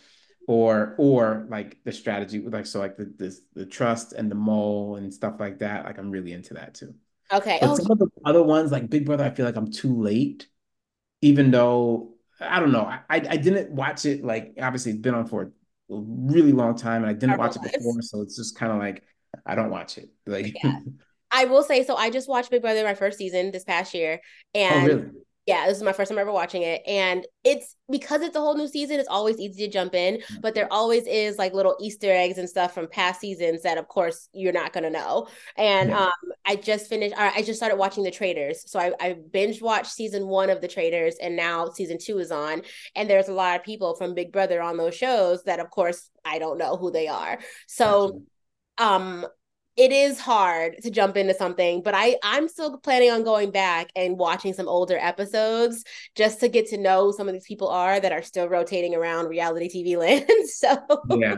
[0.47, 4.35] or or like the strategy, with like so like the this the trust and the
[4.35, 5.85] mole and stuff like that.
[5.85, 6.93] Like I'm really into that too.
[7.31, 7.59] Okay.
[7.61, 10.01] But Oh, some of the other ones, like Big Brother, I feel like I'm too
[10.01, 10.47] late.
[11.21, 14.23] Even though I don't know, I I didn't watch it.
[14.23, 15.49] Like obviously, it's been on for a
[15.89, 19.03] really long time, and I didn't watch it before, so it's just kind of like
[19.45, 20.09] I don't watch it.
[20.25, 20.79] Like, Yeah.
[21.33, 24.19] I will say, so I just watched Big Brother my first season this past year,
[24.55, 25.05] oh and really?
[25.51, 28.55] Yeah, this is my first time ever watching it, and it's because it's a whole
[28.55, 28.99] new season.
[28.99, 32.47] It's always easy to jump in, but there always is like little Easter eggs and
[32.49, 35.27] stuff from past seasons that, of course, you're not gonna know.
[35.57, 36.05] And Yeah.
[36.05, 36.11] um,
[36.45, 37.15] I just finished.
[37.15, 40.61] or I just started watching The Traitors, so I, I binge watched season one of
[40.61, 42.61] The Traitors, and now season two is on.
[42.95, 46.09] And there's a lot of people from Big Brother on those shows that, of course,
[46.23, 47.39] I don't know who they are.
[47.67, 48.21] So
[48.77, 49.25] um
[49.77, 53.89] it is hard to jump into something but i i'm still planning on going back
[53.95, 55.83] and watching some older episodes
[56.15, 59.27] just to get to know some of these people are that are still rotating around
[59.27, 61.35] reality tv land so Yeah,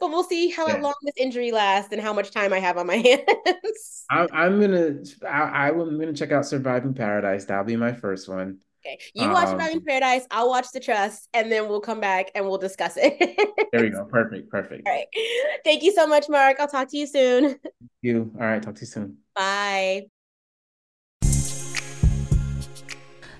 [0.00, 0.80] but we'll see how yeah.
[0.80, 2.96] long this injury lasts and how much time i have on my
[3.36, 7.46] hands I'm I'm gonna I, I'm gonna check out Surviving Paradise.
[7.46, 8.60] That'll be my first one.
[8.86, 12.30] Okay you watch Um, Surviving Paradise i'll watch the trust and then we'll come back
[12.34, 13.18] and we'll discuss it
[13.72, 14.04] there we go.
[14.04, 14.86] Perfect, perfect.
[14.86, 15.06] all right
[15.64, 17.56] thank you so much mark i'll talk to you soon
[18.02, 18.30] You.
[18.38, 18.62] All right.
[18.62, 19.16] Talk to you soon.
[19.34, 20.06] Bye.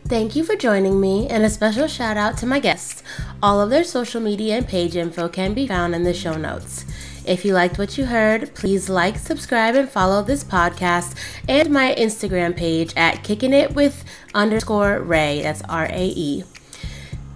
[0.07, 3.03] Thank you for joining me, and a special shout out to my guests.
[3.43, 6.85] All of their social media and page info can be found in the show notes.
[7.25, 11.17] If you liked what you heard, please like, subscribe, and follow this podcast
[11.49, 15.41] and my Instagram page at kicking it with underscore Rae.
[15.43, 16.45] That's R A E.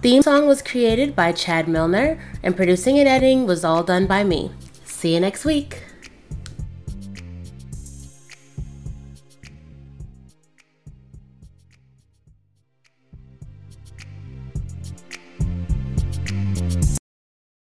[0.01, 4.23] Theme song was created by Chad Milner, and producing and editing was all done by
[4.23, 4.51] me.
[4.85, 5.83] See you next week.